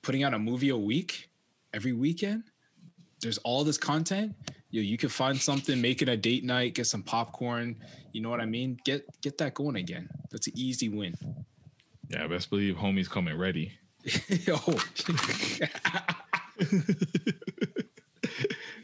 [0.01, 1.28] putting out a movie a week
[1.73, 2.43] every weekend.
[3.21, 4.33] There's all this content.
[4.71, 7.75] Yo, you can find something, make it a date night, get some popcorn.
[8.13, 8.77] You know what I mean?
[8.85, 10.07] Get get that going again.
[10.31, 11.15] That's an easy win.
[12.09, 13.71] Yeah, best believe homie's coming ready.
[14.29, 14.57] Yo,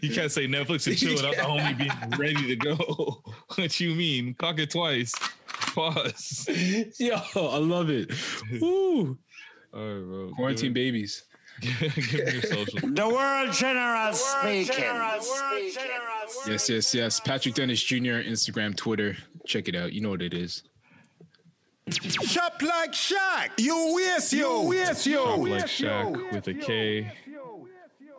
[0.01, 3.23] You can't say Netflix and chill without the homie being ready to go.
[3.55, 4.35] what you mean?
[4.35, 5.13] Cock it twice.
[5.47, 6.93] Pause.
[6.99, 8.11] yo, I love it.
[8.61, 9.17] Woo.
[9.73, 10.31] All right, bro.
[10.35, 11.23] Quarantine babies.
[11.61, 12.79] Give, give me your social.
[12.81, 14.83] The world general speaking.
[16.47, 17.19] Yes, yes, yes.
[17.19, 18.21] Patrick Dennis Jr.
[18.23, 19.15] Instagram, Twitter.
[19.45, 19.93] Check it out.
[19.93, 20.63] You know what it is.
[21.91, 23.51] Shop like Shaq.
[23.57, 24.61] You waste you.
[24.61, 25.13] Waste you.
[25.15, 27.11] Shop like Shaq with a K.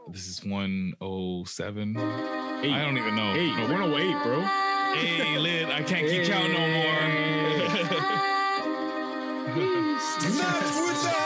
[0.08, 1.96] This is 107.
[1.96, 3.32] I don't even know.
[3.32, 4.40] Hey, No, 108, bro.
[4.94, 8.26] Hey, Lid, I can't keep count no more.
[10.36, 11.25] Not with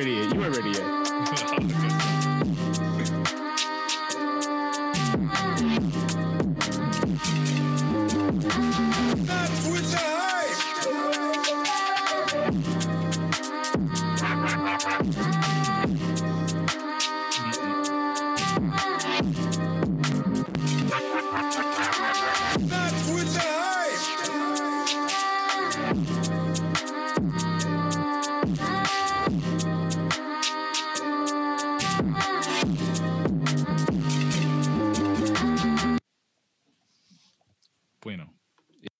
[0.00, 0.29] Not